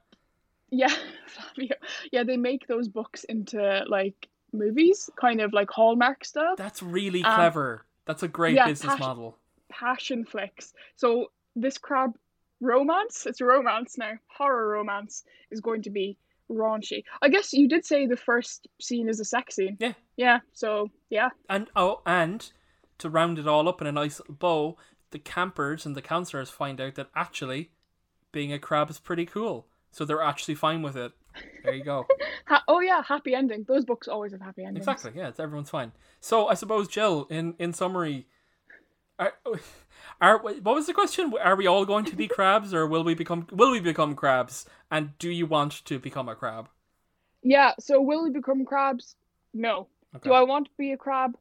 yeah, 0.72 0.88
yeah, 0.90 0.96
Flavio. 1.56 1.76
Yeah, 2.12 2.24
they 2.24 2.38
make 2.38 2.68
those 2.68 2.88
books 2.88 3.24
into 3.24 3.84
like 3.88 4.28
movies, 4.54 5.10
kind 5.16 5.42
of 5.42 5.54
like 5.54 5.70
Hallmark 5.72 6.26
stuff. 6.26 6.58
that's 6.58 6.84
really 6.84 7.24
Um, 7.24 7.36
clever. 7.36 7.86
That's 8.06 8.24
a 8.24 8.28
great 8.28 8.56
yeah, 8.56 8.68
business 8.68 8.92
Passion- 8.94 9.06
model. 9.08 9.38
Passionflix. 9.72 10.74
So 10.96 11.32
this 11.56 11.78
crab 11.78 12.16
romance, 12.62 13.26
it's 13.26 13.42
a 13.42 13.46
romance 13.46 13.98
now, 13.98 14.14
horror 14.28 14.68
romance 14.70 15.24
is 15.52 15.62
going 15.62 15.84
to 15.84 15.90
be 15.90 16.18
raunchy. 16.50 17.04
I 17.22 17.30
guess 17.30 17.54
you 17.54 17.68
did 17.68 17.86
say 17.86 18.06
the 18.06 18.18
first 18.18 18.68
scene 18.82 19.10
is 19.10 19.20
a 19.20 19.26
sex 19.26 19.56
scene. 19.56 19.78
Yeah. 19.80 19.94
Yeah. 20.18 20.40
So 20.54 20.90
yeah. 21.10 21.30
And 21.50 21.68
oh, 21.76 22.02
and 22.06 22.52
to 23.00 23.10
round 23.10 23.40
it 23.40 23.48
all 23.48 23.68
up 23.70 23.82
in 23.82 23.88
a 23.88 23.92
nice 23.92 24.22
bow, 24.28 24.78
the 25.12 25.20
campers 25.20 25.86
and 25.86 25.96
the 25.96 26.02
counselors 26.02 26.50
find 26.50 26.80
out 26.82 26.96
that 26.96 27.10
actually 27.16 27.72
being 28.32 28.54
a 28.54 28.60
crab 28.60 28.90
is 28.90 29.00
pretty 29.00 29.26
cool. 29.26 29.68
So 29.92 30.06
they're 30.06 30.22
actually 30.22 30.56
fine 30.56 30.82
with 30.82 30.96
it. 30.96 31.12
There 31.64 31.74
you 31.74 31.84
go. 31.84 32.06
Ha- 32.46 32.64
oh 32.68 32.80
yeah, 32.80 33.04
happy 33.04 33.36
ending. 33.36 33.64
Those 33.68 33.86
books 33.86 34.08
always 34.08 34.32
have 34.32 34.42
happy 34.42 34.64
endings. 34.64 34.88
exactly. 34.88 35.12
Yeah, 35.16 35.28
it's 35.28 35.40
everyone's 35.40 35.70
fine. 35.70 35.92
So 36.20 36.48
I 36.48 36.56
suppose 36.56 36.88
Jill, 36.88 37.28
in 37.30 37.54
in 37.60 37.74
summary, 37.74 38.26
are, 39.20 39.34
are 40.22 40.38
what 40.42 40.64
was 40.64 40.88
the 40.88 40.94
question? 40.94 41.34
Are 41.42 41.56
we 41.56 41.68
all 41.68 41.86
going 41.86 42.06
to 42.06 42.16
be 42.16 42.28
crabs, 42.28 42.74
or 42.74 42.88
will 42.88 43.04
we 43.04 43.14
become 43.14 43.48
will 43.52 43.72
we 43.72 43.80
become 43.80 44.16
crabs? 44.16 44.66
And 44.90 45.18
do 45.20 45.30
you 45.30 45.46
want 45.46 45.86
to 45.86 46.00
become 46.00 46.30
a 46.30 46.36
crab? 46.36 46.70
Yeah. 47.44 47.74
So 47.80 48.02
will 48.02 48.24
we 48.24 48.32
become 48.32 48.66
crabs? 48.66 49.16
No. 49.54 49.88
Okay. 50.16 50.30
Do 50.30 50.34
I 50.34 50.44
want 50.44 50.68
to 50.68 50.72
be 50.78 50.92
a 50.92 50.98
crab? 50.98 51.38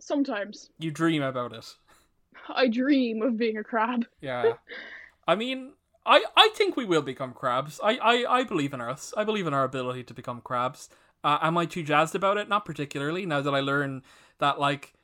Sometimes. 0.00 0.70
You 0.78 0.90
dream 0.90 1.22
about 1.22 1.52
it. 1.52 1.74
I 2.48 2.68
dream 2.68 3.22
of 3.22 3.36
being 3.36 3.58
a 3.58 3.64
crab. 3.64 4.06
Yeah. 4.20 4.54
I 5.26 5.34
mean, 5.34 5.72
I, 6.06 6.24
I 6.36 6.50
think 6.54 6.76
we 6.76 6.86
will 6.86 7.02
become 7.02 7.34
crabs. 7.34 7.78
I, 7.84 7.98
I, 7.98 8.38
I 8.38 8.44
believe 8.44 8.72
in 8.72 8.80
us. 8.80 9.12
I 9.16 9.24
believe 9.24 9.46
in 9.46 9.52
our 9.52 9.64
ability 9.64 10.04
to 10.04 10.14
become 10.14 10.40
crabs. 10.40 10.88
Uh, 11.22 11.38
am 11.42 11.58
I 11.58 11.66
too 11.66 11.82
jazzed 11.82 12.14
about 12.14 12.38
it? 12.38 12.48
Not 12.48 12.64
particularly. 12.64 13.26
Now 13.26 13.42
that 13.42 13.54
I 13.54 13.60
learn 13.60 14.02
that 14.38 14.58
like 14.58 14.94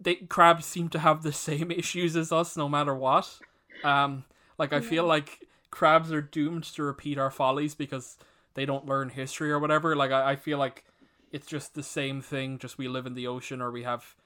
they 0.00 0.16
crabs 0.16 0.64
seem 0.66 0.88
to 0.90 0.98
have 0.98 1.22
the 1.22 1.32
same 1.32 1.70
issues 1.82 2.16
as 2.16 2.32
us, 2.32 2.56
no 2.56 2.68
matter 2.68 2.94
what. 2.94 3.38
Um, 3.84 4.24
like 4.58 4.72
I 4.72 4.80
feel 4.80 5.04
like 5.04 5.46
crabs 5.70 6.12
are 6.12 6.22
doomed 6.22 6.64
to 6.64 6.82
repeat 6.82 7.18
our 7.18 7.30
follies 7.30 7.74
because 7.74 8.16
they 8.54 8.66
don't 8.66 8.86
learn 8.86 9.10
history 9.10 9.50
or 9.50 9.58
whatever. 9.58 9.94
Like 9.94 10.10
I, 10.10 10.32
I 10.32 10.36
feel 10.36 10.58
like 10.58 10.84
it's 11.32 11.46
just 11.46 11.74
the 11.74 11.82
same 11.82 12.20
thing. 12.20 12.58
Just 12.58 12.78
we 12.78 12.88
live 12.88 13.06
in 13.06 13.14
the 13.14 13.26
ocean 13.26 13.60
or 13.60 13.70
we 13.70 13.84
have 13.84 14.16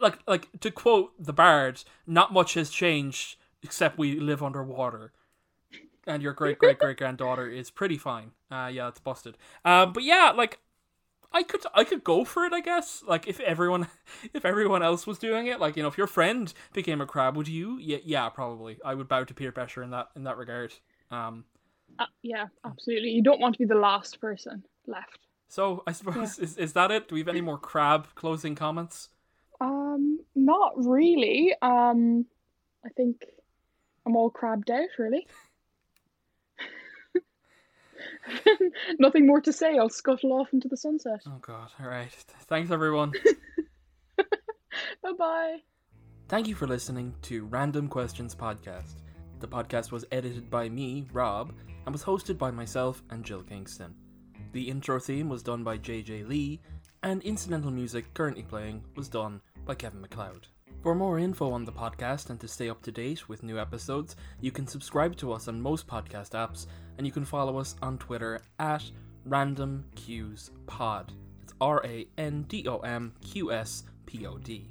like 0.00 0.18
like 0.26 0.48
to 0.60 0.70
quote 0.70 1.12
the 1.18 1.32
bard, 1.32 1.84
not 2.06 2.32
much 2.32 2.54
has 2.54 2.70
changed 2.70 3.36
except 3.62 3.98
we 3.98 4.18
live 4.18 4.42
underwater. 4.42 5.12
And 6.06 6.22
your 6.22 6.32
great 6.32 6.58
great 6.58 6.78
great 6.78 6.96
granddaughter 6.96 7.48
is 7.48 7.70
pretty 7.70 7.98
fine. 7.98 8.32
Uh 8.50 8.70
yeah, 8.72 8.88
it's 8.88 9.00
busted. 9.00 9.36
Um 9.64 9.92
but 9.92 10.02
yeah, 10.02 10.32
like 10.34 10.60
I 11.32 11.42
could 11.42 11.62
I 11.74 11.84
could 11.84 12.04
go 12.04 12.24
for 12.24 12.44
it, 12.44 12.52
I 12.52 12.60
guess. 12.60 13.02
Like 13.06 13.26
if 13.28 13.38
everyone 13.40 13.88
if 14.34 14.44
everyone 14.44 14.82
else 14.82 15.06
was 15.06 15.18
doing 15.18 15.46
it, 15.46 15.60
like 15.60 15.76
you 15.76 15.82
know, 15.82 15.88
if 15.88 15.98
your 15.98 16.06
friend 16.06 16.52
became 16.72 17.00
a 17.00 17.06
crab, 17.06 17.36
would 17.36 17.48
you? 17.48 17.78
Yeah, 17.78 17.98
yeah, 18.04 18.28
probably. 18.30 18.78
I 18.84 18.94
would 18.94 19.08
bow 19.08 19.24
to 19.24 19.34
peer 19.34 19.52
pressure 19.52 19.82
in 19.82 19.90
that 19.90 20.08
in 20.16 20.24
that 20.24 20.36
regard. 20.38 20.74
Um 21.10 21.44
Uh, 21.98 22.06
yeah, 22.22 22.46
absolutely. 22.64 23.10
You 23.10 23.22
don't 23.22 23.40
want 23.40 23.54
to 23.54 23.58
be 23.58 23.64
the 23.66 23.74
last 23.74 24.20
person 24.20 24.64
left. 24.86 25.18
so 25.48 25.82
I 25.86 25.92
suppose 25.92 26.38
is 26.38 26.56
is 26.56 26.72
that 26.74 26.90
it? 26.90 27.08
Do 27.08 27.14
we 27.14 27.20
have 27.20 27.28
any 27.28 27.40
more 27.40 27.58
crab 27.58 28.08
closing 28.14 28.54
comments? 28.54 29.08
Um, 29.60 30.20
not 30.34 30.72
really. 30.76 31.54
Um, 31.62 32.26
I 32.84 32.90
think 32.90 33.24
I'm 34.06 34.16
all 34.16 34.30
crabbed 34.30 34.70
out, 34.70 34.88
really. 34.98 35.26
Nothing 38.98 39.26
more 39.26 39.40
to 39.40 39.52
say. 39.52 39.78
I'll 39.78 39.88
scuttle 39.88 40.32
off 40.32 40.52
into 40.52 40.68
the 40.68 40.76
sunset. 40.76 41.20
Oh 41.26 41.38
god. 41.40 41.70
All 41.80 41.88
right. 41.88 42.12
Thanks 42.48 42.70
everyone. 42.70 43.12
Bye 44.16 45.12
bye. 45.18 45.56
Thank 46.28 46.46
you 46.46 46.54
for 46.54 46.66
listening 46.66 47.14
to 47.22 47.46
Random 47.46 47.88
Questions 47.88 48.34
Podcast. 48.34 48.96
The 49.40 49.48
podcast 49.48 49.92
was 49.92 50.04
edited 50.10 50.50
by 50.50 50.68
me, 50.68 51.06
Rob, 51.12 51.54
and 51.86 51.92
was 51.94 52.04
hosted 52.04 52.36
by 52.36 52.50
myself 52.50 53.02
and 53.10 53.24
Jill 53.24 53.42
Kingston. 53.42 53.94
The 54.52 54.68
intro 54.68 54.98
theme 54.98 55.28
was 55.28 55.42
done 55.42 55.62
by 55.62 55.78
JJ 55.78 56.28
Lee, 56.28 56.60
and 57.02 57.22
incidental 57.22 57.70
music 57.70 58.12
currently 58.14 58.42
playing 58.42 58.84
was 58.96 59.08
done 59.08 59.40
by 59.64 59.74
Kevin 59.74 60.00
MacLeod. 60.00 60.48
For 60.80 60.94
more 60.94 61.18
info 61.18 61.50
on 61.50 61.64
the 61.64 61.72
podcast 61.72 62.30
and 62.30 62.38
to 62.40 62.46
stay 62.46 62.70
up 62.70 62.82
to 62.82 62.92
date 62.92 63.28
with 63.28 63.42
new 63.42 63.58
episodes, 63.58 64.14
you 64.40 64.52
can 64.52 64.66
subscribe 64.66 65.16
to 65.16 65.32
us 65.32 65.48
on 65.48 65.60
most 65.60 65.88
podcast 65.88 66.30
apps, 66.30 66.66
and 66.96 67.06
you 67.06 67.12
can 67.12 67.24
follow 67.24 67.58
us 67.58 67.74
on 67.82 67.98
Twitter 67.98 68.40
at 68.60 68.84
Random 69.24 69.84
Qs 69.96 70.50
Pod. 70.66 71.12
It's 71.42 71.52
R 71.60 71.84
A 71.84 72.06
N 72.16 72.44
D 72.48 72.66
O 72.68 72.78
M 72.78 73.12
Q 73.20 73.52
S 73.52 73.82
P 74.06 74.24
O 74.24 74.38
D. 74.38 74.70